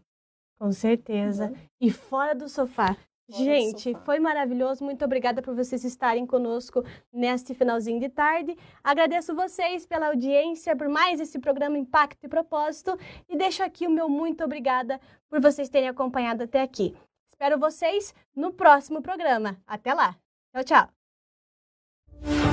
Com 0.57 0.71
certeza. 0.71 1.49
Uhum. 1.49 1.55
E 1.79 1.91
fora 1.91 2.33
do 2.33 2.49
sofá. 2.49 2.97
Gente, 3.29 3.95
foi 4.03 4.19
maravilhoso. 4.19 4.83
Muito 4.83 5.03
obrigada 5.05 5.41
por 5.41 5.55
vocês 5.55 5.83
estarem 5.83 6.25
conosco 6.25 6.83
neste 7.11 7.53
finalzinho 7.53 7.99
de 7.99 8.09
tarde. 8.09 8.55
Agradeço 8.83 9.33
vocês 9.33 9.85
pela 9.85 10.07
audiência, 10.07 10.75
por 10.75 10.89
mais 10.89 11.19
esse 11.19 11.39
programa 11.39 11.77
Impacto 11.77 12.25
e 12.25 12.29
Propósito. 12.29 12.97
E 13.29 13.37
deixo 13.37 13.63
aqui 13.63 13.87
o 13.87 13.91
meu 13.91 14.09
muito 14.09 14.43
obrigada 14.43 14.99
por 15.29 15.39
vocês 15.39 15.69
terem 15.69 15.89
acompanhado 15.89 16.43
até 16.43 16.61
aqui. 16.61 16.95
Espero 17.25 17.57
vocês 17.57 18.13
no 18.35 18.51
próximo 18.51 19.01
programa. 19.01 19.57
Até 19.65 19.93
lá. 19.93 20.15
Tchau, 20.53 20.63
tchau. 20.63 22.52